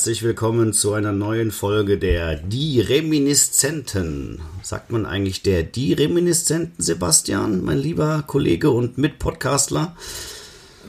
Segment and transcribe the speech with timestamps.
[0.00, 4.40] Herzlich willkommen zu einer neuen Folge der Die Reminiszenten.
[4.62, 9.94] Sagt man eigentlich der Die Reminiszenten, Sebastian, mein lieber Kollege und Mitpodcastler?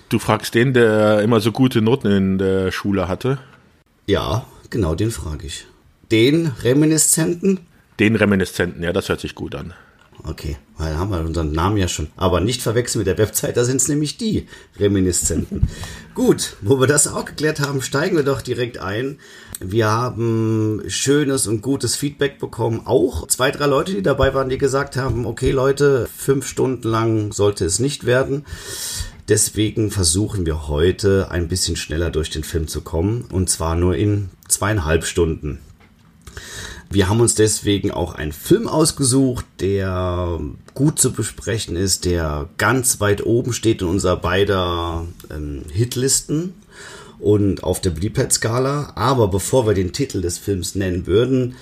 [0.08, 3.40] Du fragst den, der immer so gute Noten in der Schule hatte?
[4.08, 5.68] Ja, genau, den frage ich.
[6.10, 7.60] Den Reminiszenten?
[8.00, 9.74] Den Reminiszenten, ja, das hört sich gut an.
[10.24, 12.08] Okay, weil haben wir unseren Namen ja schon.
[12.16, 14.48] Aber nicht verwechseln mit der Website, da sind es nämlich die
[14.80, 15.68] Reminiszenten.
[16.16, 19.18] Gut, wo wir das auch geklärt haben, steigen wir doch direkt ein.
[19.60, 22.82] Wir haben schönes und gutes Feedback bekommen.
[22.86, 27.32] Auch zwei, drei Leute, die dabei waren, die gesagt haben, okay Leute, fünf Stunden lang
[27.32, 28.46] sollte es nicht werden.
[29.28, 33.26] Deswegen versuchen wir heute ein bisschen schneller durch den Film zu kommen.
[33.32, 35.60] Und zwar nur in zweieinhalb Stunden.
[36.92, 40.42] Wir haben uns deswegen auch einen Film ausgesucht, der
[40.74, 46.54] gut zu besprechen ist, der ganz weit oben steht in unserer beider ähm, Hitlisten
[47.18, 48.92] und auf der Beliebtheitsskala.
[48.96, 51.56] Aber bevor wir den Titel des Films nennen würden,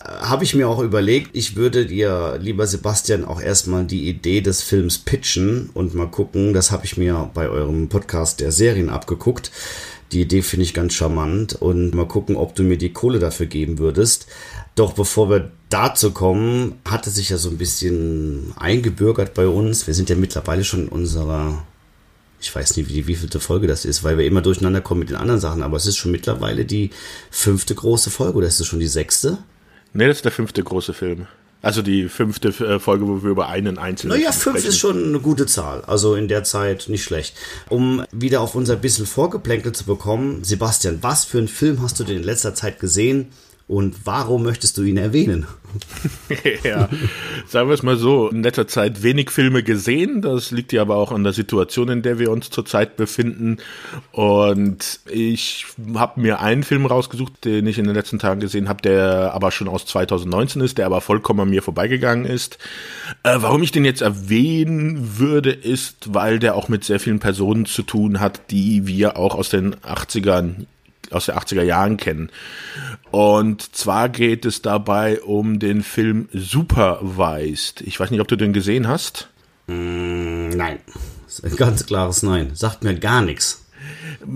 [0.00, 4.42] äh, habe ich mir auch überlegt, ich würde dir, lieber Sebastian, auch erstmal die Idee
[4.42, 6.52] des Films pitchen und mal gucken.
[6.52, 9.50] Das habe ich mir bei eurem Podcast der Serien abgeguckt.
[10.12, 13.46] Die Idee finde ich ganz charmant und mal gucken, ob du mir die Kohle dafür
[13.46, 14.26] geben würdest.
[14.74, 19.86] Doch bevor wir dazu kommen, hatte sich ja so ein bisschen eingebürgert bei uns.
[19.86, 21.64] Wir sind ja mittlerweile schon in unserer,
[22.40, 25.10] ich weiß nicht, wie, wie vielte Folge das ist, weil wir immer durcheinander kommen mit
[25.10, 26.90] den anderen Sachen, aber es ist schon mittlerweile die
[27.30, 29.38] fünfte große Folge oder ist es schon die sechste?
[29.92, 31.28] Nee, das ist der fünfte große Film.
[31.64, 34.18] Also die fünfte äh, Folge, wo wir über einen einzelnen.
[34.18, 34.68] Naja, fünf sprechen.
[34.68, 35.82] ist schon eine gute Zahl.
[35.86, 37.34] Also in der Zeit nicht schlecht.
[37.70, 42.04] Um wieder auf unser bisschen Vorgeplänkel zu bekommen, Sebastian, was für einen Film hast du
[42.04, 43.28] denn in letzter Zeit gesehen,
[43.66, 45.46] und warum möchtest du ihn erwähnen?
[46.64, 46.88] ja,
[47.46, 50.20] sagen wir es mal so, in letzter Zeit wenig Filme gesehen.
[50.20, 53.56] Das liegt ja aber auch an der Situation, in der wir uns zurzeit befinden.
[54.12, 55.64] Und ich
[55.94, 59.50] habe mir einen Film rausgesucht, den ich in den letzten Tagen gesehen habe, der aber
[59.50, 62.58] schon aus 2019 ist, der aber vollkommen an mir vorbeigegangen ist.
[63.22, 67.64] Äh, warum ich den jetzt erwähnen würde, ist, weil der auch mit sehr vielen Personen
[67.64, 70.66] zu tun hat, die wir auch aus den 80ern
[71.14, 72.30] aus den 80er Jahren kennen.
[73.10, 77.80] Und zwar geht es dabei um den Film Supervised.
[77.82, 79.28] Ich weiß nicht, ob du den gesehen hast.
[79.66, 80.80] Mm, nein.
[81.42, 82.54] ein ganz klares Nein.
[82.54, 83.64] Sagt mir gar nichts.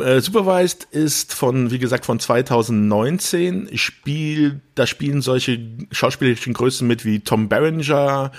[0.01, 3.71] Äh, Supervised ist von, wie gesagt, von 2019.
[3.77, 5.61] Spiel, da spielen solche
[5.91, 8.33] schauspielerischen Größen mit wie Tom Berenger,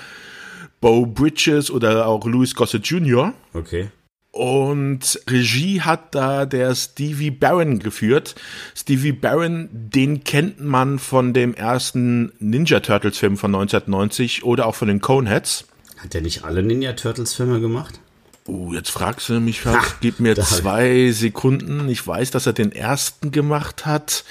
[0.81, 3.33] Bo Bridges oder auch Louis Gossett Jr.
[3.53, 3.89] Okay.
[4.31, 8.35] Und Regie hat da der Stevie Barron geführt.
[8.75, 14.75] Stevie Barron, den kennt man von dem ersten Ninja Turtles Film von 1990 oder auch
[14.75, 15.65] von den Coneheads.
[15.97, 17.99] Hat er nicht alle Ninja Turtles Filme gemacht?
[18.47, 19.99] Uh, jetzt fragst du mich fast.
[20.01, 21.89] Gib mir zwei Sekunden.
[21.89, 24.23] Ich weiß, dass er den ersten gemacht hat.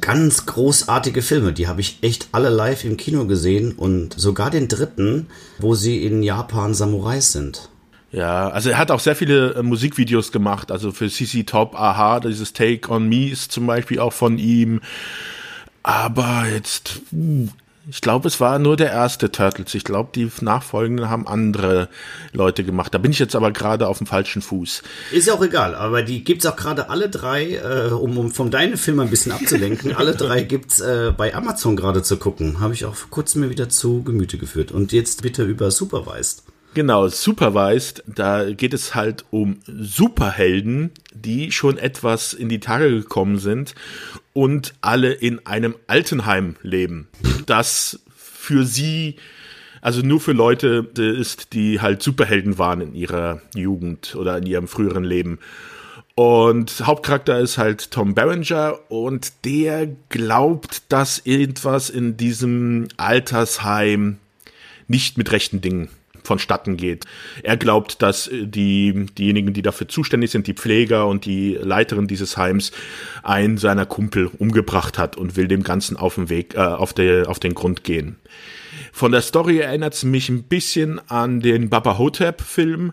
[0.00, 4.68] Ganz großartige Filme, die habe ich echt alle live im Kino gesehen und sogar den
[4.68, 5.26] dritten,
[5.58, 7.68] wo sie in Japan Samurais sind.
[8.12, 12.20] Ja, also er hat auch sehr viele äh, Musikvideos gemacht, also für CC Top, Aha,
[12.20, 14.82] dieses Take on Me ist zum Beispiel auch von ihm.
[15.82, 17.48] Aber jetzt, uh,
[17.88, 19.74] ich glaube, es war nur der erste Turtles.
[19.74, 21.88] Ich glaube, die nachfolgenden haben andere
[22.32, 22.94] Leute gemacht.
[22.94, 24.82] Da bin ich jetzt aber gerade auf dem falschen Fuß.
[25.10, 28.50] Ist ja auch egal, aber die gibt's auch gerade alle drei, äh, um, um von
[28.50, 29.92] deinem Film ein bisschen abzulenken.
[29.96, 32.60] alle drei gibt's äh, bei Amazon gerade zu gucken.
[32.60, 34.70] Habe ich auch vor kurzem mir wieder zu Gemüte geführt.
[34.70, 36.44] Und jetzt bitte über Supervised.
[36.74, 43.38] Genau, Supervised, da geht es halt um Superhelden, die schon etwas in die Tage gekommen
[43.38, 43.74] sind
[44.32, 47.08] und alle in einem Altenheim leben.
[47.44, 49.16] Das für sie,
[49.82, 54.66] also nur für Leute ist, die halt Superhelden waren in ihrer Jugend oder in ihrem
[54.66, 55.40] früheren Leben.
[56.14, 64.16] Und Hauptcharakter ist halt Tom Berenger und der glaubt, dass irgendwas in diesem Altersheim
[64.88, 65.90] nicht mit rechten Dingen
[66.22, 67.04] vonstatten geht.
[67.42, 72.06] Er glaubt, dass äh, die, diejenigen, die dafür zuständig sind, die Pfleger und die Leiterin
[72.06, 72.72] dieses Heims,
[73.22, 77.28] einen seiner Kumpel umgebracht hat und will dem Ganzen auf den Weg, äh, auf, der,
[77.28, 78.16] auf den Grund gehen.
[78.92, 82.92] Von der Story erinnert es mich ein bisschen an den Baba Hotep-Film.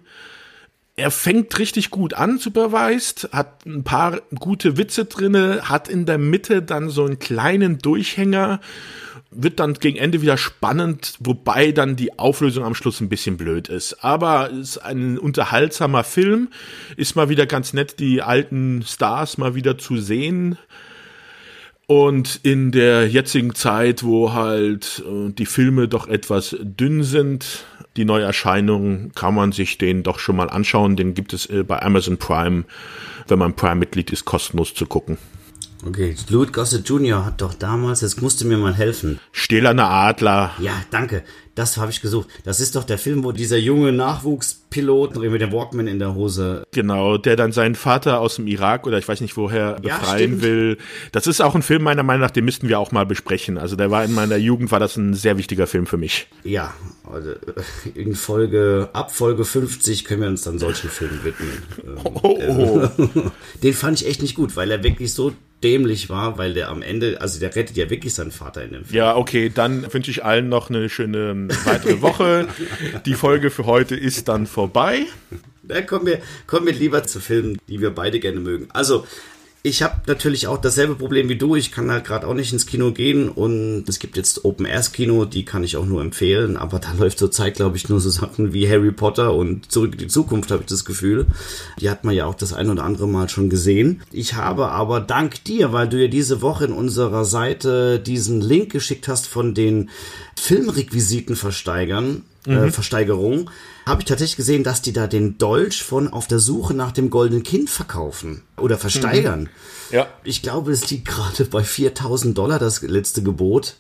[0.96, 6.18] Er fängt richtig gut an, supervised, hat ein paar gute Witze drinne, hat in der
[6.18, 8.60] Mitte dann so einen kleinen Durchhänger
[9.32, 13.68] wird dann gegen Ende wieder spannend, wobei dann die Auflösung am Schluss ein bisschen blöd
[13.68, 14.04] ist.
[14.04, 16.50] Aber es ist ein unterhaltsamer Film,
[16.98, 20.58] ist mal wieder ganz nett, die alten Stars mal wieder zu sehen.
[21.86, 27.66] Und in der jetzigen Zeit, wo halt äh, die Filme doch etwas dünn sind,
[27.98, 30.96] die Neuerscheinung, kann man sich den doch schon mal anschauen.
[30.96, 32.66] Den gibt es äh, bei Amazon Prime,
[33.28, 35.18] wenn man Prime-Mitglied ist, kostenlos zu gucken.
[35.86, 37.26] Okay, Louis Gossett Jr.
[37.26, 39.20] hat doch damals, jetzt musste mir mal helfen.
[39.32, 40.52] Stählerner Adler.
[40.60, 41.24] Ja, danke.
[41.56, 42.28] Das habe ich gesucht.
[42.44, 43.92] Das ist doch der Film, wo dieser junge
[44.70, 46.64] Nachwuchspilot mit dem Walkman in der Hose.
[46.72, 50.42] Genau, der dann seinen Vater aus dem Irak oder ich weiß nicht woher befreien ja,
[50.42, 50.78] will.
[51.12, 53.58] Das ist auch ein Film meiner Meinung nach, den müssten wir auch mal besprechen.
[53.58, 56.28] Also der war in meiner Jugend, war das ein sehr wichtiger Film für mich.
[56.44, 56.74] Ja,
[57.12, 57.32] also
[57.96, 61.50] in Folge, ab Folge 50 können wir uns dann solchen Filmen widmen.
[62.22, 63.32] Oh, oh.
[63.64, 65.34] Den fand ich echt nicht gut, weil er wirklich so
[65.64, 68.86] dämlich war, weil der am Ende, also der rettet ja wirklich seinen Vater in dem
[68.86, 68.98] Film.
[68.98, 72.48] Ja, okay, dann wünsche ich allen noch eine schöne weitere Woche.
[73.06, 75.06] Die Folge für heute ist dann vorbei.
[75.64, 78.68] Da kommen wir, kommen wir lieber zu Filmen, die wir beide gerne mögen.
[78.74, 79.06] Also,
[79.62, 81.56] ich habe natürlich auch dasselbe Problem wie du.
[81.56, 84.92] Ich kann halt gerade auch nicht ins Kino gehen und es gibt jetzt Open Airs
[84.92, 86.58] Kino, die kann ich auch nur empfehlen.
[86.58, 90.00] Aber da läuft zurzeit, glaube ich, nur so Sachen wie Harry Potter und Zurück in
[90.00, 91.28] die Zukunft, habe ich das Gefühl.
[91.80, 94.02] Die hat man ja auch das ein oder andere Mal schon gesehen.
[94.12, 98.74] Ich habe aber dank dir, weil du ja diese Woche in unserer Seite diesen Link
[98.74, 99.90] geschickt hast von den
[100.36, 102.64] Filmrequisiten versteigern, äh, mhm.
[102.64, 103.50] äh, Versteigerung,
[103.90, 107.10] habe ich tatsächlich gesehen, dass die da den Dolch von Auf der Suche nach dem
[107.10, 109.42] goldenen Kind verkaufen oder versteigern.
[109.42, 109.96] Mhm.
[109.96, 110.08] Ja.
[110.24, 113.76] Ich glaube, es liegt gerade bei 4000 Dollar das letzte Gebot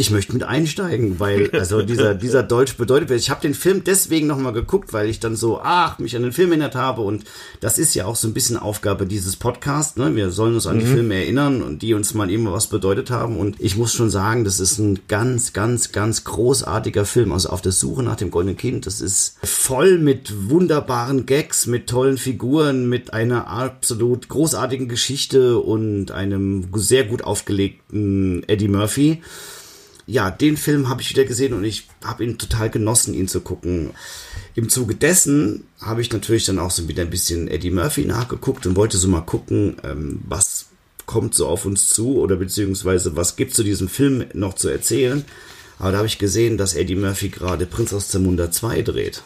[0.00, 4.28] ich möchte mit einsteigen, weil also dieser dieser Deutsch bedeutet, ich habe den Film deswegen
[4.28, 7.24] noch mal geguckt, weil ich dann so ach mich an den Film erinnert habe und
[7.60, 9.98] das ist ja auch so ein bisschen Aufgabe dieses Podcasts.
[9.98, 10.16] Ne?
[10.16, 10.80] Wir sollen uns an mhm.
[10.80, 14.08] die Filme erinnern und die uns mal immer was bedeutet haben und ich muss schon
[14.08, 17.32] sagen, das ist ein ganz ganz ganz großartiger Film.
[17.32, 21.90] Also auf der Suche nach dem goldenen Kind, das ist voll mit wunderbaren Gags, mit
[21.90, 29.20] tollen Figuren, mit einer absolut großartigen Geschichte und einem sehr gut aufgelegten Eddie Murphy
[30.10, 33.40] ja, den Film habe ich wieder gesehen und ich habe ihn total genossen, ihn zu
[33.40, 33.90] gucken.
[34.56, 38.66] Im Zuge dessen habe ich natürlich dann auch so wieder ein bisschen Eddie Murphy nachgeguckt
[38.66, 40.66] und wollte so mal gucken, ähm, was
[41.06, 45.24] kommt so auf uns zu oder beziehungsweise was gibt zu diesem Film noch zu erzählen.
[45.78, 49.22] Aber da habe ich gesehen, dass Eddie Murphy gerade Prinz aus Zamunda 2 dreht.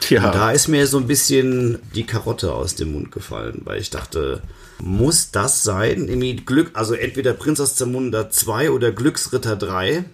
[0.00, 0.26] Tja.
[0.26, 3.90] Und da ist mir so ein bisschen die Karotte aus dem Mund gefallen, weil ich
[3.90, 4.42] dachte,
[4.80, 6.08] muss das sein?
[6.08, 10.04] Irgendwie Glück, also entweder Prinz aus Zamunda 2 oder Glücksritter 3.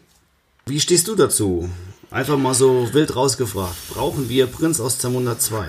[0.66, 1.68] Wie stehst du dazu?
[2.10, 3.76] Einfach mal so wild rausgefragt.
[3.90, 5.68] Brauchen wir Prinz aus Zamunda 2?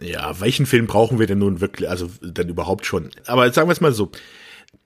[0.00, 3.10] Ja, welchen Film brauchen wir denn nun wirklich, also denn überhaupt schon?
[3.26, 4.10] Aber sagen wir es mal so.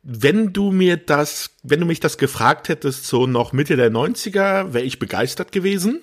[0.03, 4.73] Wenn du mir das, wenn du mich das gefragt hättest, so noch Mitte der 90er,
[4.73, 6.03] wäre ich begeistert gewesen.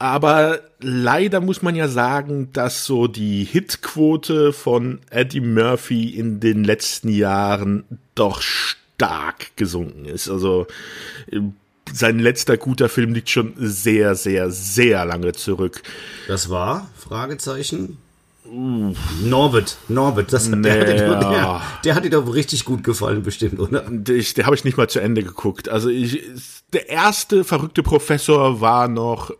[0.00, 6.64] Aber leider muss man ja sagen, dass so die Hitquote von Eddie Murphy in den
[6.64, 10.30] letzten Jahren doch stark gesunken ist.
[10.30, 10.66] Also
[11.92, 15.82] sein letzter guter Film liegt schon sehr, sehr, sehr lange zurück.
[16.28, 16.88] Das war?
[16.96, 17.98] Fragezeichen.
[18.46, 18.94] Uh.
[19.22, 23.22] Norbert, Norbert, das, nee, der, hat dir, der, der, hat dir doch richtig gut gefallen,
[23.22, 23.82] bestimmt, oder?
[23.86, 25.68] Der, der habe ich nicht mal zu Ende geguckt.
[25.68, 26.22] Also ich,
[26.72, 29.30] der erste verrückte Professor war noch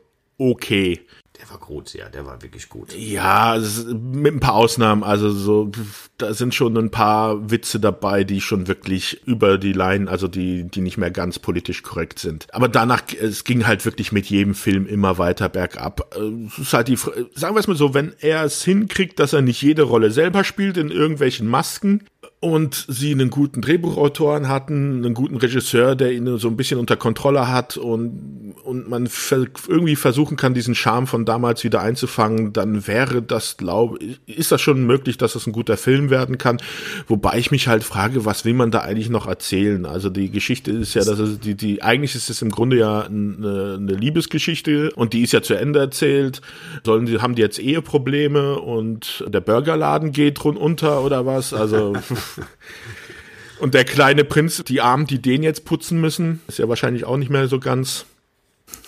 [0.41, 1.01] okay.
[1.41, 2.95] Der war gut, ja, der war wirklich gut.
[2.95, 3.59] Ja,
[3.95, 5.03] mit ein paar Ausnahmen.
[5.03, 5.71] Also so,
[6.19, 10.65] da sind schon ein paar Witze dabei, die schon wirklich über die Line, also die,
[10.65, 12.47] die nicht mehr ganz politisch korrekt sind.
[12.53, 16.15] Aber danach, es ging halt wirklich mit jedem Film immer weiter bergab.
[16.49, 19.41] Es ist halt die, sagen wir es mal so, wenn er es hinkriegt, dass er
[19.41, 22.05] nicht jede Rolle selber spielt in irgendwelchen Masken,
[22.41, 26.97] und sie einen guten Drehbuchautoren hatten, einen guten Regisseur, der ihn so ein bisschen unter
[26.97, 32.55] Kontrolle hat und, und man ver irgendwie versuchen kann, diesen Charme von damals wieder einzufangen,
[32.55, 36.63] dann wäre das, glaube ist das schon möglich, dass das ein guter Film werden kann.
[37.09, 39.85] Wobei ich mich halt frage, was will man da eigentlich noch erzählen?
[39.85, 43.03] Also die Geschichte ist ja, dass es, die, die, eigentlich ist es im Grunde ja
[43.03, 46.41] eine, eine Liebesgeschichte und die ist ja zu Ende erzählt.
[46.85, 51.53] Sollen die, haben die jetzt Eheprobleme und der Burgerladen geht rund unter oder was?
[51.53, 51.93] Also,
[53.61, 57.19] Und der kleine Prinz, die Armen, die den jetzt putzen müssen, ist ja wahrscheinlich auch
[57.19, 58.07] nicht mehr so ganz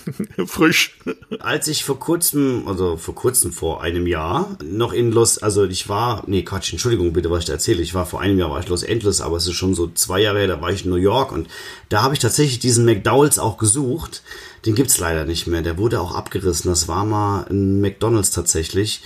[0.47, 0.99] frisch.
[1.41, 5.89] Als ich vor kurzem, also vor kurzem vor einem Jahr, noch in Los, also ich
[5.89, 7.83] war, nee, Quatsch, Entschuldigung bitte, was ich da erzähle.
[7.83, 10.21] Ich war vor einem Jahr, war ich Los Angeles, aber es ist schon so zwei
[10.21, 11.49] Jahre her, da war ich in New York und
[11.89, 14.23] da habe ich tatsächlich diesen McDowells auch gesucht.
[14.65, 15.63] Den gibt's leider nicht mehr.
[15.63, 16.71] Der wurde auch abgerissen.
[16.71, 19.03] Das war mal ein McDonalds tatsächlich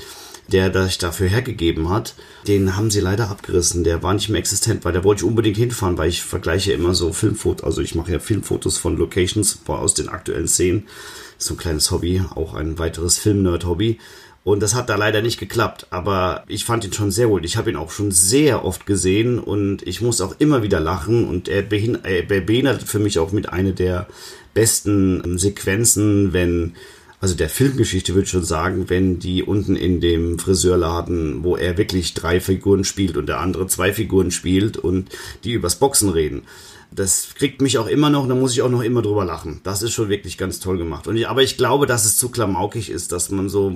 [0.53, 2.15] der das dafür hergegeben hat,
[2.47, 3.85] den haben sie leider abgerissen.
[3.85, 6.95] Der war nicht mehr existent, weil da wollte ich unbedingt hinfahren, weil ich vergleiche immer
[6.95, 10.87] so Filmfotos, also ich mache ja Filmfotos von Locations aus den aktuellen Szenen.
[11.38, 13.99] So ein kleines Hobby, auch ein weiteres Film-Nerd-Hobby.
[14.47, 17.45] Und das hat da leider nicht geklappt, aber ich fand ihn schon sehr gut.
[17.45, 21.29] Ich habe ihn auch schon sehr oft gesehen und ich muss auch immer wieder lachen
[21.29, 24.07] und er, er beinhaltet für mich auch mit einer der
[24.55, 26.75] besten Sequenzen, wenn
[27.20, 31.78] also der Filmgeschichte würde ich schon sagen, wenn die unten in dem Friseurladen, wo er
[31.78, 35.08] wirklich drei Figuren spielt und der andere zwei Figuren spielt und
[35.44, 36.42] die übers Boxen reden.
[36.90, 39.61] Das kriegt mich auch immer noch, da muss ich auch noch immer drüber lachen.
[39.64, 41.06] Das ist schon wirklich ganz toll gemacht.
[41.06, 43.73] Und ich, aber ich glaube, dass es zu klamaukig ist, dass man so,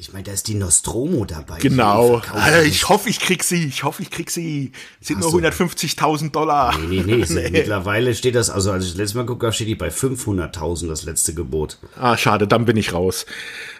[0.00, 1.58] Ich meine, da ist die Nostromo dabei.
[1.58, 2.22] Genau.
[2.32, 3.66] Alter, ich hoffe, ich krieg sie.
[3.66, 4.72] Ich hoffe, ich krieg sie.
[4.98, 6.74] Sind Ach nur 150.000 Dollar.
[6.78, 7.50] Nee, nee, nee, nee.
[7.50, 11.04] Mittlerweile steht das, also als ich das letzte Mal gucke, steht die bei 500.000, das
[11.04, 11.76] letzte Gebot.
[11.98, 13.26] Ah, schade, dann bin ich raus.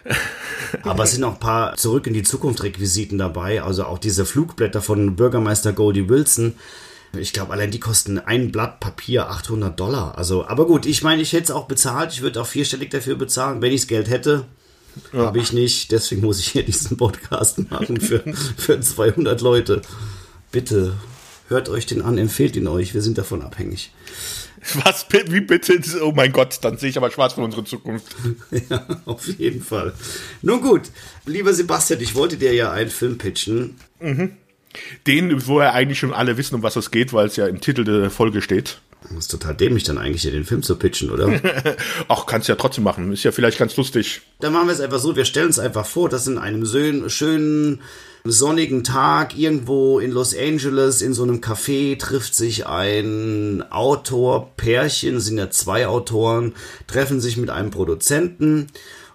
[0.83, 3.63] Aber es sind noch ein paar zurück in die Zukunft Requisiten dabei.
[3.63, 6.53] Also auch diese Flugblätter von Bürgermeister Goldie Wilson.
[7.17, 10.19] Ich glaube, allein die kosten ein Blatt Papier 800 Dollar.
[10.19, 12.13] Also, aber gut, ich meine, ich hätte es auch bezahlt.
[12.13, 14.45] Ich würde auch vierstellig dafür bezahlen, wenn ich das Geld hätte.
[15.13, 15.19] Ja.
[15.25, 18.23] Habe ich nicht, deswegen muss ich hier diesen Podcast machen für,
[18.57, 19.81] für 200 Leute.
[20.51, 20.93] Bitte,
[21.47, 23.91] hört euch den an, empfehlt ihn euch, wir sind davon abhängig.
[24.85, 25.81] Was, wie bitte?
[26.03, 28.15] Oh mein Gott, dann sehe ich aber schwarz für unsere Zukunft.
[28.69, 29.93] ja, auf jeden Fall.
[30.41, 30.83] Nun gut,
[31.25, 33.75] lieber Sebastian, ich wollte dir ja einen Film pitchen.
[33.99, 34.33] Mhm.
[35.07, 37.59] Den, wo er eigentlich schon alle wissen, um was es geht, weil es ja im
[37.59, 38.79] Titel der Folge steht.
[39.01, 41.41] Das ist total dämlich, dann eigentlich hier den Film zu pitchen, oder?
[42.07, 43.11] Ach, kannst ja trotzdem machen.
[43.11, 44.21] Ist ja vielleicht ganz lustig.
[44.39, 46.65] Dann machen wir es einfach so, wir stellen es einfach vor, dass in einem
[47.09, 47.81] schönen,
[48.23, 55.19] sonnigen Tag irgendwo in Los Angeles in so einem Café trifft sich ein Autor, Pärchen,
[55.19, 56.53] sind ja zwei Autoren,
[56.85, 58.67] treffen sich mit einem Produzenten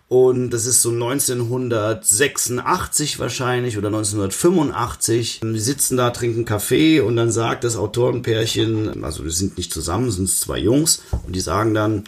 [0.09, 5.41] und das ist so 1986 wahrscheinlich oder 1985.
[5.43, 10.13] Die sitzen da, trinken Kaffee und dann sagt das Autorenpärchen, also wir sind nicht zusammen,
[10.13, 12.05] sind zwei Jungs und die sagen dann,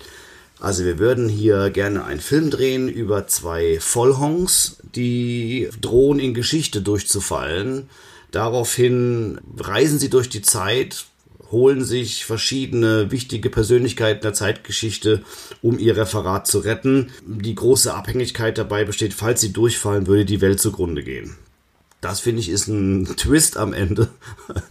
[0.60, 6.82] also wir würden hier gerne einen Film drehen über zwei Vollhongs, die drohen in Geschichte
[6.82, 7.90] durchzufallen.
[8.30, 11.06] Daraufhin reisen sie durch die Zeit,
[11.50, 15.22] holen sich verschiedene wichtige Persönlichkeiten der Zeitgeschichte,
[15.62, 17.10] um ihr Referat zu retten.
[17.26, 21.36] Die große Abhängigkeit dabei besteht, falls sie durchfallen, würde die Welt zugrunde gehen.
[22.00, 24.08] Das finde ich ist ein Twist am Ende.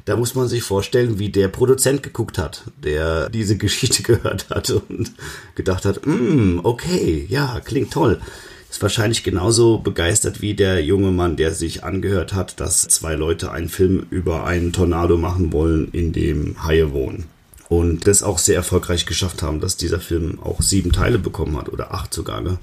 [0.06, 4.70] Da muss man sich vorstellen, wie der Produzent geguckt hat, der diese Geschichte gehört hat
[4.70, 5.12] und
[5.56, 8.22] gedacht hat, mm, okay, ja, klingt toll
[8.70, 13.52] ist wahrscheinlich genauso begeistert wie der junge Mann, der sich angehört hat, dass zwei Leute
[13.52, 17.26] einen Film über einen Tornado machen wollen, in dem Haie wohnen.
[17.70, 21.70] Und das auch sehr erfolgreich geschafft haben, dass dieser Film auch sieben Teile bekommen hat
[21.70, 22.42] oder acht sogar.
[22.42, 22.60] Ne?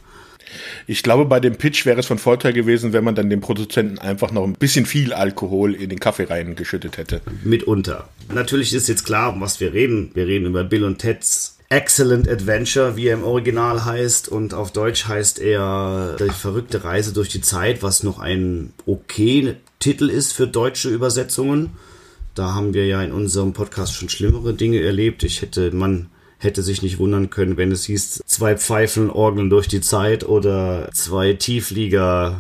[0.87, 3.99] Ich glaube, bei dem Pitch wäre es von Vorteil gewesen, wenn man dann dem Produzenten
[3.99, 7.21] einfach noch ein bisschen viel Alkohol in den Kaffee reingeschüttet hätte.
[7.43, 8.09] Mitunter.
[8.33, 10.11] Natürlich ist jetzt klar, um was wir reden.
[10.15, 14.71] Wir reden über Bill und Ted's Excellent Adventure, wie er im Original heißt, und auf
[14.71, 20.35] Deutsch heißt er Die verrückte Reise durch die Zeit, was noch ein okay Titel ist
[20.35, 21.71] für deutsche Übersetzungen.
[22.37, 25.25] Da haben wir ja in unserem Podcast schon schlimmere Dinge erlebt.
[25.25, 29.67] Ich hätte, man hätte sich nicht wundern können, wenn es hieß, zwei Pfeifen orgeln durch
[29.67, 32.39] die Zeit oder zwei Tieflieger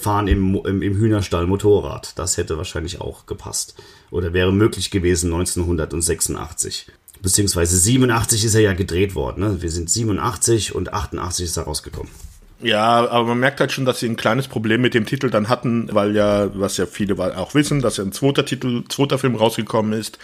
[0.00, 2.18] fahren im, im, im Hühnerstall Motorrad.
[2.18, 3.76] Das hätte wahrscheinlich auch gepasst.
[4.10, 6.88] Oder wäre möglich gewesen 1986
[7.22, 9.40] beziehungsweise 87 ist er ja gedreht worden.
[9.40, 9.62] Ne?
[9.62, 12.10] Wir sind 87 und 88 ist er rausgekommen.
[12.60, 15.48] Ja, aber man merkt halt schon, dass sie ein kleines Problem mit dem Titel dann
[15.48, 19.34] hatten, weil ja, was ja viele auch wissen, dass ja ein zweiter Titel, zweiter Film
[19.34, 20.18] rausgekommen ist.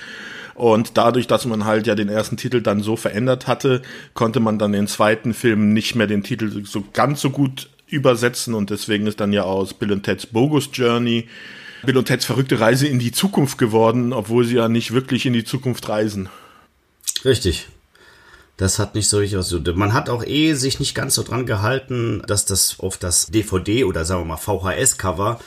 [0.55, 3.83] Und dadurch, dass man halt ja den ersten Titel dann so verändert hatte,
[4.15, 8.55] konnte man dann den zweiten Film nicht mehr den Titel so ganz so gut übersetzen
[8.55, 11.27] und deswegen ist dann ja aus Bill und Ted's Bogus Journey
[11.85, 15.33] Bill und Ted's verrückte Reise in die Zukunft geworden, obwohl sie ja nicht wirklich in
[15.33, 16.29] die Zukunft reisen.
[17.25, 17.69] Richtig.
[18.57, 19.55] Das hat nicht so richtig was.
[19.77, 23.85] Man hat auch eh sich nicht ganz so dran gehalten, dass das auf das DVD
[23.85, 25.39] oder sagen wir mal VHS-Cover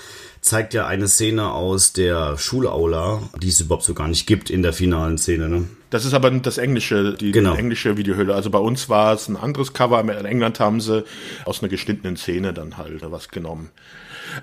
[0.41, 4.63] zeigt ja eine Szene aus der Schulaula, die es überhaupt so gar nicht gibt in
[4.63, 5.47] der finalen Szene.
[5.47, 5.67] Ne?
[5.91, 7.53] Das ist aber das englische, die Genau.
[7.53, 8.33] englische Videohülle.
[8.33, 9.99] Also bei uns war es ein anderes Cover.
[10.01, 11.03] In England haben sie
[11.45, 13.69] aus einer geschnittenen Szene dann halt was genommen.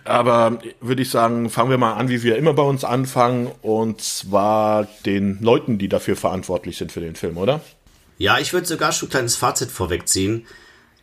[0.05, 3.51] Aber würde ich sagen, fangen wir mal an, wie wir immer bei uns anfangen.
[3.63, 7.61] Und zwar den Leuten, die dafür verantwortlich sind für den Film, oder?
[8.19, 10.47] Ja, ich würde sogar schon ein kleines Fazit vorwegziehen.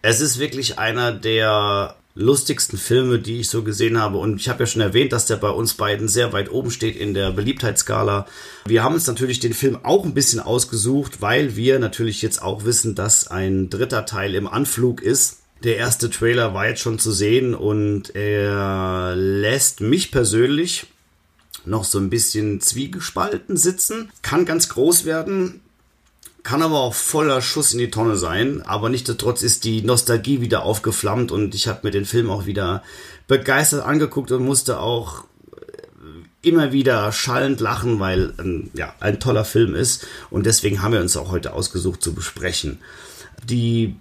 [0.02, 4.18] Es ist wirklich einer der lustigsten Filme, die ich so gesehen habe.
[4.18, 6.96] Und ich habe ja schon erwähnt, dass der bei uns beiden sehr weit oben steht
[6.96, 8.26] in der Beliebtheitsskala.
[8.66, 12.64] Wir haben uns natürlich den Film auch ein bisschen ausgesucht, weil wir natürlich jetzt auch
[12.64, 15.40] wissen, dass ein dritter Teil im Anflug ist.
[15.64, 20.88] Der erste Trailer war jetzt schon zu sehen und er lässt mich persönlich
[21.66, 24.12] noch so ein bisschen zwiegespalten sitzen.
[24.22, 25.62] Kann ganz groß werden,
[26.46, 28.62] kann aber auch voller Schuss in die Tonne sein.
[28.62, 32.84] Aber nichtsdestotrotz ist die Nostalgie wieder aufgeflammt und ich habe mir den Film auch wieder
[33.28, 35.24] begeistert angeguckt und musste auch
[35.58, 40.06] äh, immer wieder schallend lachen, weil ähm, ja, ein toller Film ist.
[40.30, 42.78] Und deswegen haben wir uns auch heute ausgesucht zu besprechen.
[43.44, 43.96] Die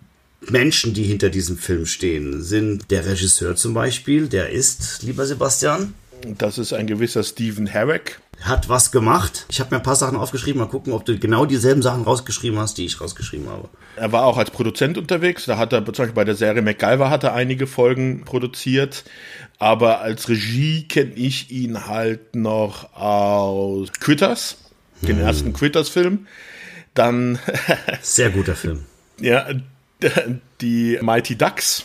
[0.50, 5.94] Menschen, die hinter diesem Film stehen, sind der Regisseur zum Beispiel, der ist, lieber Sebastian,
[6.26, 8.20] Das ist ein gewisser Stephen Herrick.
[8.40, 9.46] hat was gemacht.
[9.48, 12.58] Ich habe mir ein paar Sachen aufgeschrieben, mal gucken, ob du genau dieselben Sachen rausgeschrieben
[12.58, 13.68] hast, die ich rausgeschrieben habe.
[13.96, 15.44] Er war auch als Produzent unterwegs.
[15.44, 19.04] Da hat er, zum Beispiel bei der Serie MacGyver hat er einige Folgen produziert.
[19.58, 24.56] Aber als Regie kenne ich ihn halt noch aus Quitters,
[25.02, 26.26] den ersten Quitters-Film.
[26.94, 27.38] Dann,
[28.02, 28.84] Sehr guter Film.
[29.20, 29.46] ja,
[30.60, 31.84] die Mighty Ducks.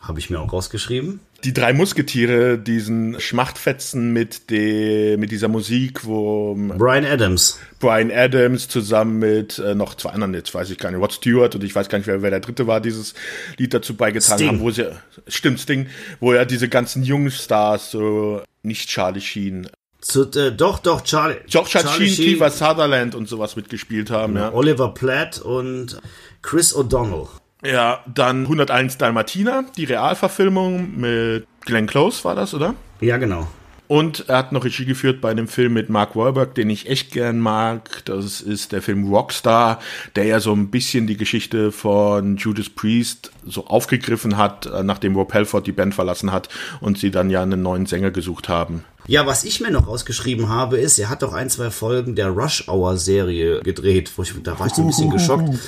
[0.00, 1.20] Habe ich mir auch rausgeschrieben.
[1.44, 7.58] Die drei Musketiere, diesen Schmachtfetzen mit, de, mit dieser Musik, wo Brian Adams.
[7.78, 11.54] Brian Adams zusammen mit äh, noch zwei anderen, jetzt weiß ich gar nicht, Rod Stewart
[11.54, 13.14] und ich weiß gar nicht, wer, wer der dritte war, dieses
[13.56, 14.48] Lied dazu beigetragen Sting.
[14.48, 14.90] haben, wo sie,
[15.28, 15.86] stimmt, Sting,
[16.18, 19.68] wo ja diese ganzen jungen Stars, so nicht Charlie Sheen,
[20.00, 21.36] Zu, äh, doch, doch, Charlie.
[21.46, 24.52] George Sheen, Kiefer Sutherland und sowas mitgespielt haben, ja.
[24.52, 26.00] Oliver Platt und
[26.42, 27.28] Chris O'Donnell.
[27.64, 32.74] Ja, dann 101 Dalmatiner, die Realverfilmung mit Glenn Close war das, oder?
[33.00, 33.48] Ja, genau.
[33.88, 37.10] Und er hat noch Regie geführt bei einem Film mit Mark Wahlberg, den ich echt
[37.10, 38.04] gern mag.
[38.04, 39.80] Das ist der Film Rockstar,
[40.14, 45.16] der ja so ein bisschen die Geschichte von Judas Priest so aufgegriffen hat, äh, nachdem
[45.16, 46.50] Rob Halford die Band verlassen hat
[46.82, 48.84] und sie dann ja einen neuen Sänger gesucht haben.
[49.06, 52.28] Ja, was ich mir noch rausgeschrieben habe, ist, er hat doch ein, zwei Folgen der
[52.28, 54.12] Rush Hour Serie gedreht.
[54.16, 55.58] Wo ich, da war ich so ein bisschen geschockt.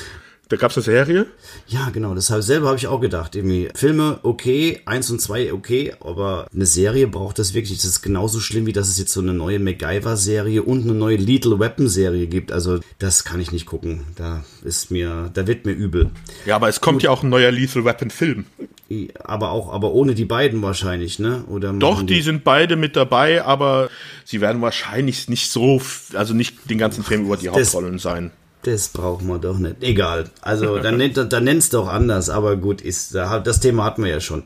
[0.51, 1.27] Da gab's eine Serie.
[1.69, 3.37] Ja, genau, deshalb selber habe ich auch gedacht.
[3.37, 7.79] Irgendwie Filme okay, eins und zwei okay, aber eine Serie braucht das wirklich.
[7.79, 11.17] Das ist genauso schlimm, wie dass es jetzt so eine neue MacGyver-Serie und eine neue
[11.17, 12.51] Lethal Weapon-Serie gibt.
[12.51, 14.01] Also das kann ich nicht gucken.
[14.17, 16.11] Da ist mir, da wird mir übel.
[16.47, 18.45] Ja, aber es kommt ja auch ein neuer Lethal Weapon Film.
[19.23, 21.45] Aber auch, aber ohne die beiden wahrscheinlich, ne?
[21.47, 23.89] Oder Doch, machen die sind beide mit dabei, aber
[24.25, 25.81] sie werden wahrscheinlich nicht so,
[26.15, 28.33] also nicht den ganzen Film über die Das- Hauptrollen sein.
[28.62, 29.77] Das brauchen wir doch nicht.
[29.83, 30.31] Egal.
[30.42, 34.11] Also dann nennt dann nenn's doch anders, aber gut, ist da- das Thema hatten wir
[34.11, 34.42] ja schon.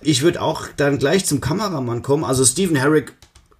[0.00, 2.22] Ich würde auch dann gleich zum Kameramann kommen.
[2.24, 3.14] Also Stephen Herrick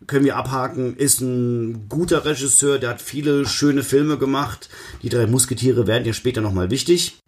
[0.07, 4.69] können wir abhaken, ist ein guter Regisseur, der hat viele schöne Filme gemacht.
[5.03, 7.19] Die drei Musketiere werden ja später nochmal wichtig.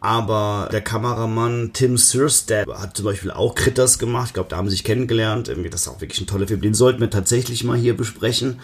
[0.00, 4.28] Aber der Kameramann Tim Surstad hat zum Beispiel auch Critters gemacht.
[4.28, 5.48] Ich glaube, da haben sie sich kennengelernt.
[5.48, 6.60] Irgendwie, Das ist auch wirklich ein toller Film.
[6.60, 8.60] Den sollten wir tatsächlich mal hier besprechen.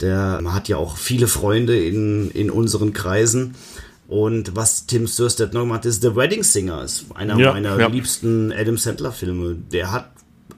[0.00, 3.54] Der hat ja auch viele Freunde in, in unseren Kreisen.
[4.06, 6.82] Und was Tim Surstad noch gemacht hat, ist The Wedding Singer.
[6.82, 7.88] Ist einer Ja, meiner ja.
[7.88, 9.56] liebsten Adam Sandler Filme.
[9.70, 10.10] Der hat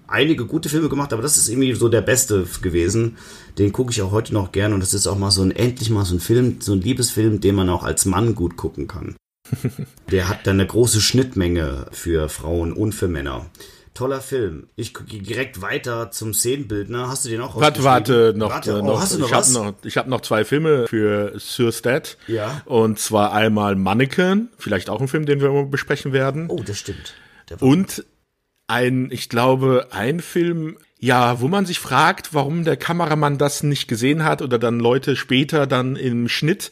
[0.06, 3.16] einige gute Filme gemacht, aber das ist irgendwie so der beste gewesen.
[3.58, 5.90] Den gucke ich auch heute noch gern und das ist auch mal so ein, endlich
[5.90, 9.16] mal so ein Film, so ein Liebesfilm, den man auch als Mann gut gucken kann.
[10.10, 13.46] Der hat dann eine große Schnittmenge für Frauen und für Männer.
[13.94, 14.68] Toller Film.
[14.76, 17.08] Ich gehe direkt weiter zum Szenenbildner.
[17.08, 19.34] Hast du den auch Warte, warte, noch, Warte, äh, oh, noch, hast du noch ich
[19.34, 22.16] habe noch, ich hab noch zwei Filme für Surstad.
[22.28, 22.62] Ja.
[22.66, 26.46] Und zwar einmal Mannequin, vielleicht auch ein Film, den wir immer besprechen werden.
[26.48, 27.14] Oh, das stimmt.
[27.58, 28.04] Und
[28.68, 33.88] ein, ich glaube, ein Film, ja, wo man sich fragt, warum der Kameramann das nicht
[33.88, 36.70] gesehen hat oder dann Leute später dann im Schnitt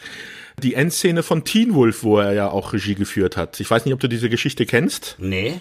[0.63, 3.59] die Endszene von Teen Wolf, wo er ja auch Regie geführt hat.
[3.61, 5.17] Ich weiß nicht, ob du diese Geschichte kennst.
[5.19, 5.61] nee.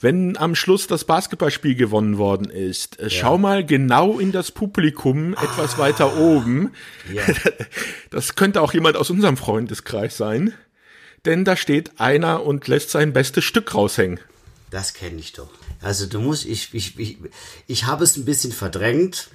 [0.00, 5.34] Wenn am Schluss das Basketballspiel gewonnen worden ist, äh, schau mal genau in das Publikum
[5.34, 6.72] etwas weiter oben.
[7.12, 7.22] Ja.
[8.10, 10.54] Das könnte auch jemand aus unserem Freundeskreis sein.
[11.24, 14.20] Denn da steht einer und lässt sein bestes Stück raushängen.
[14.70, 15.50] Das kenne ich doch.
[15.80, 17.18] Also du musst, ich, ich, ich,
[17.66, 19.28] ich habe es ein bisschen verdrängt.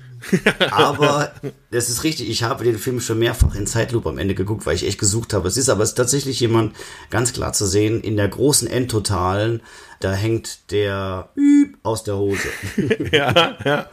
[0.71, 1.31] Aber
[1.71, 4.75] das ist richtig, ich habe den Film schon mehrfach in Zeitlupe am Ende geguckt, weil
[4.75, 5.47] ich echt gesucht habe.
[5.47, 6.75] Es ist aber es ist tatsächlich jemand
[7.09, 9.61] ganz klar zu sehen, in der großen Endtotalen,
[9.99, 11.29] da hängt der
[11.83, 12.47] aus der Hose.
[13.11, 13.89] ja, ja.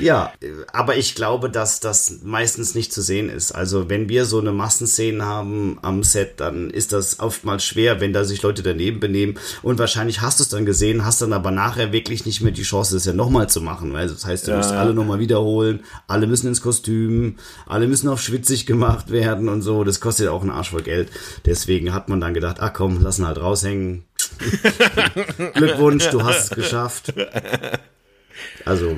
[0.00, 0.32] Ja,
[0.72, 3.52] aber ich glaube, dass das meistens nicht zu sehen ist.
[3.52, 8.12] Also wenn wir so eine Massenszene haben am Set, dann ist das oftmals schwer, wenn
[8.12, 9.38] da sich Leute daneben benehmen.
[9.62, 12.62] Und wahrscheinlich hast du es dann gesehen, hast dann aber nachher wirklich nicht mehr die
[12.62, 13.96] Chance, das ja nochmal zu machen.
[13.96, 18.08] Also das heißt, du ja, musst alle nochmal wiederholen, alle müssen ins Kostüm, alle müssen
[18.08, 19.84] auf schwitzig gemacht werden und so.
[19.84, 21.08] Das kostet auch einen Arsch voll Geld.
[21.46, 24.04] Deswegen hat man dann gedacht, ach komm, lass ihn halt raushängen.
[25.54, 27.14] Glückwunsch, du hast es geschafft.
[28.64, 28.96] Also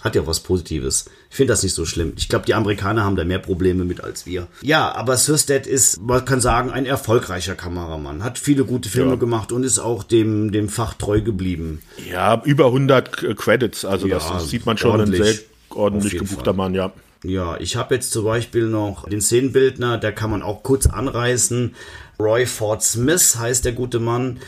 [0.00, 1.06] hat ja was Positives.
[1.30, 2.12] Ich finde das nicht so schlimm.
[2.16, 4.46] Ich glaube, die Amerikaner haben da mehr Probleme mit als wir.
[4.62, 8.22] Ja, aber Sirstedt ist, man kann sagen, ein erfolgreicher Kameramann.
[8.22, 9.16] Hat viele gute Filme ja.
[9.16, 11.82] gemacht und ist auch dem, dem Fach treu geblieben.
[12.10, 13.84] Ja, über 100 Credits.
[13.84, 14.92] Also ja, das sieht man schon.
[14.92, 15.38] Ordentlich, ein sehr
[15.70, 16.54] ordentlich gebuchter Fall.
[16.54, 16.92] Mann, ja.
[17.24, 21.74] Ja, ich habe jetzt zum Beispiel noch den Szenenbildner, der kann man auch kurz anreißen.
[22.20, 24.38] Roy Ford Smith heißt der gute Mann.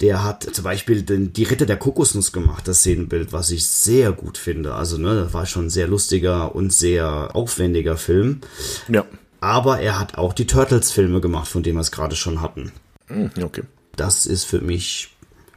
[0.00, 4.12] Der hat zum Beispiel den, die Ritter der Kokosnuss gemacht, das Szenenbild, was ich sehr
[4.12, 4.74] gut finde.
[4.74, 8.40] Also, ne, das war schon ein sehr lustiger und sehr aufwendiger Film.
[8.88, 9.04] Ja.
[9.40, 12.72] Aber er hat auch die Turtles-Filme gemacht, von denen wir es gerade schon hatten.
[13.06, 13.62] Hm, okay.
[13.96, 15.13] Das ist für mich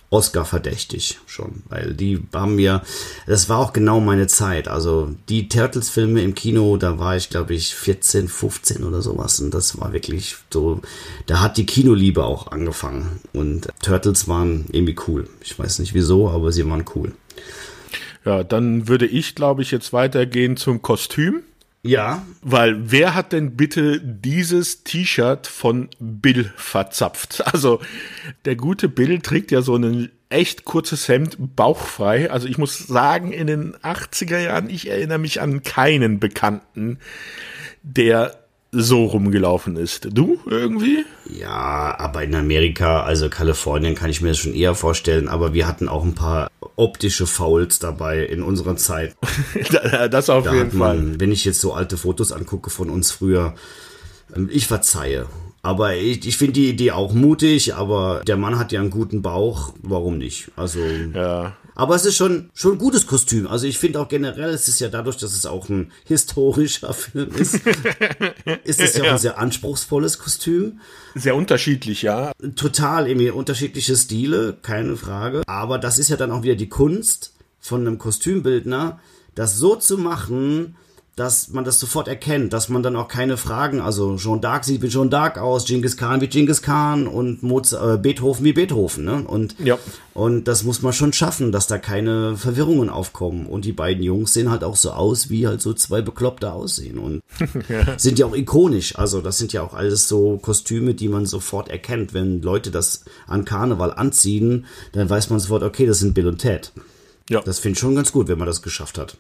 [0.10, 2.82] Oscar verdächtig schon, weil die haben mir,
[3.26, 4.70] das war auch genau meine Zeit.
[4.70, 9.54] Also die Turtles-Filme im Kino, da war ich glaube ich 14, 15 oder sowas und
[9.54, 10.82] das war wirklich so,
[11.26, 15.28] da hat die Kinoliebe auch angefangen und Turtles waren irgendwie cool.
[15.42, 17.12] Ich weiß nicht wieso, aber sie waren cool.
[18.24, 21.44] Ja, dann würde ich glaube ich jetzt weitergehen zum Kostüm.
[21.84, 22.26] Ja.
[22.42, 27.44] Weil wer hat denn bitte dieses T-Shirt von Bill verzapft?
[27.58, 27.80] Also
[28.46, 32.30] der gute Bill trägt ja so ein echt kurzes Hemd, bauchfrei.
[32.30, 37.00] Also ich muss sagen, in den 80er Jahren, ich erinnere mich an keinen Bekannten,
[37.82, 40.08] der so rumgelaufen ist.
[40.12, 41.06] Du irgendwie?
[41.30, 45.28] Ja, aber in Amerika, also Kalifornien, kann ich mir das schon eher vorstellen.
[45.28, 49.16] Aber wir hatten auch ein paar optische Fouls dabei in unserer Zeit.
[50.12, 51.20] das auf da jeden man, Fall.
[51.20, 53.56] Wenn ich jetzt so alte Fotos angucke von uns früher,
[54.36, 55.28] ähm, ich verzeihe.
[55.64, 59.22] Aber ich, ich finde die Idee auch mutig, aber der Mann hat ja einen guten
[59.22, 60.52] Bauch, warum nicht?
[60.56, 60.80] Also.
[61.14, 61.58] Ja.
[61.78, 63.46] Aber es ist schon, schon ein gutes Kostüm.
[63.46, 67.30] Also ich finde auch generell, es ist ja dadurch, dass es auch ein historischer Film
[67.36, 67.54] ist,
[68.64, 70.80] ist es ja, ja auch ein sehr anspruchsvolles Kostüm.
[71.14, 72.32] Sehr unterschiedlich, ja.
[72.56, 75.44] Total, irgendwie unterschiedliche Stile, keine Frage.
[75.46, 79.00] Aber das ist ja dann auch wieder die Kunst von einem Kostümbildner,
[79.36, 80.78] das so zu machen,
[81.18, 84.84] dass man das sofort erkennt, dass man dann auch keine Fragen, also Jean d'Arc sieht
[84.84, 89.04] wie Jean d'Arc aus, Genghis Khan wie Genghis Khan und Mozart, äh, Beethoven wie Beethoven,
[89.04, 89.24] ne?
[89.26, 89.80] Und, ja.
[90.14, 93.48] und das muss man schon schaffen, dass da keine Verwirrungen aufkommen.
[93.48, 97.00] Und die beiden Jungs sehen halt auch so aus, wie halt so zwei Bekloppte aussehen
[97.00, 97.24] und
[97.68, 97.98] ja.
[97.98, 98.96] sind ja auch ikonisch.
[98.96, 102.14] Also das sind ja auch alles so Kostüme, die man sofort erkennt.
[102.14, 106.38] Wenn Leute das an Karneval anziehen, dann weiß man sofort, okay, das sind Bill und
[106.38, 106.74] Ted.
[107.28, 107.42] Ja.
[107.42, 109.18] Das finde ich schon ganz gut, wenn man das geschafft hat.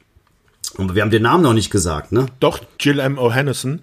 [0.78, 2.28] Und wir haben den Namen noch nicht gesagt, ne?
[2.40, 3.18] Doch, Jill M.
[3.18, 3.80] O'Hannison.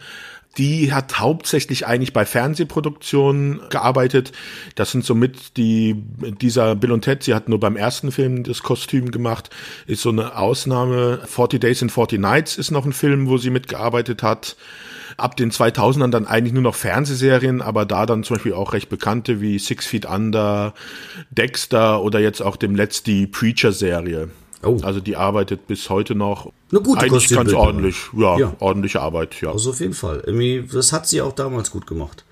[0.59, 4.31] Die hat hauptsächlich eigentlich bei Fernsehproduktionen gearbeitet.
[4.77, 5.97] Das sind somit die,
[6.41, 9.51] dieser Bill und Ted, sie hat nur beim ersten Film das Kostüm gemacht,
[9.87, 11.21] ist so eine Ausnahme.
[11.27, 14.57] 40 Days and 40 Nights ist noch ein Film, wo sie mitgearbeitet hat.
[15.17, 18.89] Ab den 2000ern dann eigentlich nur noch Fernsehserien, aber da dann zum Beispiel auch recht
[18.89, 20.75] bekannte wie Six Feet Under,
[21.31, 24.29] Dexter oder jetzt auch dem Let's die Preacher-Serie.
[24.63, 24.79] Oh.
[24.83, 26.53] Also die arbeitet bis heute noch.
[26.75, 27.97] Eine gute Eigentlich ganz ordentlich.
[28.17, 29.53] Ja, ja, ordentliche Arbeit, ja.
[29.53, 30.25] Also auf jeden Fall.
[30.27, 32.25] Irgendwie, das hat sie auch damals gut gemacht.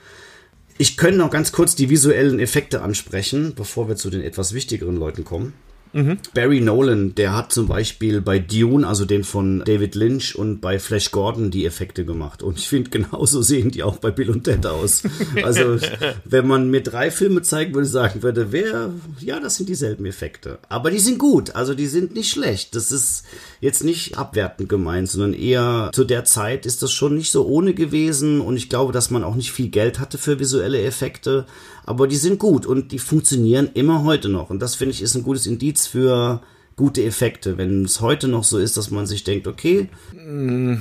[0.79, 4.97] Ich könnte noch ganz kurz die visuellen Effekte ansprechen, bevor wir zu den etwas wichtigeren
[4.97, 5.53] Leuten kommen.
[5.93, 6.19] Mhm.
[6.35, 10.79] Barry Nolan, der hat zum Beispiel bei Dune, also den von David Lynch und bei
[10.79, 12.43] Flash Gordon die Effekte gemacht.
[12.43, 15.03] Und ich finde, genauso sehen die auch bei Bill und Ted aus.
[15.43, 15.79] Also,
[16.25, 20.59] wenn man mir drei Filme zeigen würde, sagen würde, wer, ja, das sind dieselben Effekte.
[20.69, 22.75] Aber die sind gut, also die sind nicht schlecht.
[22.75, 23.25] Das ist
[23.61, 27.75] jetzt nicht abwertend gemeint, sondern eher zu der Zeit ist das schon nicht so ohne
[27.75, 28.41] gewesen.
[28.41, 31.47] Und ich glaube, dass man auch nicht viel Geld hatte für visuelle Effekte
[31.85, 34.51] aber die sind gut und die funktionieren immer heute noch.
[34.51, 36.41] Und das finde ich ist ein gutes Indiz für
[36.77, 40.77] gute Effekte, wenn es heute noch so ist, dass man sich denkt, okay, mm.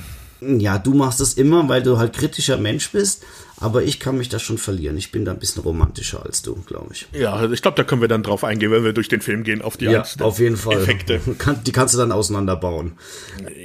[0.59, 3.23] ja, du machst es immer, weil du halt kritischer Mensch bist,
[3.59, 4.97] aber ich kann mich da schon verlieren.
[4.97, 7.07] Ich bin da ein bisschen romantischer als du, glaube ich.
[7.13, 9.61] Ja, ich glaube, da können wir dann drauf eingehen, wenn wir durch den Film gehen,
[9.61, 10.77] auf die ja, auf jeden Fall.
[10.77, 11.19] Effekte.
[11.65, 12.93] Die kannst du dann auseinanderbauen.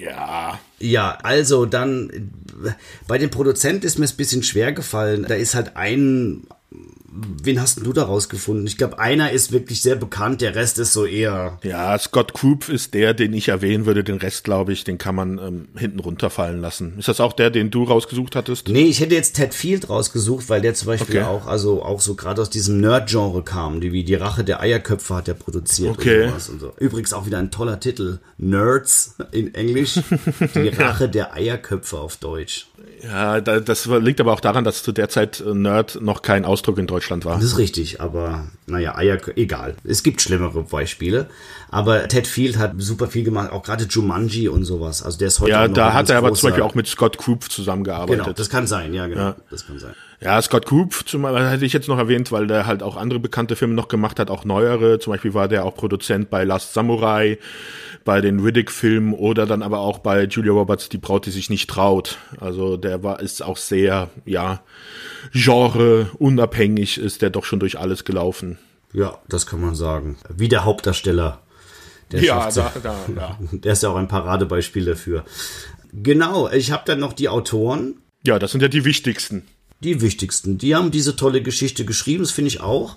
[0.02, 0.58] Ja.
[0.78, 2.32] Ja, also dann
[3.08, 5.24] bei den Produzenten ist mir es ein bisschen schwer gefallen.
[5.26, 6.46] Da ist halt ein
[7.42, 8.66] wen hast du da rausgefunden?
[8.66, 11.58] Ich glaube, einer ist wirklich sehr bekannt, der Rest ist so eher.
[11.62, 14.04] Ja, Scott Coop ist der, den ich erwähnen würde.
[14.04, 16.98] Den Rest, glaube ich, den kann man ähm, hinten runterfallen lassen.
[16.98, 18.68] Ist das auch der, den du rausgesucht hattest?
[18.68, 21.26] Nee, ich hätte jetzt Ted Field rausgesucht, weil der zum Beispiel okay.
[21.26, 25.14] auch, also auch so gerade aus diesem Nerd-Genre kam, die wie die Rache der Eierköpfe
[25.14, 26.24] hat er produziert okay.
[26.24, 26.72] und sowas und so.
[26.78, 28.18] Übrigens auch wieder ein toller Titel.
[28.38, 29.94] Nerds in Englisch.
[30.54, 32.66] Die Rache der Eierköpfe auf Deutsch.
[33.06, 36.78] Ja, das liegt aber auch daran, dass zu der Zeit äh, Nerd noch kein Ausdruck
[36.78, 37.36] in Deutschland war.
[37.36, 39.76] Das ist richtig, aber naja, Eier, egal.
[39.84, 41.28] Es gibt schlimmere Beispiele.
[41.70, 45.02] Aber Ted Field hat super viel gemacht, auch gerade Jumanji und sowas.
[45.02, 47.50] Also der ist heute Ja, da hat er aber zum Beispiel auch mit Scott Coop
[47.50, 48.24] zusammengearbeitet.
[48.24, 49.20] Genau, das kann sein, ja, genau.
[49.20, 49.36] Ja.
[49.50, 49.94] Das kann sein.
[50.20, 53.20] Ja, Scott Coop zum Beispiel hätte ich jetzt noch erwähnt, weil der halt auch andere
[53.20, 54.98] bekannte Filme noch gemacht hat, auch neuere.
[54.98, 57.38] Zum Beispiel war der auch Produzent bei Last Samurai,
[58.06, 61.68] bei den Riddick-Filmen oder dann aber auch bei Julia Roberts, die Braut, die sich nicht
[61.68, 62.18] traut.
[62.40, 64.62] Also der war ist auch sehr, ja,
[65.32, 68.58] Genre unabhängig ist der doch schon durch alles gelaufen.
[68.94, 70.16] Ja, das kann man sagen.
[70.34, 71.42] Wie der Hauptdarsteller.
[72.12, 73.38] Der ja, da, da, ja.
[73.52, 75.24] Der ist ja auch ein Paradebeispiel dafür.
[75.92, 77.96] Genau, ich habe dann noch die Autoren.
[78.24, 79.42] Ja, das sind ja die wichtigsten.
[79.80, 80.56] Die wichtigsten.
[80.56, 82.96] Die haben diese tolle Geschichte geschrieben, das finde ich auch.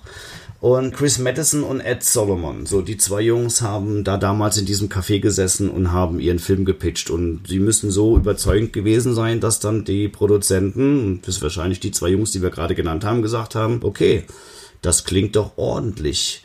[0.60, 4.90] Und Chris Madison und Ed Solomon, so die zwei Jungs haben da damals in diesem
[4.90, 7.08] Café gesessen und haben ihren Film gepitcht.
[7.08, 11.80] Und sie müssen so überzeugend gewesen sein, dass dann die Produzenten, und das ist wahrscheinlich
[11.80, 14.24] die zwei Jungs, die wir gerade genannt haben, gesagt haben, okay,
[14.82, 16.42] das klingt doch ordentlich.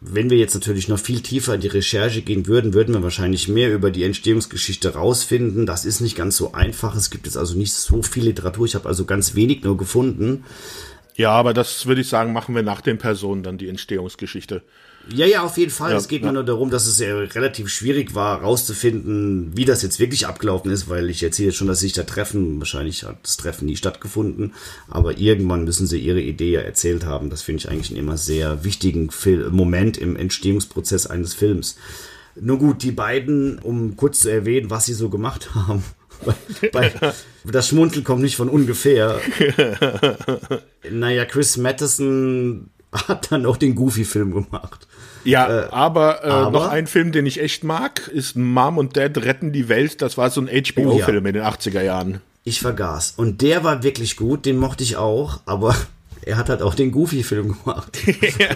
[0.00, 3.48] Wenn wir jetzt natürlich noch viel tiefer in die Recherche gehen würden, würden wir wahrscheinlich
[3.48, 5.66] mehr über die Entstehungsgeschichte rausfinden.
[5.66, 6.96] Das ist nicht ganz so einfach.
[6.96, 8.64] Es gibt jetzt also nicht so viel Literatur.
[8.64, 10.44] Ich habe also ganz wenig nur gefunden.
[11.18, 14.62] Ja, aber das würde ich sagen, machen wir nach den Personen dann die Entstehungsgeschichte.
[15.12, 15.90] Ja, ja, auf jeden Fall.
[15.90, 16.30] Ja, es geht ja.
[16.30, 20.88] nur darum, dass es ja relativ schwierig war, rauszufinden, wie das jetzt wirklich abgelaufen ist,
[20.88, 22.60] weil ich erzähle jetzt schon, dass sich da treffen.
[22.60, 24.54] Wahrscheinlich hat das Treffen nie stattgefunden,
[24.86, 27.30] aber irgendwann müssen sie ihre Idee ja erzählt haben.
[27.30, 29.10] Das finde ich eigentlich einen immer sehr wichtigen
[29.50, 31.78] Moment im Entstehungsprozess eines Films.
[32.40, 35.82] Nur gut, die beiden, um kurz zu erwähnen, was sie so gemacht haben.
[36.72, 36.92] Bei,
[37.44, 39.20] das Schmunzeln kommt nicht von ungefähr.
[40.90, 44.86] naja, Chris Matheson hat dann auch den Goofy-Film gemacht.
[45.24, 48.96] Ja, äh, aber, äh, aber, noch ein Film, den ich echt mag, ist Mom und
[48.96, 50.00] Dad retten die Welt.
[50.00, 51.28] Das war so ein HBO-Film oh, ja.
[51.28, 52.20] in den 80er Jahren.
[52.44, 53.14] Ich vergaß.
[53.16, 55.76] Und der war wirklich gut, den mochte ich auch, aber
[56.28, 57.98] er hat halt auch den Goofy-Film gemacht.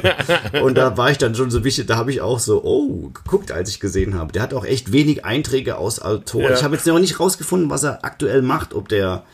[0.62, 3.50] und da war ich dann schon so wichtig, da habe ich auch so, oh, geguckt,
[3.50, 4.30] als ich gesehen habe.
[4.32, 6.44] Der hat auch echt wenig Einträge aus Autoren.
[6.44, 6.54] Ja.
[6.54, 9.24] Ich habe jetzt noch nicht rausgefunden, was er aktuell macht, ob der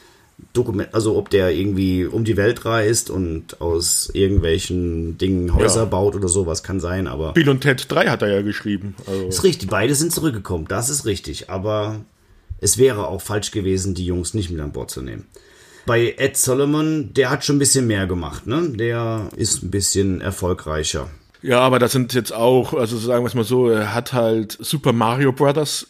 [0.53, 5.87] Dokument, also ob der irgendwie um die Welt reist und aus irgendwelchen Dingen Häuser ja.
[5.87, 7.33] baut oder sowas, kann sein, aber.
[7.33, 8.95] Bill und Ted 3 hat er ja geschrieben.
[9.07, 9.27] Also.
[9.27, 12.05] Ist richtig, beide sind zurückgekommen, das ist richtig, aber
[12.61, 15.27] es wäre auch falsch gewesen, die Jungs nicht mit an Bord zu nehmen
[15.89, 18.69] bei Ed Solomon, der hat schon ein bisschen mehr gemacht, ne?
[18.69, 21.09] Der ist ein bisschen erfolgreicher.
[21.41, 24.59] Ja, aber das sind jetzt auch, also sagen wir es mal so, er hat halt
[24.61, 25.87] Super Mario Brothers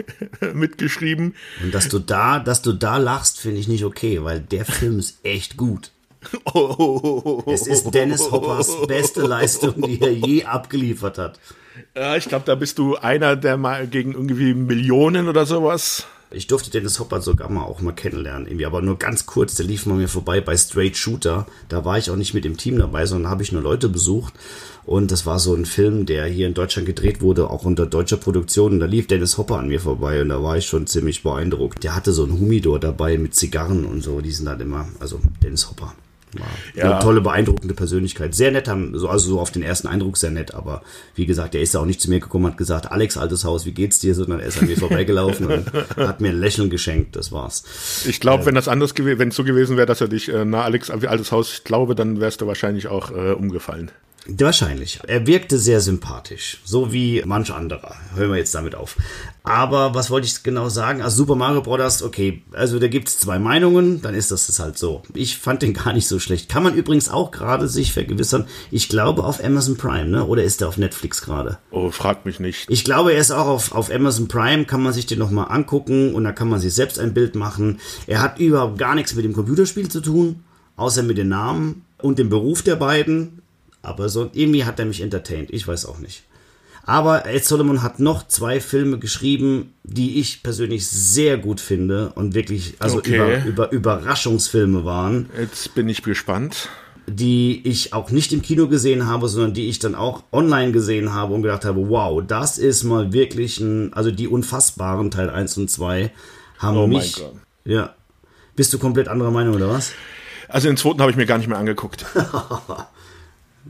[0.52, 1.34] mitgeschrieben.
[1.62, 4.98] Und dass du da, dass du da lachst, finde ich nicht okay, weil der Film
[4.98, 5.92] ist echt gut.
[7.46, 11.40] es ist Dennis Hoppers beste Leistung, die er je abgeliefert hat.
[11.96, 16.46] Ja, ich glaube, da bist du einer, der mal gegen irgendwie Millionen oder sowas ich
[16.46, 19.54] durfte Dennis Hopper sogar mal auch mal kennenlernen, irgendwie, aber nur ganz kurz.
[19.54, 21.46] Der lief mal mir vorbei bei Straight Shooter.
[21.68, 24.34] Da war ich auch nicht mit dem Team dabei, sondern habe ich nur Leute besucht.
[24.84, 28.18] Und das war so ein Film, der hier in Deutschland gedreht wurde, auch unter deutscher
[28.18, 28.72] Produktion.
[28.72, 31.82] Und da lief Dennis Hopper an mir vorbei und da war ich schon ziemlich beeindruckt.
[31.82, 34.20] Der hatte so ein Humidor dabei mit Zigarren und so.
[34.20, 35.94] Die sind halt immer, also Dennis Hopper.
[36.38, 36.92] War ja.
[36.92, 38.34] eine tolle, beeindruckende Persönlichkeit.
[38.34, 40.82] Sehr nett, also so auf den ersten Eindruck sehr nett, aber
[41.14, 43.72] wie gesagt, er ist auch nicht zu mir gekommen, hat gesagt, Alex, altes Haus, wie
[43.72, 44.14] geht's dir?
[44.14, 47.64] Sondern er ist an mir vorbeigelaufen und hat mir ein Lächeln geschenkt, das war's.
[48.06, 50.28] Ich glaube, äh, wenn das anders gewesen, wenn es so gewesen wäre, dass er dich,
[50.28, 53.90] äh, na Alex, altes Haus, ich glaube, dann wärst du wahrscheinlich auch äh, umgefallen.
[54.30, 55.00] Wahrscheinlich.
[55.06, 57.94] Er wirkte sehr sympathisch, so wie manch anderer.
[58.14, 58.96] Hören wir jetzt damit auf.
[59.48, 61.00] Aber was wollte ich genau sagen?
[61.00, 64.60] Also Super Mario Bros., okay, also da gibt es zwei Meinungen, dann ist das, das
[64.60, 65.02] halt so.
[65.14, 66.50] Ich fand den gar nicht so schlecht.
[66.50, 68.46] Kann man übrigens auch gerade sich vergewissern.
[68.70, 70.26] Ich glaube auf Amazon Prime, ne?
[70.26, 71.58] Oder ist der auf Netflix gerade?
[71.70, 72.66] Oh, fragt mich nicht.
[72.68, 76.14] Ich glaube, er ist auch auf, auf Amazon Prime, kann man sich den nochmal angucken
[76.14, 77.80] und da kann man sich selbst ein Bild machen.
[78.06, 80.44] Er hat überhaupt gar nichts mit dem Computerspiel zu tun,
[80.76, 83.40] außer mit den Namen und dem Beruf der beiden
[83.82, 85.50] aber so irgendwie hat er mich entertained.
[85.50, 86.24] Ich weiß auch nicht.
[86.88, 92.32] Aber Ed Solomon hat noch zwei Filme geschrieben, die ich persönlich sehr gut finde und
[92.32, 93.42] wirklich also okay.
[93.44, 95.28] über, über Überraschungsfilme waren.
[95.38, 96.70] Jetzt bin ich gespannt.
[97.06, 101.12] Die ich auch nicht im Kino gesehen habe, sondern die ich dann auch online gesehen
[101.12, 105.58] habe und gedacht habe, wow, das ist mal wirklich ein, also die unfassbaren Teil 1
[105.58, 106.10] und 2
[106.56, 107.22] haben oh mich.
[107.66, 107.94] Ja.
[108.56, 109.92] Bist du komplett anderer Meinung oder was?
[110.48, 112.06] Also den zweiten habe ich mir gar nicht mehr angeguckt.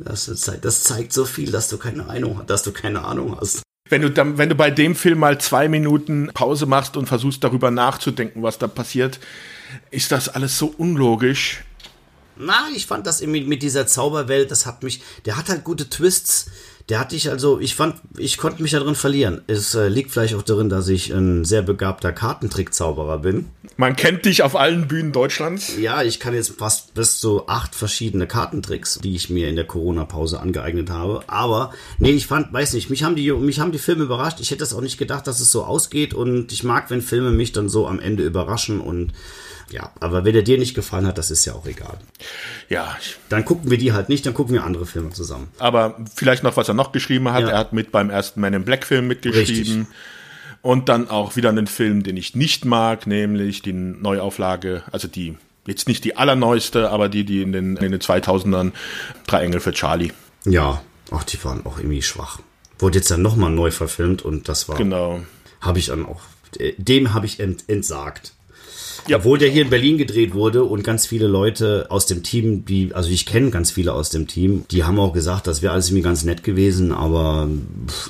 [0.05, 0.27] das,
[0.61, 3.63] das, zeigt so viel, dass du keine Ahnung, dass du keine Ahnung hast.
[3.89, 7.43] Wenn du, dann, wenn du bei dem Film mal zwei Minuten Pause machst und versuchst
[7.43, 9.19] darüber nachzudenken, was da passiert,
[9.91, 11.65] ist das alles so unlogisch.
[12.37, 16.51] Na, ich fand das mit dieser Zauberwelt, das hat mich, der hat halt gute Twists
[16.89, 19.43] der hatte ich also, ich fand, ich konnte mich darin verlieren.
[19.47, 23.47] Es äh, liegt vielleicht auch darin, dass ich ein sehr begabter Kartentrickzauberer bin.
[23.77, 25.77] Man kennt dich auf allen Bühnen Deutschlands.
[25.79, 29.67] Ja, ich kann jetzt fast bis zu acht verschiedene Kartentricks, die ich mir in der
[29.67, 31.23] Corona-Pause angeeignet habe.
[31.27, 34.41] Aber, nee, ich fand, weiß nicht, mich haben die, mich haben die Filme überrascht.
[34.41, 37.31] Ich hätte es auch nicht gedacht, dass es so ausgeht und ich mag, wenn Filme
[37.31, 39.13] mich dann so am Ende überraschen und
[39.71, 41.99] ja, aber wenn er dir nicht gefallen hat, das ist ja auch egal.
[42.69, 42.97] Ja.
[43.29, 45.49] Dann gucken wir die halt nicht, dann gucken wir andere Filme zusammen.
[45.59, 47.43] Aber vielleicht noch, was er noch geschrieben hat.
[47.43, 47.51] Ja.
[47.51, 49.81] Er hat mit beim ersten Man in Black Film mitgeschrieben.
[49.81, 49.87] Richtig.
[50.63, 55.37] Und dann auch wieder einen Film, den ich nicht mag, nämlich die Neuauflage, also die,
[55.67, 58.73] jetzt nicht die allerneueste, aber die, die in den, in den 2000ern,
[59.27, 60.13] Drei Engel für Charlie.
[60.45, 62.41] Ja, ach, die waren auch irgendwie schwach.
[62.79, 64.77] Wurde jetzt dann nochmal neu verfilmt und das war.
[64.77, 65.21] Genau.
[65.61, 66.23] Habe ich dann auch,
[66.77, 68.33] dem habe ich ent, entsagt.
[69.09, 69.17] Ja.
[69.17, 72.95] Obwohl der hier in Berlin gedreht wurde und ganz viele Leute aus dem Team, die,
[72.95, 75.89] also ich kenne ganz viele aus dem Team, die haben auch gesagt, das wäre alles
[75.89, 77.49] irgendwie ganz nett gewesen, aber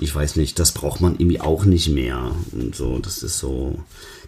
[0.01, 2.33] ich weiß nicht, das braucht man irgendwie auch nicht mehr.
[2.53, 3.79] Und so, das ist so.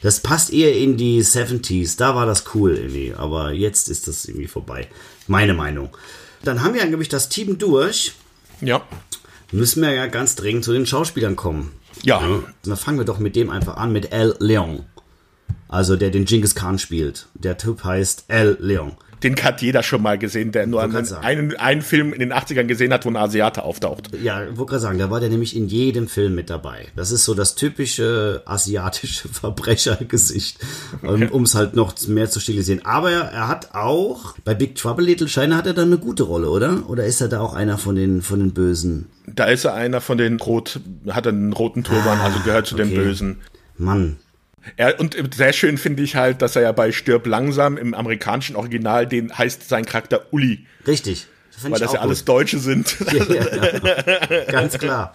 [0.03, 4.25] Das passt eher in die 70s, da war das cool irgendwie, aber jetzt ist das
[4.25, 4.89] irgendwie vorbei.
[5.27, 5.91] Meine Meinung.
[6.43, 8.13] Dann haben wir angeblich das Team durch.
[8.61, 8.83] Ja.
[9.53, 11.73] Müssen wir ja ganz dringend zu den Schauspielern kommen.
[12.03, 12.21] Ja.
[12.21, 12.43] ja.
[12.63, 14.85] Dann fangen wir doch mit dem einfach an, mit Al Leon.
[15.71, 17.29] Also der den Genghis Khan spielt.
[17.35, 18.57] Der Typ heißt L.
[18.61, 18.97] Leon.
[19.23, 22.65] Den hat jeder schon mal gesehen, der nur einen, einen, einen Film in den 80ern
[22.65, 24.09] gesehen hat, wo ein Asiate auftaucht.
[24.21, 26.89] Ja, ich wollte gerade sagen, da war der nämlich in jedem Film mit dabei.
[26.97, 30.59] Das ist so das typische asiatische Verbrechergesicht,
[31.03, 31.29] okay.
[31.31, 32.85] um es halt noch mehr zu stilisieren.
[32.85, 36.23] Aber er, er, hat auch, bei Big Trouble Little China hat er dann eine gute
[36.23, 36.89] Rolle, oder?
[36.89, 39.07] Oder ist er da auch einer von den, von den Bösen?
[39.27, 40.81] Da ist er einer von den Rot,
[41.11, 42.85] hat einen roten Turban, ah, also gehört zu okay.
[42.85, 43.37] den Bösen.
[43.77, 44.17] Mann,
[44.79, 48.57] ja, und sehr schön finde ich halt, dass er ja bei Stirb langsam im amerikanischen
[48.57, 50.66] Original, den heißt sein Charakter Uli.
[50.87, 51.29] Richtig.
[51.62, 52.01] Das Weil das ja gut.
[52.01, 52.96] alles Deutsche sind.
[53.11, 55.14] Ja, ja, Ganz klar.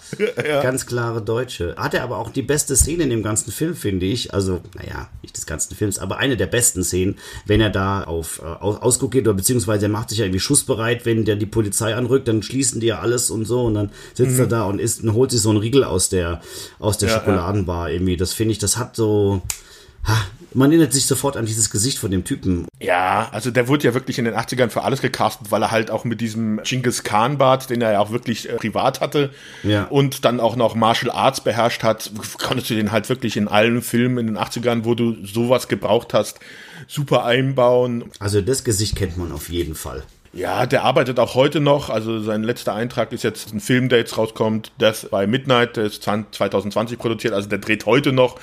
[0.61, 1.75] Ganz klare Deutsche.
[1.77, 4.33] Hat er aber auch die beste Szene in dem ganzen Film, finde ich.
[4.33, 8.41] Also, naja, nicht des ganzen Films, aber eine der besten Szenen, wenn er da auf
[8.43, 11.95] äh, Ausguck geht, oder beziehungsweise er macht sich ja irgendwie schussbereit, wenn der die Polizei
[11.95, 14.41] anrückt, dann schließen die ja alles und so und dann sitzt mhm.
[14.41, 16.41] er da und isst und holt sich so einen Riegel aus der,
[16.79, 18.17] aus der Schokoladenbar irgendwie.
[18.17, 19.41] Das finde ich, das hat so
[20.07, 22.65] Ha, man erinnert sich sofort an dieses Gesicht von dem Typen.
[22.79, 25.91] Ja, also der wurde ja wirklich in den 80ern für alles gecastet, weil er halt
[25.91, 29.31] auch mit diesem Genghis Khan Bart, den er ja auch wirklich äh, privat hatte
[29.63, 29.83] ja.
[29.85, 33.81] und dann auch noch Martial Arts beherrscht hat, konntest du den halt wirklich in allen
[33.81, 36.39] Filmen in den 80ern, wo du sowas gebraucht hast,
[36.87, 38.05] super einbauen.
[38.19, 40.03] Also das Gesicht kennt man auf jeden Fall.
[40.35, 41.89] Ja, der arbeitet auch heute noch.
[41.89, 45.85] Also sein letzter Eintrag ist jetzt ein Film, der jetzt rauskommt, das bei Midnight, der
[45.85, 47.33] ist 2020 produziert.
[47.33, 48.35] Also der dreht heute noch,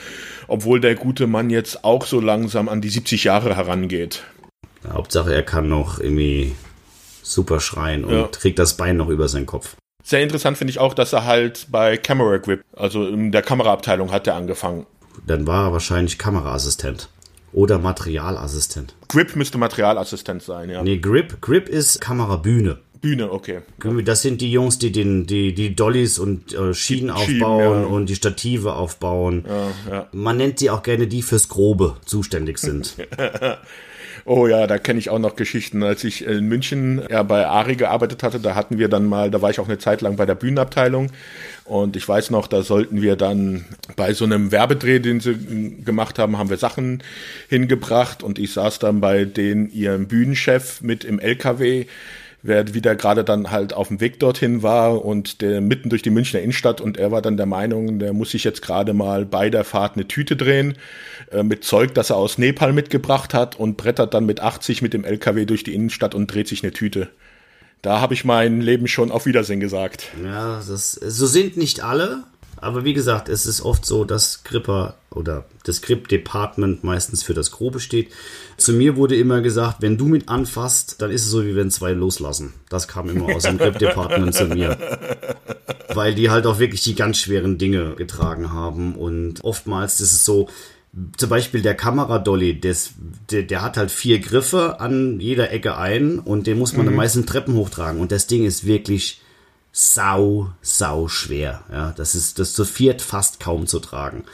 [0.53, 4.23] obwohl der gute Mann jetzt auch so langsam an die 70 Jahre herangeht.
[4.85, 6.55] Ja, Hauptsache, er kann noch irgendwie
[7.23, 8.27] super schreien und ja.
[8.27, 9.77] trägt das Bein noch über seinen Kopf.
[10.05, 14.13] Sehr interessant finde ich auch, dass er halt bei Camera Grip, also in der Kameraabteilung
[14.13, 14.85] hat er angefangen.
[15.27, 17.09] Dann war er wahrscheinlich Kameraassistent.
[17.55, 18.95] Oder Materialassistent.
[19.09, 20.83] Grip müsste Materialassistent sein, ja.
[20.83, 22.79] Nee, Grip, Grip ist Kamerabühne.
[23.03, 23.61] Bühne, okay.
[24.05, 27.87] Das sind die Jungs, die den, die, die Dollys und äh, Schienen Schieben, aufbauen ja.
[27.89, 29.45] und die Stative aufbauen.
[29.47, 30.09] Ja, ja.
[30.13, 32.97] Man nennt sie auch gerne die fürs Grobe zuständig sind.
[34.25, 35.83] Oh ja, da kenne ich auch noch Geschichten.
[35.83, 39.43] Als ich in München ja, bei Ari gearbeitet hatte, da hatten wir dann mal, da
[39.43, 41.11] war ich auch eine Zeit lang bei der Bühnenabteilung.
[41.65, 43.65] Und ich weiß noch, da sollten wir dann
[43.97, 47.03] bei so einem Werbedreh, den sie gemacht haben, haben wir Sachen
[47.49, 51.87] hingebracht und ich saß dann bei den ihrem Bühnenchef mit im LKW
[52.43, 56.11] wer wieder gerade dann halt auf dem Weg dorthin war und der mitten durch die
[56.11, 59.49] Münchner Innenstadt und er war dann der Meinung, der muss sich jetzt gerade mal bei
[59.49, 60.77] der Fahrt eine Tüte drehen
[61.31, 64.93] äh, mit Zeug, das er aus Nepal mitgebracht hat und brettert dann mit 80 mit
[64.93, 67.09] dem LKW durch die Innenstadt und dreht sich eine Tüte.
[67.81, 70.09] Da habe ich mein Leben schon auf Wiedersehen gesagt.
[70.25, 72.23] Ja, das, so sind nicht alle,
[72.63, 77.51] aber wie gesagt, es ist oft so, dass Gripper oder das Grip-Department meistens für das
[77.51, 78.11] Grobe steht.
[78.57, 81.71] Zu mir wurde immer gesagt, wenn du mit anfasst, dann ist es so, wie wenn
[81.71, 82.55] zwei loslassen.
[82.69, 84.79] Das kam immer aus dem Grip-Department zu mir.
[85.95, 88.95] Weil die halt auch wirklich die ganz schweren Dinge getragen haben.
[88.95, 90.49] Und oftmals ist es so,
[91.17, 92.93] zum Beispiel der Kameradolly, des,
[93.31, 96.91] der, der hat halt vier Griffe an jeder Ecke ein und den muss man mhm.
[96.91, 98.01] dann meistens Treppen hochtragen.
[98.01, 99.22] Und das Ding ist wirklich
[99.73, 101.65] sau, sau schwer.
[101.73, 104.25] Ja, das ist das zu viert fast kaum zu tragen.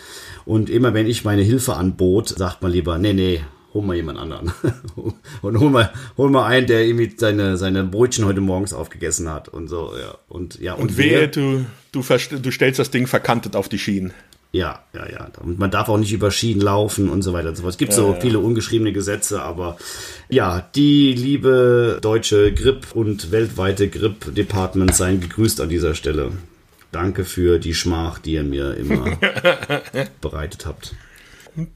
[0.44, 3.40] Und immer wenn ich meine Hilfe anbot, sagt man lieber, nee, nee,
[3.72, 4.52] hol mal jemand anderen.
[5.42, 9.48] und hol mal, hol mal einen, der irgendwie seine, seine Brötchen heute morgens aufgegessen hat
[9.48, 10.18] und so, ja.
[10.28, 14.12] Und, ja, und, und wehe, du, du, du stellst das Ding verkantet auf die Schienen.
[14.50, 15.28] Ja, ja, ja.
[15.42, 17.72] Und man darf auch nicht über Schienen laufen und so weiter und so fort.
[17.72, 18.20] Es gibt ja, so ja.
[18.20, 19.76] viele ungeschriebene Gesetze, aber
[20.30, 26.32] ja, die liebe deutsche Grip und weltweite Grip Department seien gegrüßt an dieser Stelle.
[26.92, 29.18] Danke für die Schmach, die ihr mir immer
[30.22, 30.94] bereitet habt.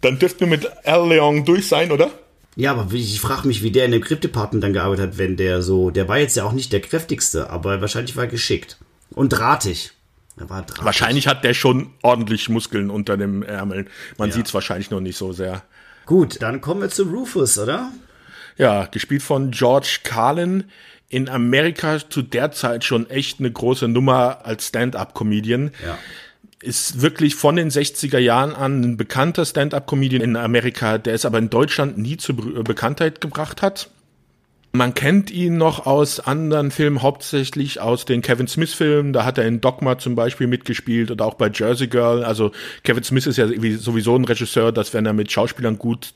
[0.01, 2.11] Dann dürften wir mit Al Leon durch sein, oder?
[2.57, 5.37] Ja, aber ich frage mich, wie der in dem Grip Department dann gearbeitet hat, wenn
[5.37, 8.79] der so, der war jetzt ja auch nicht der kräftigste, aber wahrscheinlich war er geschickt
[9.11, 9.93] und drahtig.
[10.37, 13.87] Wahrscheinlich hat der schon ordentlich Muskeln unter dem Ärmel.
[14.17, 14.35] Man ja.
[14.35, 15.63] sieht es wahrscheinlich noch nicht so sehr.
[16.07, 17.93] Gut, dann kommen wir zu Rufus, oder?
[18.57, 20.65] Ja, gespielt von George Carlin.
[21.09, 25.73] In Amerika zu der Zeit schon echt eine große Nummer als Stand-up-Comedian.
[25.85, 25.99] Ja.
[26.61, 31.39] Ist wirklich von den 60er Jahren an ein bekannter Stand-up-Comedian in Amerika, der es aber
[31.39, 33.91] in Deutschland nie zur Bekanntheit gebracht hat.
[34.75, 39.13] Man kennt ihn noch aus anderen Filmen, hauptsächlich aus den Kevin Smith-Filmen.
[39.13, 42.25] Da hat er in Dogma zum Beispiel mitgespielt oder auch bei Jersey Girl.
[42.25, 42.53] Also
[42.83, 46.15] Kevin Smith ist ja sowieso ein Regisseur, dass wenn er mit Schauspielern gut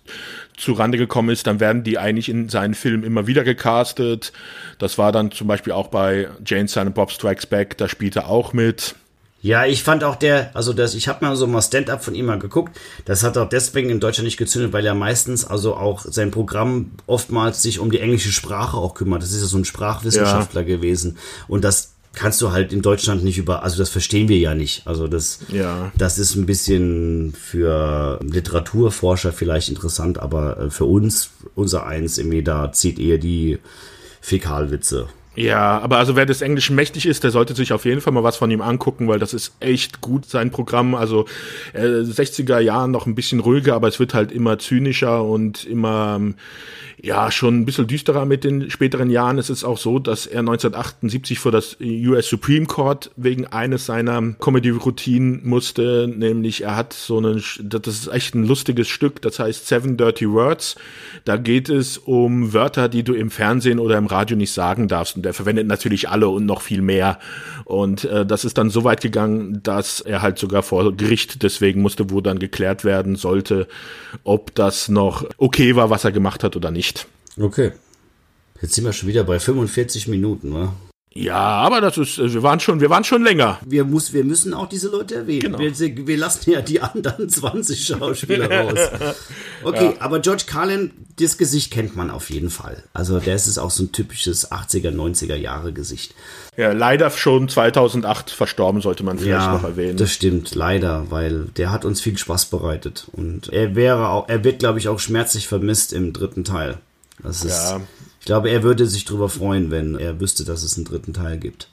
[0.56, 4.32] zurande gekommen ist, dann werden die eigentlich in seinen Filmen immer wieder gecastet.
[4.78, 8.30] Das war dann zum Beispiel auch bei Jane Silent Bob Strikes Back, da spielt er
[8.30, 8.94] auch mit.
[9.46, 12.26] Ja, ich fand auch der, also das, ich habe mal so mal Stand-up von ihm
[12.26, 12.76] mal geguckt.
[13.04, 16.90] Das hat auch deswegen in Deutschland nicht gezündet, weil er meistens also auch sein Programm
[17.06, 19.22] oftmals sich um die englische Sprache auch kümmert.
[19.22, 20.66] Das ist ja so ein Sprachwissenschaftler ja.
[20.66, 21.16] gewesen
[21.46, 24.84] und das kannst du halt in Deutschland nicht über, also das verstehen wir ja nicht.
[24.84, 25.92] Also das, ja.
[25.96, 32.42] das ist ein bisschen für Literaturforscher vielleicht interessant, aber äh, für uns, unser eins irgendwie,
[32.42, 33.60] da zieht eher die
[34.20, 35.06] Fäkalwitze.
[35.36, 38.24] Ja, aber also wer des Englischen mächtig ist, der sollte sich auf jeden Fall mal
[38.24, 40.94] was von ihm angucken, weil das ist echt gut, sein Programm.
[40.94, 41.26] Also
[41.74, 46.20] äh, 60er Jahren noch ein bisschen ruhiger, aber es wird halt immer zynischer und immer
[47.02, 49.38] ja schon ein bisschen düsterer mit den späteren Jahren.
[49.38, 54.20] Es ist auch so, dass er 1978 vor das US Supreme Court wegen eines seiner
[54.32, 59.66] Comedy-Routinen musste, nämlich er hat so einen, das ist echt ein lustiges Stück, das heißt
[59.66, 60.76] Seven Dirty Words.
[61.24, 65.16] Da geht es um Wörter, die du im Fernsehen oder im Radio nicht sagen darfst.
[65.16, 67.18] Und er verwendet natürlich alle und noch viel mehr.
[67.64, 71.82] Und äh, das ist dann so weit gegangen, dass er halt sogar vor Gericht deswegen
[71.82, 73.66] musste, wo dann geklärt werden sollte,
[74.24, 76.85] ob das noch okay war, was er gemacht hat oder nicht.
[77.38, 77.72] Okay.
[78.62, 80.74] Jetzt sind wir schon wieder bei 45 Minuten, wa?
[81.16, 83.58] Ja, aber das ist, wir waren schon, wir waren schon länger.
[83.64, 85.40] Wir, muss, wir müssen auch diese Leute erwähnen.
[85.40, 85.58] Genau.
[85.58, 88.78] Wir, wir lassen ja die anderen 20 Schauspieler raus.
[89.64, 90.00] Okay, ja.
[90.00, 92.84] aber George Carlin, das Gesicht kennt man auf jeden Fall.
[92.92, 96.14] Also der ist auch so ein typisches 80er, 90er Jahre Gesicht.
[96.56, 99.96] Ja, leider schon 2008 verstorben, sollte man vielleicht ja, noch erwähnen.
[99.96, 103.06] Das stimmt, leider, weil der hat uns viel Spaß bereitet.
[103.12, 106.78] Und er wäre auch, er wird, glaube ich, auch schmerzlich vermisst im dritten Teil.
[107.22, 107.80] Das ist, ja.
[108.26, 111.38] Ich glaube, er würde sich darüber freuen, wenn er wüsste, dass es einen dritten Teil
[111.38, 111.68] gibt.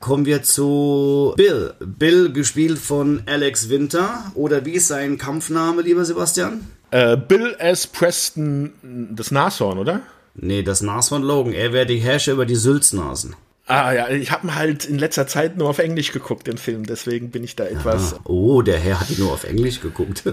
[0.00, 1.74] Kommen wir zu Bill.
[1.78, 4.32] Bill gespielt von Alex Winter.
[4.34, 6.66] Oder wie ist sein Kampfname, lieber Sebastian?
[6.90, 7.86] Äh, Bill S.
[7.86, 8.72] Preston,
[9.12, 10.00] das Nashorn, oder?
[10.34, 11.52] Nee, das Nashorn Logan.
[11.52, 13.36] Er wäre die Herrscher über die Sülznasen.
[13.72, 17.30] Ah ja, ich habe halt in letzter Zeit nur auf Englisch geguckt, den Film, deswegen
[17.30, 18.12] bin ich da etwas.
[18.12, 20.24] Ah, oh, der Herr hat nur auf Englisch geguckt.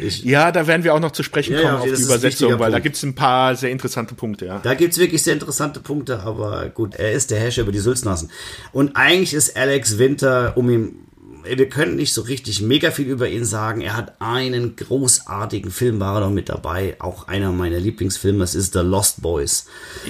[0.00, 2.58] Ich, ja, da werden wir auch noch zu sprechen kommen ja, auf die Übersetzung, weil
[2.58, 2.74] Punkt.
[2.74, 4.58] da gibt es ein paar sehr interessante Punkte, ja.
[4.58, 7.78] Da gibt es wirklich sehr interessante Punkte, aber gut, er ist der Herrscher über die
[7.78, 8.30] Sülznasen.
[8.72, 11.06] Und eigentlich ist Alex Winter, um ihn
[11.44, 13.80] wir können nicht so richtig mega viel über ihn sagen.
[13.80, 16.96] Er hat einen großartigen Film, war er noch mit dabei.
[16.98, 19.66] Auch einer meiner Lieblingsfilme, das ist The Lost Boys.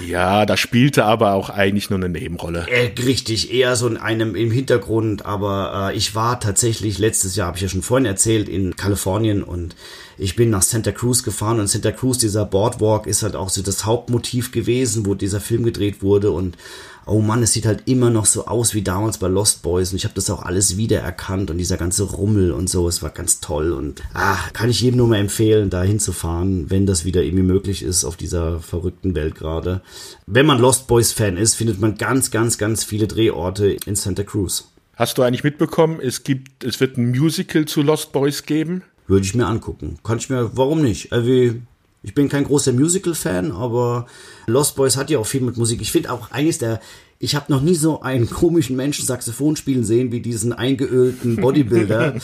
[0.07, 2.67] Ja, da spielte aber auch eigentlich nur eine Nebenrolle.
[2.69, 5.25] Äh, richtig, eher so in einem im Hintergrund.
[5.27, 9.43] Aber äh, ich war tatsächlich letztes Jahr, habe ich ja schon vorhin erzählt, in Kalifornien
[9.43, 9.75] und
[10.19, 13.63] ich bin nach Santa Cruz gefahren und Santa Cruz, dieser Boardwalk, ist halt auch so
[13.63, 16.57] das Hauptmotiv gewesen, wo dieser Film gedreht wurde und
[17.07, 19.97] oh Mann, es sieht halt immer noch so aus wie damals bei Lost Boys und
[19.97, 23.41] ich habe das auch alles wiedererkannt und dieser ganze Rummel und so, es war ganz
[23.41, 27.45] toll und ah, kann ich jedem nur mal empfehlen, da hinzufahren, wenn das wieder irgendwie
[27.45, 29.83] möglich ist auf dieser verrückten Welt gerade.
[30.27, 34.23] Wenn man Lost Boys Fan ist, findet man ganz, ganz, ganz viele Drehorte in Santa
[34.23, 34.69] Cruz.
[34.95, 38.83] Hast du eigentlich mitbekommen, es gibt, es wird ein Musical zu Lost Boys geben?
[39.07, 39.99] Würde ich mir angucken.
[40.05, 41.13] Kann ich mir, warum nicht?
[41.13, 41.55] Also,
[42.03, 44.07] ich bin kein großer Musical-Fan, aber
[44.47, 45.81] Lost Boys hat ja auch viel mit Musik.
[45.81, 46.81] Ich finde auch eines der,
[47.21, 52.17] ich habe noch nie so einen komischen Menschen Saxophon spielen sehen wie diesen eingeölten Bodybuilder,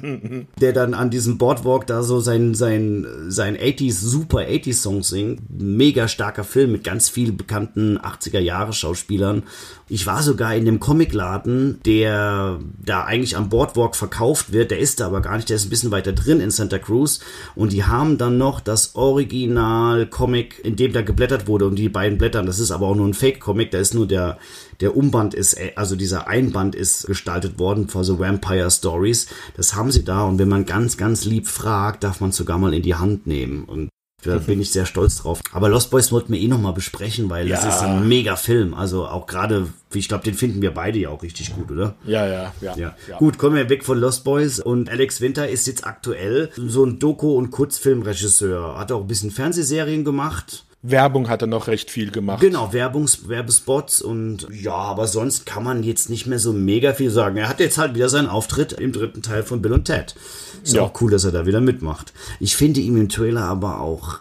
[0.60, 5.42] der dann an diesem Boardwalk da so sein, sein, sein 80s, super 80s Song singt.
[5.50, 9.42] Mega starker Film mit ganz vielen bekannten 80er Jahre Schauspielern
[9.90, 14.70] Ich war sogar in dem Comicladen, der da eigentlich am Boardwalk verkauft wird.
[14.70, 15.48] Der ist da aber gar nicht.
[15.48, 17.20] Der ist ein bisschen weiter drin in Santa Cruz.
[17.54, 21.66] Und die haben dann noch das Original-Comic, in dem da geblättert wurde.
[21.66, 23.70] Und die beiden Blättern, das ist aber auch nur ein Fake-Comic.
[23.70, 24.36] Da ist nur der,
[24.80, 29.26] der Umband ist, äh, also dieser Einband ist gestaltet worden für so Vampire Stories.
[29.56, 30.24] Das haben sie da.
[30.24, 33.64] Und wenn man ganz, ganz lieb fragt, darf man sogar mal in die Hand nehmen.
[33.64, 33.88] Und
[34.22, 35.40] da bin ich sehr stolz drauf.
[35.52, 37.56] Aber Lost Boys wollten wir eh nochmal besprechen, weil ja.
[37.56, 38.74] das ist ein mega Film.
[38.74, 41.94] Also auch gerade, ich glaube, den finden wir beide ja auch richtig gut, oder?
[42.04, 42.96] Ja, ja, ja, ja.
[43.08, 43.18] ja.
[43.18, 44.58] Gut, kommen wir weg von Lost Boys.
[44.58, 48.76] Und Alex Winter ist jetzt aktuell so ein Doku- und Kurzfilmregisseur.
[48.76, 50.64] Hat auch ein bisschen Fernsehserien gemacht.
[50.82, 52.40] Werbung hat er noch recht viel gemacht.
[52.40, 57.10] Genau, Werbungs Werbespots und ja, aber sonst kann man jetzt nicht mehr so mega viel
[57.10, 57.36] sagen.
[57.36, 60.14] Er hat jetzt halt wieder seinen Auftritt im dritten Teil von Bill und Ted.
[60.62, 60.82] Ist ja.
[60.82, 62.12] auch cool, dass er da wieder mitmacht.
[62.38, 64.20] Ich finde ihn im Trailer aber auch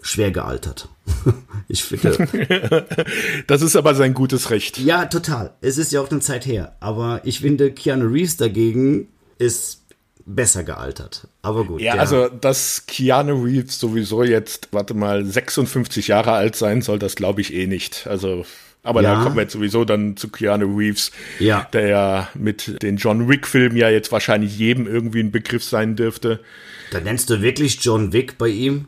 [0.00, 0.88] schwer gealtert.
[1.68, 2.86] ich finde.
[3.48, 4.78] das ist aber sein gutes Recht.
[4.78, 5.54] Ja, total.
[5.60, 6.76] Es ist ja auch eine Zeit her.
[6.78, 9.82] Aber ich finde, Keanu Reeves dagegen ist
[10.26, 11.28] besser gealtert.
[11.42, 11.80] Aber gut.
[11.80, 17.14] Ja, also, dass Keanu Reeves sowieso jetzt, warte mal, 56 Jahre alt sein soll, das
[17.14, 18.06] glaube ich eh nicht.
[18.08, 18.44] Also,
[18.82, 19.14] aber ja.
[19.14, 21.66] da kommen wir jetzt sowieso dann zu Keanu Reeves, ja.
[21.72, 26.40] der ja mit den John Wick-Filmen ja jetzt wahrscheinlich jedem irgendwie ein Begriff sein dürfte.
[26.90, 28.86] Da nennst du wirklich John Wick bei ihm?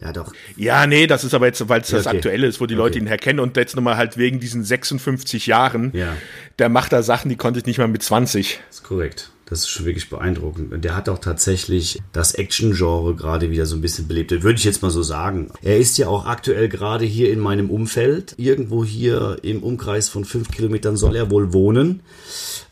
[0.00, 0.34] Ja, doch.
[0.56, 2.16] Ja, nee, das ist aber jetzt, weil es das okay.
[2.16, 2.82] Aktuelle ist, wo die okay.
[2.82, 6.16] Leute ihn herkennen und jetzt nochmal halt wegen diesen 56 Jahren, ja.
[6.58, 8.60] der macht da Sachen, die konnte ich nicht mal mit 20.
[8.68, 9.30] Das ist korrekt.
[9.46, 10.72] Das ist schon wirklich beeindruckend.
[10.72, 14.30] Und der hat auch tatsächlich das Action-Genre gerade wieder so ein bisschen belebt.
[14.30, 15.50] Würde ich jetzt mal so sagen.
[15.62, 18.34] Er ist ja auch aktuell gerade hier in meinem Umfeld.
[18.38, 22.00] Irgendwo hier im Umkreis von fünf Kilometern soll er wohl wohnen.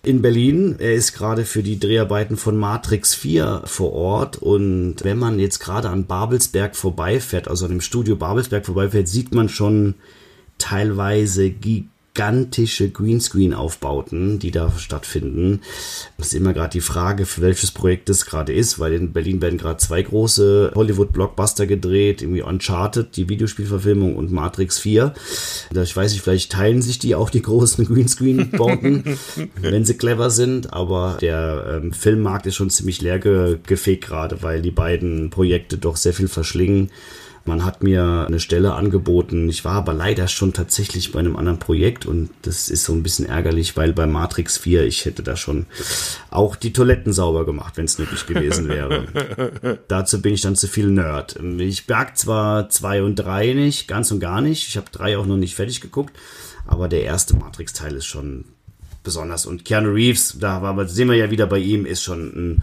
[0.02, 0.76] In Berlin.
[0.78, 4.38] Er ist gerade für die Dreharbeiten von Matrix 4 vor Ort.
[4.38, 9.34] Und wenn man jetzt gerade an Babelsberg vorbeifährt, also an dem Studio Babelsberg vorbeifährt, sieht
[9.34, 9.96] man schon
[10.56, 15.60] teilweise gigantisch gigantische Greenscreen-Aufbauten, die da stattfinden.
[16.18, 19.40] Das ist immer gerade die Frage, für welches Projekt das gerade ist, weil in Berlin
[19.40, 25.14] werden gerade zwei große Hollywood-Blockbuster gedreht, irgendwie Uncharted, die Videospielverfilmung und Matrix 4.
[25.74, 29.18] Ich weiß nicht, vielleicht teilen sich die auch die großen Greenscreen-Bauten,
[29.62, 34.42] wenn sie clever sind, aber der ähm, Filmmarkt ist schon ziemlich leer ge gefegt gerade,
[34.42, 36.90] weil die beiden Projekte doch sehr viel verschlingen.
[37.45, 39.49] Man hat mir eine Stelle angeboten.
[39.49, 43.03] Ich war aber leider schon tatsächlich bei einem anderen Projekt und das ist so ein
[43.03, 45.66] bisschen ärgerlich, weil bei Matrix 4 ich hätte da schon
[46.30, 49.80] auch die Toiletten sauber gemacht, wenn es nötig gewesen wäre.
[49.88, 51.38] Dazu bin ich dann zu viel Nerd.
[51.59, 54.68] Ich berg zwar zwei und drei nicht, ganz und gar nicht.
[54.68, 56.16] Ich habe drei auch noch nicht fertig geguckt,
[56.66, 58.45] aber der erste Matrix-Teil ist schon
[59.03, 59.46] besonders.
[59.46, 62.62] Und Keanu Reeves, da war, sehen wir ja wieder bei ihm, ist schon ein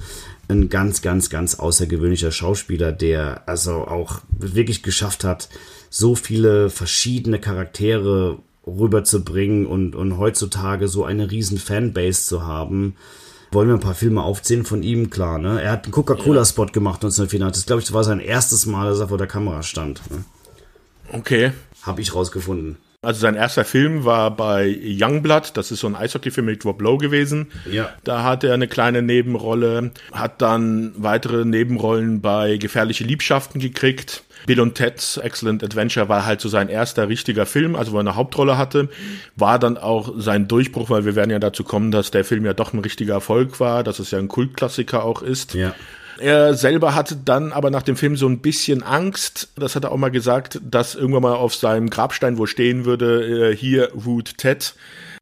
[0.49, 5.47] ein ganz, ganz, ganz außergewöhnlicher Schauspieler, der also auch wirklich geschafft hat,
[5.89, 12.95] so viele verschiedene Charaktere rüberzubringen und, und heutzutage so eine riesen Fanbase zu haben.
[13.51, 15.09] Wollen wir ein paar Filme aufzählen von ihm?
[15.09, 15.61] Klar, ne?
[15.61, 17.61] Er hat einen Coca-Cola-Spot gemacht 1984.
[17.63, 20.01] Das glaube ich, war sein erstes Mal, dass er vor der Kamera stand.
[20.11, 20.23] Ne?
[21.11, 21.51] Okay.
[21.81, 22.77] Habe ich rausgefunden.
[23.01, 26.97] Also sein erster Film war bei Youngblood, das ist so ein Eishockeyfilm mit Rob Lowe
[26.97, 27.47] gewesen.
[27.71, 27.91] Ja.
[28.03, 34.23] Da hat er eine kleine Nebenrolle, hat dann weitere Nebenrollen bei Gefährliche Liebschaften gekriegt.
[34.47, 38.01] Bill und Ted's Excellent Adventure war halt so sein erster richtiger Film, also wo er
[38.01, 38.89] eine Hauptrolle hatte.
[39.37, 42.53] War dann auch sein Durchbruch, weil wir werden ja dazu kommen, dass der Film ja
[42.53, 45.53] doch ein richtiger Erfolg war, dass es ja ein Kultklassiker auch ist.
[45.53, 45.73] Ja.
[46.19, 49.91] Er selber hatte dann aber nach dem Film so ein bisschen Angst, das hat er
[49.91, 54.37] auch mal gesagt, dass irgendwann mal auf seinem Grabstein wo stehen würde, äh, hier Root
[54.37, 54.73] Ted.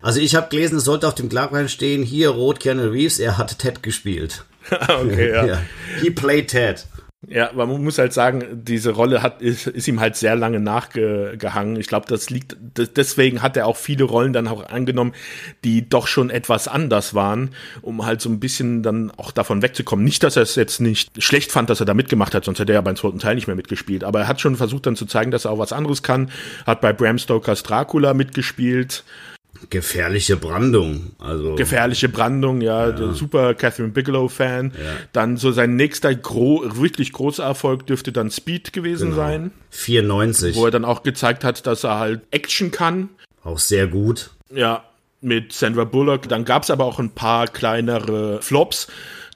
[0.02, 3.38] Also ich habe gelesen, es sollte auf dem Grabstein stehen, hier Rot Keanu Reeves, er
[3.38, 4.46] hat Ted gespielt.
[4.72, 5.46] okay, ja.
[5.48, 5.62] ja.
[6.02, 6.86] He played Ted.
[7.26, 11.76] Ja, man muss halt sagen, diese Rolle hat, ist, ist ihm halt sehr lange nachgehangen.
[11.76, 12.56] Ich glaube, das liegt,
[12.96, 15.14] deswegen hat er auch viele Rollen dann auch angenommen,
[15.64, 20.06] die doch schon etwas anders waren, um halt so ein bisschen dann auch davon wegzukommen.
[20.06, 22.74] Nicht, dass er es jetzt nicht schlecht fand, dass er da mitgemacht hat, sonst hätte
[22.74, 24.04] er ja beim zweiten Teil nicht mehr mitgespielt.
[24.04, 26.30] Aber er hat schon versucht dann zu zeigen, dass er auch was anderes kann.
[26.68, 29.04] Hat bei Bram Stokers Dracula mitgespielt.
[29.70, 31.56] Gefährliche Brandung, also.
[31.56, 33.14] Gefährliche Brandung, ja, ja.
[33.14, 34.72] super Catherine Bigelow-Fan.
[34.76, 34.92] Ja.
[35.14, 39.22] Dann so sein nächster gro wirklich großer Erfolg dürfte dann Speed gewesen genau.
[39.22, 39.52] sein.
[39.72, 40.56] 94.
[40.56, 43.10] Wo er dann auch gezeigt hat, dass er halt Action kann.
[43.44, 44.32] Auch sehr gut.
[44.54, 44.84] Ja,
[45.22, 46.30] mit Sandra Bullock.
[46.30, 48.88] Dann gab es aber auch ein paar kleinere Flops.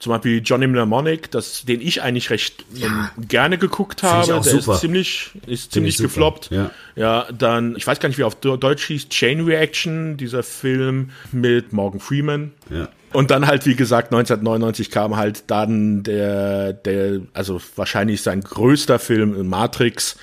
[0.02, 2.88] Zum Beispiel Johnny Mnemonic, das, den ich eigentlich recht ja.
[2.88, 4.26] ähm, gerne geguckt habe.
[4.26, 4.74] Der super.
[4.74, 6.50] ist ziemlich, ist ziemlich gefloppt.
[6.50, 6.72] Ja.
[6.96, 11.72] ja, dann, ich weiß gar nicht, wie auf Deutsch hieß, Chain Reaction, dieser Film mit
[11.72, 12.50] Morgan Freeman.
[12.68, 12.88] Ja.
[13.12, 18.98] Und dann halt, wie gesagt, 1999 kam halt dann der, der, also wahrscheinlich sein größter
[18.98, 20.16] Film Matrix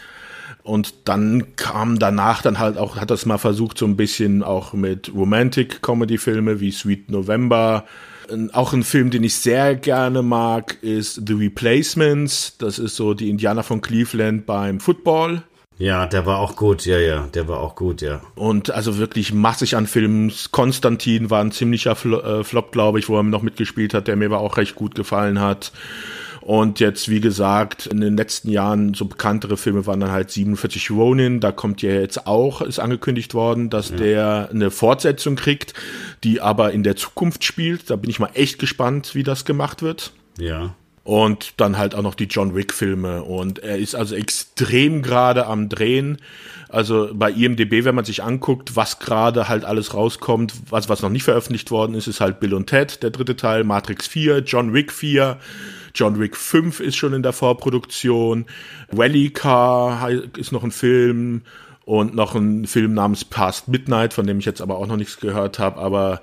[0.61, 4.73] Und dann kam danach dann halt auch, hat das mal versucht, so ein bisschen auch
[4.73, 7.85] mit Romantic-Comedy-Filme wie Sweet November.
[8.53, 12.57] Auch ein Film, den ich sehr gerne mag, ist The Replacements.
[12.57, 15.43] Das ist so die Indianer von Cleveland beim Football.
[15.79, 18.21] Ja, der war auch gut, ja, ja, der war auch gut, ja.
[18.35, 20.31] Und also wirklich massig an Filmen.
[20.51, 24.25] Konstantin war ein ziemlicher äh, Flop, glaube ich, wo er noch mitgespielt hat, der mir
[24.25, 25.71] aber auch recht gut gefallen hat.
[26.49, 30.89] Und jetzt, wie gesagt, in den letzten Jahren so bekanntere Filme waren dann halt 47
[30.89, 31.41] Ronin.
[31.41, 33.97] Da kommt ja jetzt auch, ist angekündigt worden, dass ja.
[33.97, 35.75] der eine Fortsetzung kriegt,
[36.23, 37.91] die aber in der Zukunft spielt.
[37.91, 40.11] Da bin ich mal echt gespannt, wie das gemacht wird.
[40.39, 40.73] Ja.
[41.03, 43.21] Und dann halt auch noch die John Wick-Filme.
[43.21, 46.17] Und er ist also extrem gerade am Drehen.
[46.67, 51.09] Also bei IMDB, wenn man sich anguckt, was gerade halt alles rauskommt, was, was noch
[51.09, 54.73] nicht veröffentlicht worden ist, ist halt Bill und Ted, der dritte Teil, Matrix 4, John
[54.73, 55.37] Wick 4,
[55.93, 58.45] John Wick 5 ist schon in der Vorproduktion.
[58.91, 61.41] Rally Car ist noch ein Film
[61.85, 65.19] und noch ein Film namens Past Midnight, von dem ich jetzt aber auch noch nichts
[65.19, 66.21] gehört habe, aber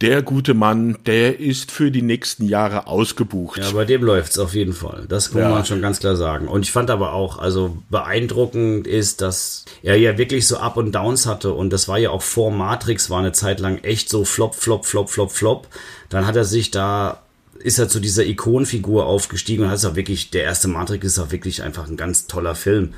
[0.00, 3.58] der gute Mann, der ist für die nächsten Jahre ausgebucht.
[3.58, 5.04] Ja, bei dem läuft's auf jeden Fall.
[5.08, 5.50] Das kann ja.
[5.50, 6.48] man schon ganz klar sagen.
[6.48, 10.94] Und ich fand aber auch, also beeindruckend ist, dass er ja wirklich so Up und
[10.94, 11.52] Downs hatte.
[11.52, 14.86] Und das war ja auch vor Matrix, war eine Zeit lang echt so Flop, Flop,
[14.86, 15.68] Flop, Flop, Flop.
[16.08, 17.20] Dann hat er sich da
[17.62, 21.18] ist er zu dieser Ikonfigur aufgestiegen und hat es auch wirklich, der erste Matrix ist
[21.18, 22.94] auch wirklich einfach ein ganz toller Film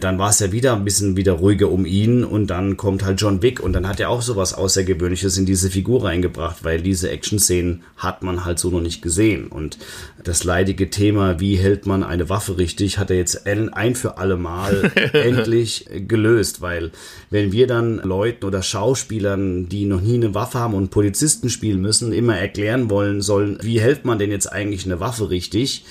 [0.00, 3.20] dann war es ja wieder ein bisschen wieder ruhiger um ihn und dann kommt halt
[3.20, 7.10] John Wick und dann hat er auch sowas Außergewöhnliches in diese Figur reingebracht, weil diese
[7.10, 9.48] Action-Szenen hat man halt so noch nicht gesehen.
[9.48, 9.78] Und
[10.24, 14.36] das leidige Thema, wie hält man eine Waffe richtig, hat er jetzt ein für alle
[14.36, 16.90] Mal endlich gelöst, weil
[17.30, 21.80] wenn wir dann Leuten oder Schauspielern, die noch nie eine Waffe haben und Polizisten spielen
[21.80, 25.84] müssen, immer erklären wollen sollen, wie hält man denn jetzt eigentlich eine Waffe richtig,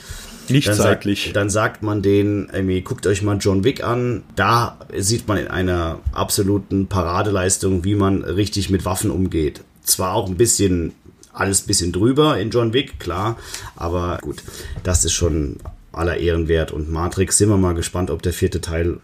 [0.50, 1.24] nicht dann zeitlich.
[1.26, 4.24] Sagt, dann sagt man denen, irgendwie, guckt euch mal John Wick an.
[4.36, 9.62] Da sieht man in einer absoluten Paradeleistung, wie man richtig mit Waffen umgeht.
[9.84, 10.94] Zwar auch ein bisschen,
[11.34, 13.38] alles ein bisschen drüber in John Wick, klar.
[13.76, 14.44] Aber gut,
[14.84, 15.58] das ist schon
[15.92, 16.72] aller Ehren wert.
[16.72, 19.00] Und Matrix sind wir mal gespannt, ob der vierte Teil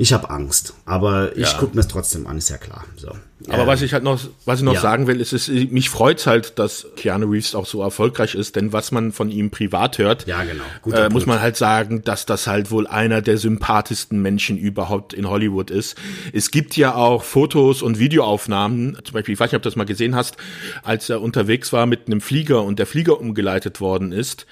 [0.00, 1.58] ich habe Angst, aber ich ja.
[1.58, 2.84] gucke mir es trotzdem an, ist ja klar.
[2.96, 3.08] So.
[3.48, 4.80] Aber ähm, was ich halt noch, was ich noch ja.
[4.80, 8.72] sagen will, ist, ist, mich freut's halt, dass Keanu Reeves auch so erfolgreich ist, denn
[8.72, 10.96] was man von ihm privat hört, ja, genau.
[10.96, 15.28] äh, muss man halt sagen, dass das halt wohl einer der sympathischsten Menschen überhaupt in
[15.28, 15.96] Hollywood ist.
[16.32, 19.74] Es gibt ja auch Fotos und Videoaufnahmen, zum Beispiel, ich weiß nicht, ob du das
[19.74, 20.36] mal gesehen hast,
[20.84, 24.46] als er unterwegs war mit einem Flieger und der Flieger umgeleitet worden ist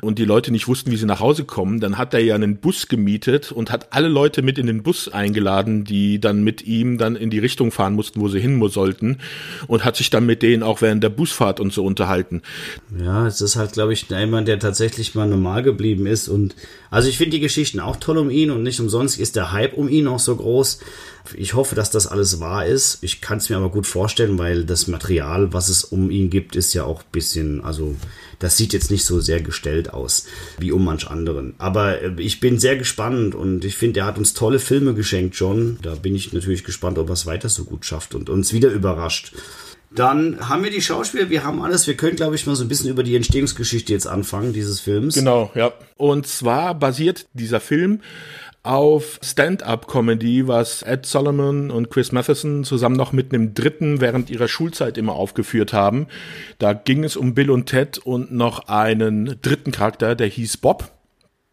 [0.00, 2.56] und die Leute nicht wussten, wie sie nach Hause kommen, dann hat er ja einen
[2.56, 6.98] Bus gemietet und hat alle Leute mit in den Bus eingeladen, die dann mit ihm
[6.98, 9.18] dann in die Richtung fahren mussten, wo sie hin sollten
[9.66, 12.42] und hat sich dann mit denen auch während der Busfahrt und so unterhalten.
[12.98, 16.54] Ja, es ist halt, glaube ich, jemand, der tatsächlich mal normal geblieben ist und
[16.90, 19.74] also ich finde die Geschichten auch toll um ihn und nicht umsonst ist der Hype
[19.74, 20.80] um ihn auch so groß.
[21.34, 22.98] Ich hoffe, dass das alles wahr ist.
[23.02, 26.56] Ich kann es mir aber gut vorstellen, weil das Material, was es um ihn gibt,
[26.56, 27.94] ist ja auch ein bisschen, also
[28.38, 30.26] das sieht jetzt nicht so sehr gestellt aus
[30.58, 31.54] wie um manch anderen.
[31.58, 35.36] Aber äh, ich bin sehr gespannt und ich finde, er hat uns tolle Filme geschenkt,
[35.36, 35.78] John.
[35.82, 38.70] Da bin ich natürlich gespannt, ob er es weiter so gut schafft und uns wieder
[38.70, 39.32] überrascht.
[39.90, 41.86] Dann haben wir die Schauspieler, wir haben alles.
[41.86, 45.14] Wir können, glaube ich, mal so ein bisschen über die Entstehungsgeschichte jetzt anfangen, dieses Films.
[45.14, 45.72] Genau, ja.
[45.96, 48.00] Und zwar basiert dieser Film
[48.68, 54.46] auf Stand-up-Comedy, was Ed Solomon und Chris Matheson zusammen noch mit einem Dritten während ihrer
[54.46, 56.06] Schulzeit immer aufgeführt haben.
[56.58, 60.90] Da ging es um Bill und Ted und noch einen dritten Charakter, der hieß Bob.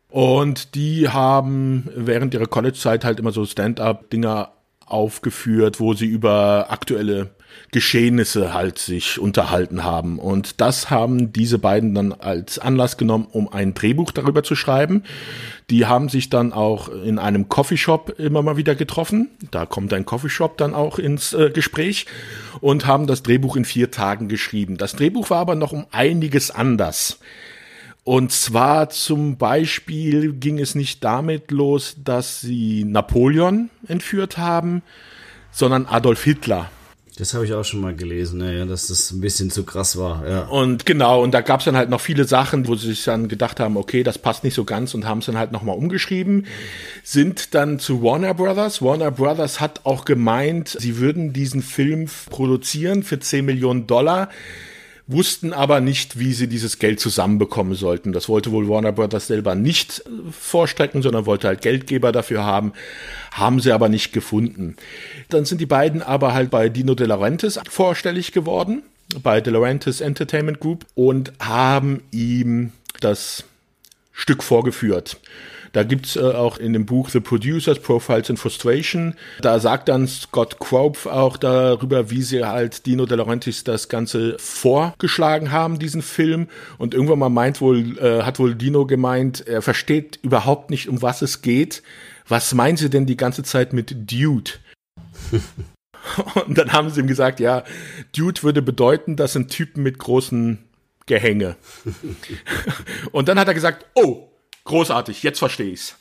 [0.10, 4.52] Und die haben während ihrer College-Zeit halt immer so Stand-up-Dinger
[4.86, 7.35] aufgeführt, wo sie über aktuelle
[7.72, 10.20] Geschehnisse halt sich unterhalten haben.
[10.20, 15.04] Und das haben diese beiden dann als Anlass genommen, um ein Drehbuch darüber zu schreiben.
[15.70, 19.30] Die haben sich dann auch in einem Coffeeshop immer mal wieder getroffen.
[19.52, 22.06] Da kommt ein Coffeeshop dann auch ins äh, Gespräch
[22.62, 24.78] und haben das Drehbuch in vier Tagen geschrieben.
[24.78, 27.20] Das Drehbuch war aber noch um einiges anders.
[28.06, 34.84] Und zwar zum Beispiel ging es nicht damit los, dass sie Napoleon entführt haben,
[35.52, 36.70] sondern Adolf Hitler.
[37.18, 40.28] Das habe ich auch schon mal gelesen, ja, dass das ein bisschen zu krass war.
[40.28, 40.42] Ja.
[40.48, 43.30] Und genau, und da gab es dann halt noch viele Sachen, wo sie sich dann
[43.30, 46.46] gedacht haben, okay, das passt nicht so ganz und haben es dann halt nochmal umgeschrieben,
[47.04, 48.82] sind dann zu Warner Brothers.
[48.82, 54.30] Warner Brothers hat auch gemeint, sie würden diesen Film produzieren für 10 Millionen Dollar
[55.08, 58.12] wussten aber nicht, wie sie dieses Geld zusammenbekommen sollten.
[58.12, 62.74] Das wollte wohl Warner Brothers selber nicht äh, vorstrecken, sondern wollte halt Geldgeber dafür haben,
[63.32, 64.76] haben sie aber nicht gefunden.
[65.30, 68.84] Dann sind die beiden aber halt bei Dino De Laurentiis vorstellig geworden,
[69.22, 73.44] bei De Laurentiis Entertainment Group und haben ihm das
[74.12, 75.18] Stück vorgeführt.
[75.76, 80.08] Da gibt's äh, auch in dem Buch The Producers Profiles in Frustration, da sagt dann
[80.08, 86.02] Scott Quope auch darüber, wie sie halt Dino De Laurentiis das Ganze vorgeschlagen haben, diesen
[86.02, 86.48] Film.
[86.78, 91.02] Und irgendwann mal meint wohl, äh, hat wohl Dino gemeint, er versteht überhaupt nicht, um
[91.02, 91.84] was es geht.
[92.26, 94.52] Was meinen Sie denn die ganze Zeit mit Dude?
[96.48, 97.66] Und dann haben sie ihm gesagt, ja,
[98.16, 100.60] Dude würde bedeuten, das sind Typen mit großen
[101.06, 101.58] Gehänge.
[103.12, 104.30] Und dann hat er gesagt, oh,
[104.66, 105.96] Großartig, jetzt verstehe ich's.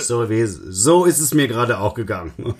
[0.00, 2.32] so, wie, so ist es mir gerade auch gegangen.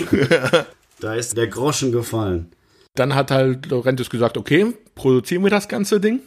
[1.00, 2.52] da ist der Groschen gefallen.
[2.94, 6.20] Dann hat halt Laurentis gesagt, okay, produzieren wir das ganze Ding.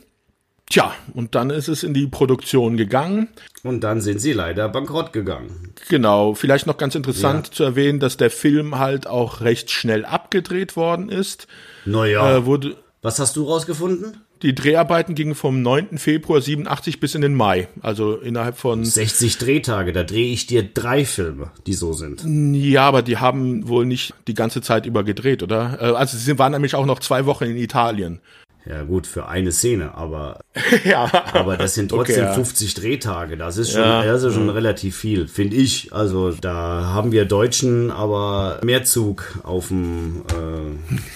[0.69, 3.29] Tja, und dann ist es in die Produktion gegangen.
[3.63, 5.73] Und dann sind sie leider bankrott gegangen.
[5.89, 7.53] Genau, vielleicht noch ganz interessant ja.
[7.53, 11.47] zu erwähnen, dass der Film halt auch recht schnell abgedreht worden ist.
[11.85, 12.37] Naja.
[12.37, 14.21] Äh, wurde, Was hast du rausgefunden?
[14.41, 15.97] Die Dreharbeiten gingen vom 9.
[15.97, 19.91] Februar 87 bis in den Mai, also innerhalb von 60 Drehtage.
[19.91, 22.23] Da drehe ich dir drei Filme, die so sind.
[22.55, 25.77] Ja, aber die haben wohl nicht die ganze Zeit über gedreht, oder?
[25.81, 28.21] Äh, also sie waren nämlich auch noch zwei Wochen in Italien.
[28.65, 30.41] Ja gut, für eine Szene, aber
[30.85, 31.09] ja.
[31.33, 32.33] aber das sind trotzdem okay, ja.
[32.33, 33.35] 50 Drehtage.
[33.35, 34.03] Das ist schon, ja.
[34.03, 35.91] das ist schon relativ viel, finde ich.
[35.91, 40.23] Also da haben wir Deutschen aber mehr Zug auf dem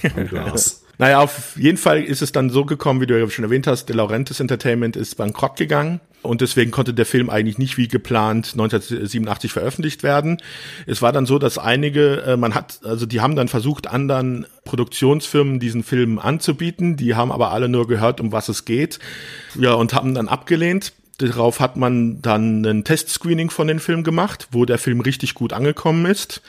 [0.01, 0.82] äh, Glas.
[0.99, 3.85] Naja, auf jeden Fall ist es dann so gekommen, wie du ja schon erwähnt hast,
[3.89, 8.51] De Laurentiis Entertainment ist bankrott gegangen und deswegen konnte der Film eigentlich nicht wie geplant
[8.53, 10.37] 1987 veröffentlicht werden.
[10.85, 14.45] Es war dann so, dass einige, äh, man hat, also die haben dann versucht, anderen
[14.65, 18.99] Produktionsfirmen diesen Film anzubieten, die haben aber alle nur gehört, um was es geht,
[19.55, 20.93] ja, und haben dann abgelehnt.
[21.23, 25.53] Darauf hat man dann ein Testscreening von dem Film gemacht, wo der Film richtig gut
[25.53, 26.41] angekommen ist.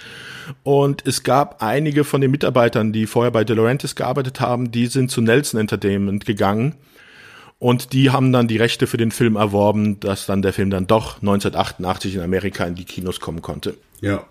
[0.65, 4.87] Und es gab einige von den Mitarbeitern, die vorher bei De Laurentiis gearbeitet haben, die
[4.87, 6.75] sind zu Nelson Entertainment gegangen.
[7.61, 10.87] Und die haben dann die Rechte für den Film erworben, dass dann der Film dann
[10.87, 13.75] doch 1988 in Amerika in die Kinos kommen konnte.
[14.01, 14.25] Ja.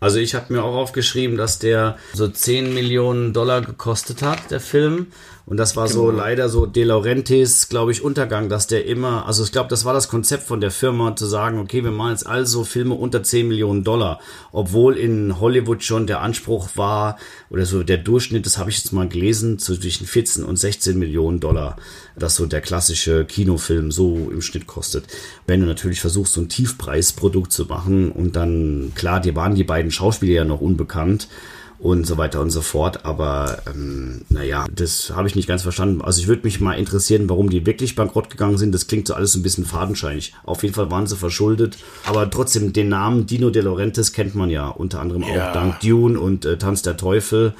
[0.00, 4.60] Also ich habe mir auch aufgeschrieben, dass der so 10 Millionen Dollar gekostet hat, der
[4.60, 5.08] Film.
[5.48, 5.98] Und das war genau.
[5.98, 9.86] so leider so De Laurentiis, glaube ich, Untergang, dass der immer, also ich glaube, das
[9.86, 13.22] war das Konzept von der Firma, zu sagen, okay, wir machen jetzt also Filme unter
[13.22, 14.20] 10 Millionen Dollar.
[14.52, 17.16] Obwohl in Hollywood schon der Anspruch war,
[17.48, 21.40] oder so der Durchschnitt, das habe ich jetzt mal gelesen, zwischen 14 und 16 Millionen
[21.40, 21.76] Dollar,
[22.14, 25.06] dass so der klassische Kinofilm so im Schnitt kostet.
[25.46, 29.64] Wenn du natürlich versuchst, so ein Tiefpreisprodukt zu machen und dann, klar, dir waren die
[29.64, 31.26] beiden Schauspieler ja noch unbekannt,
[31.78, 33.04] und so weiter und so fort.
[33.04, 36.02] Aber ähm, naja, das habe ich nicht ganz verstanden.
[36.02, 38.72] Also ich würde mich mal interessieren, warum die wirklich bankrott gegangen sind.
[38.74, 40.34] Das klingt so alles ein bisschen fadenscheinig.
[40.44, 41.78] Auf jeden Fall waren sie verschuldet.
[42.04, 45.50] Aber trotzdem, den Namen Dino De Laurentiis kennt man ja unter anderem ja.
[45.50, 47.54] auch dank Dune und äh, Tanz der Teufel.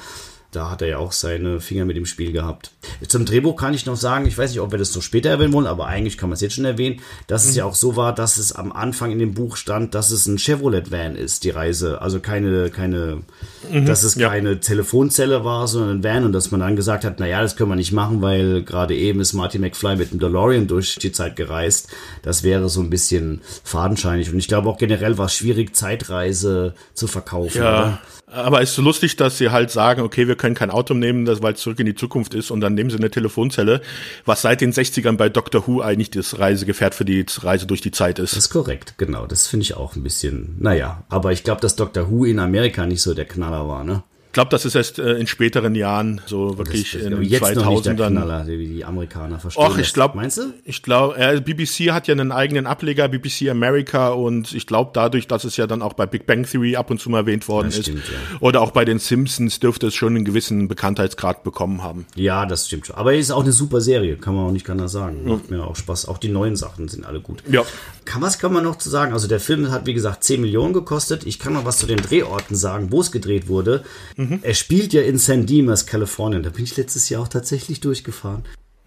[0.51, 2.71] Da hat er ja auch seine Finger mit dem Spiel gehabt.
[3.07, 5.53] Zum Drehbuch kann ich noch sagen, ich weiß nicht, ob wir das noch später erwähnen
[5.53, 7.51] wollen, aber eigentlich kann man es jetzt schon erwähnen, dass mhm.
[7.51, 10.27] es ja auch so war, dass es am Anfang in dem Buch stand, dass es
[10.27, 12.01] ein Chevrolet-Van ist, die Reise.
[12.01, 13.23] Also keine, keine,
[13.71, 13.85] mhm.
[13.85, 14.31] dass es ja.
[14.31, 17.71] keine Telefonzelle war, sondern ein Van und dass man dann gesagt hat, naja, das können
[17.71, 21.37] wir nicht machen, weil gerade eben ist Marty McFly mit dem DeLorean durch die Zeit
[21.37, 21.89] gereist.
[22.23, 24.33] Das wäre so ein bisschen fadenscheinig.
[24.33, 27.59] Und ich glaube auch generell war es schwierig, Zeitreise zu verkaufen.
[27.59, 27.71] Ja.
[27.71, 28.01] Oder?
[28.31, 31.27] Aber es ist so lustig, dass sie halt sagen, okay, wir können kein Auto nehmen,
[31.43, 33.81] weil es zurück in die Zukunft ist und dann nehmen sie eine Telefonzelle,
[34.25, 37.91] was seit den 60ern bei Doctor Who eigentlich das Reisegefährt für die Reise durch die
[37.91, 38.33] Zeit ist.
[38.33, 39.27] Das ist korrekt, genau.
[39.27, 41.05] Das finde ich auch ein bisschen, naja.
[41.09, 44.03] Aber ich glaube, dass Doctor Who in Amerika nicht so der Knaller war, ne?
[44.29, 47.39] Ich glaube, das ist erst äh, in späteren Jahren so wirklich das, das, in jetzt
[47.39, 49.65] 2000 noch nicht der Knaller, wie die Amerikaner verstehen.
[49.65, 50.53] Och, ich glaube, meinst du?
[50.65, 55.27] Ich glaube, äh, BBC hat ja einen eigenen Ableger, BBC America, und ich glaube, dadurch,
[55.29, 57.69] dass es ja dann auch bei Big Bang Theory ab und zu mal erwähnt worden
[57.69, 58.39] das stimmt, ist, ja.
[58.41, 62.07] oder auch bei den Simpsons, dürfte es schon einen gewissen Bekanntheitsgrad bekommen haben.
[62.15, 62.97] Ja, das stimmt schon.
[62.97, 65.25] Aber es ist auch eine super Serie, kann man auch nicht anders sagen.
[65.25, 66.07] Macht mir auch Spaß.
[66.07, 67.43] Auch die neuen Sachen sind alle gut.
[67.51, 67.63] Ja.
[68.05, 69.13] Kann, was kann man noch zu sagen?
[69.13, 71.27] Also der Film hat, wie gesagt, 10 Millionen gekostet.
[71.27, 73.85] Ich kann noch was zu den Drehorten sagen, wo es gedreht wurde.
[74.17, 74.28] Mhm.
[74.43, 76.43] Er spielt ja in San Dimas, Kalifornien.
[76.43, 78.45] Da bin ich letztes Jahr auch tatsächlich durchgefahren.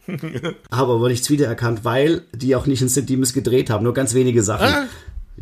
[0.71, 3.83] Habe aber nichts wiedererkannt, weil die auch nicht in San Dimas gedreht haben.
[3.83, 4.67] Nur ganz wenige Sachen.
[4.67, 4.87] Ah.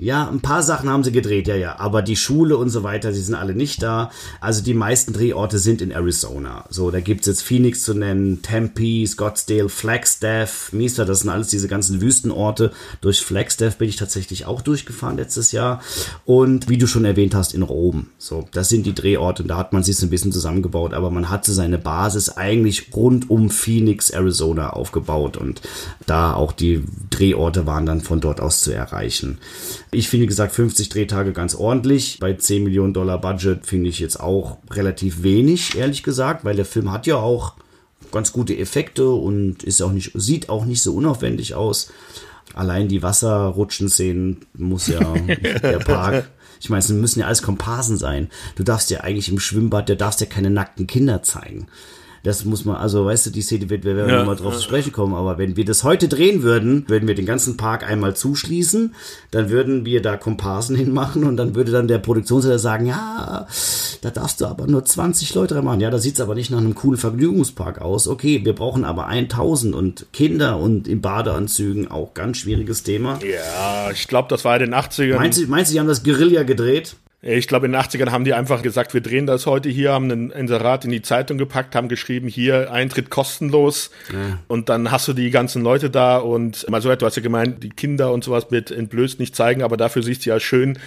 [0.02, 1.78] Ja, ein paar Sachen haben sie gedreht, ja, ja.
[1.78, 4.12] Aber die Schule und so weiter, die sind alle nicht da.
[4.40, 6.64] Also die meisten Drehorte sind in Arizona.
[6.70, 11.68] So, da gibt's jetzt Phoenix zu nennen, Tempe, Scottsdale, Flagstaff, Mesa, das sind alles diese
[11.68, 12.72] ganzen Wüstenorte.
[13.02, 15.82] Durch Flagstaff bin ich tatsächlich auch durchgefahren letztes Jahr.
[16.24, 18.08] Und wie du schon erwähnt hast, in Rom.
[18.18, 20.94] So, das sind die Drehorte und da hat man sich so ein bisschen zusammengebaut.
[20.94, 25.36] Aber man hatte seine Basis eigentlich rund um Phoenix, Arizona aufgebaut.
[25.36, 25.62] Und
[26.06, 29.40] da auch die Drehorte waren dann von dort aus zu erreichen.
[29.92, 32.20] Ich finde, wie gesagt, 50 Drehtage ganz ordentlich.
[32.20, 36.66] Bei 10 Millionen Dollar Budget finde ich jetzt auch relativ wenig, ehrlich gesagt, weil der
[36.66, 37.56] Film hat ja auch
[38.12, 41.92] ganz gute Effekte und ist auch nicht, sieht auch nicht so unaufwendig aus.
[42.54, 45.00] Allein die Wasserrutschen-Szenen muss ja
[45.64, 46.30] der Park.
[46.62, 48.30] Ich meine, es müssen ja alles Komparsen sein.
[48.56, 51.68] Du darfst ja eigentlich im Schwimmbad, du darfst ja keine nackten Kinder zeigen.
[52.24, 54.64] Das muss man, also weißt du, die Szene wird, wir werden ja, nochmal drauf zu
[54.64, 58.16] sprechen kommen, aber wenn wir das heute drehen würden, würden wir den ganzen Park einmal
[58.16, 58.94] zuschließen,
[59.32, 63.48] dann würden wir da Komparsen hinmachen und dann würde dann der Produktionsleiter sagen, ja,
[64.02, 65.82] da darfst du aber nur 20 Leute reinmachen.
[65.82, 68.08] Ja, da sieht's aber nicht nach einem coolen Vergnügungspark aus.
[68.08, 73.20] Okay, wir brauchen aber 1000 und Kinder und in Badeanzügen auch ganz schwieriges Thema.
[73.24, 75.16] Ja, ich glaube, das war in den 80ern.
[75.16, 76.96] Meinst du, meinst du, die haben das Guerilla gedreht?
[77.22, 80.10] Ich glaube, in den 80ern haben die einfach gesagt, wir drehen das heute hier, haben
[80.10, 83.92] einen Inserat in die Zeitung gepackt, haben geschrieben, hier Eintritt kostenlos.
[84.12, 84.40] Ja.
[84.48, 87.62] Und dann hast du die ganzen Leute da und mal so, du hast ja gemeint,
[87.62, 90.80] die Kinder und sowas wird entblößt nicht zeigen, aber dafür siehst du ja schön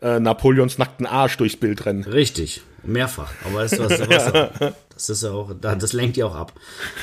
[0.00, 2.04] äh, Napoleons nackten Arsch durchs Bild rennen.
[2.04, 3.30] Richtig, mehrfach.
[3.44, 4.00] Aber weißt du was,
[4.60, 4.72] was.
[4.94, 6.52] Das ist ja auch, das lenkt ja auch ab.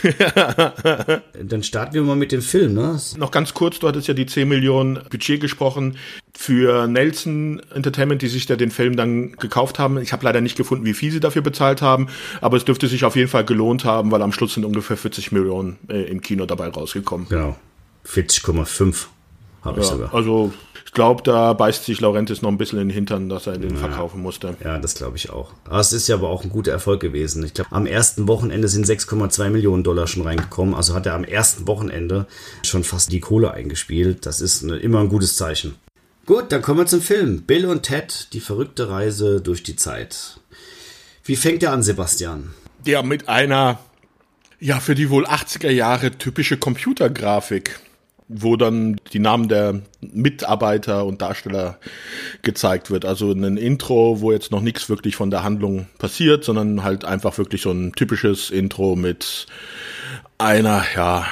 [1.43, 2.99] Dann starten wir mal mit dem Film, ne?
[3.17, 5.97] Noch ganz kurz, du hattest ja die 10 Millionen Budget gesprochen
[6.33, 9.97] für Nelson Entertainment, die sich da den Film dann gekauft haben.
[9.99, 12.07] Ich habe leider nicht gefunden, wie viel sie dafür bezahlt haben,
[12.39, 15.33] aber es dürfte sich auf jeden Fall gelohnt haben, weil am Schluss sind ungefähr 40
[15.33, 17.27] Millionen äh, im Kino dabei rausgekommen.
[17.27, 17.57] Genau.
[18.07, 19.07] 40,5
[19.63, 20.13] habe ich ja, sogar.
[20.13, 20.53] Also
[20.91, 23.75] ich glaube, da beißt sich Laurentis noch ein bisschen in den Hintern, dass er den
[23.75, 23.77] ja.
[23.77, 24.57] verkaufen musste.
[24.61, 25.53] Ja, das glaube ich auch.
[25.63, 27.45] Aber es ist ja aber auch ein guter Erfolg gewesen.
[27.45, 30.75] Ich glaube, am ersten Wochenende sind 6,2 Millionen Dollar schon reingekommen.
[30.75, 32.27] Also hat er am ersten Wochenende
[32.65, 34.25] schon fast die Kohle eingespielt.
[34.25, 35.75] Das ist eine, immer ein gutes Zeichen.
[36.25, 37.43] Gut, dann kommen wir zum Film.
[37.43, 40.41] Bill und Ted, die verrückte Reise durch die Zeit.
[41.23, 42.53] Wie fängt er an, Sebastian?
[42.85, 43.79] Ja, mit einer,
[44.59, 47.79] ja, für die wohl 80er Jahre typische Computergrafik
[48.33, 51.77] wo dann die Namen der Mitarbeiter und Darsteller
[52.41, 53.05] gezeigt wird.
[53.05, 57.37] Also ein Intro, wo jetzt noch nichts wirklich von der Handlung passiert, sondern halt einfach
[57.37, 59.47] wirklich so ein typisches Intro mit
[60.37, 61.27] einer, ja,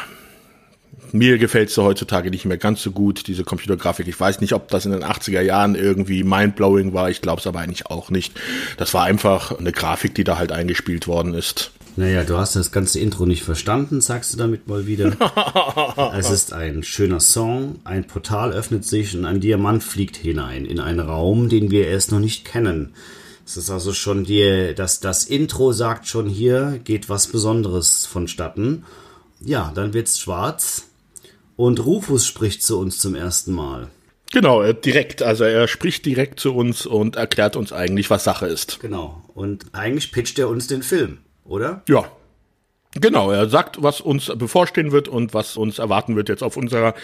[1.12, 4.08] mir gefällt sie heutzutage nicht mehr ganz so gut, diese Computergrafik.
[4.08, 7.10] Ich weiß nicht, ob das in den 80er Jahren irgendwie mindblowing war.
[7.10, 8.40] Ich glaube es aber eigentlich auch nicht.
[8.78, 11.72] Das war einfach eine Grafik, die da halt eingespielt worden ist.
[12.00, 15.12] Naja, du hast das ganze Intro nicht verstanden, sagst du damit mal wieder.
[16.18, 20.80] es ist ein schöner Song, ein Portal öffnet sich und ein Diamant fliegt hinein in
[20.80, 22.94] einen Raum, den wir erst noch nicht kennen.
[23.46, 28.86] Es ist also schon die, das, das Intro sagt schon hier geht was Besonderes vonstatten.
[29.42, 30.86] Ja, dann wird's schwarz
[31.58, 33.90] und Rufus spricht zu uns zum ersten Mal.
[34.32, 35.22] Genau, direkt.
[35.22, 38.80] Also er spricht direkt zu uns und erklärt uns eigentlich, was Sache ist.
[38.80, 39.22] Genau.
[39.34, 41.18] Und eigentlich pitcht er uns den Film
[41.50, 41.82] oder?
[41.88, 42.06] Ja.
[42.96, 46.96] Genau, er sagt, was uns bevorstehen wird und was uns erwarten wird jetzt auf unserer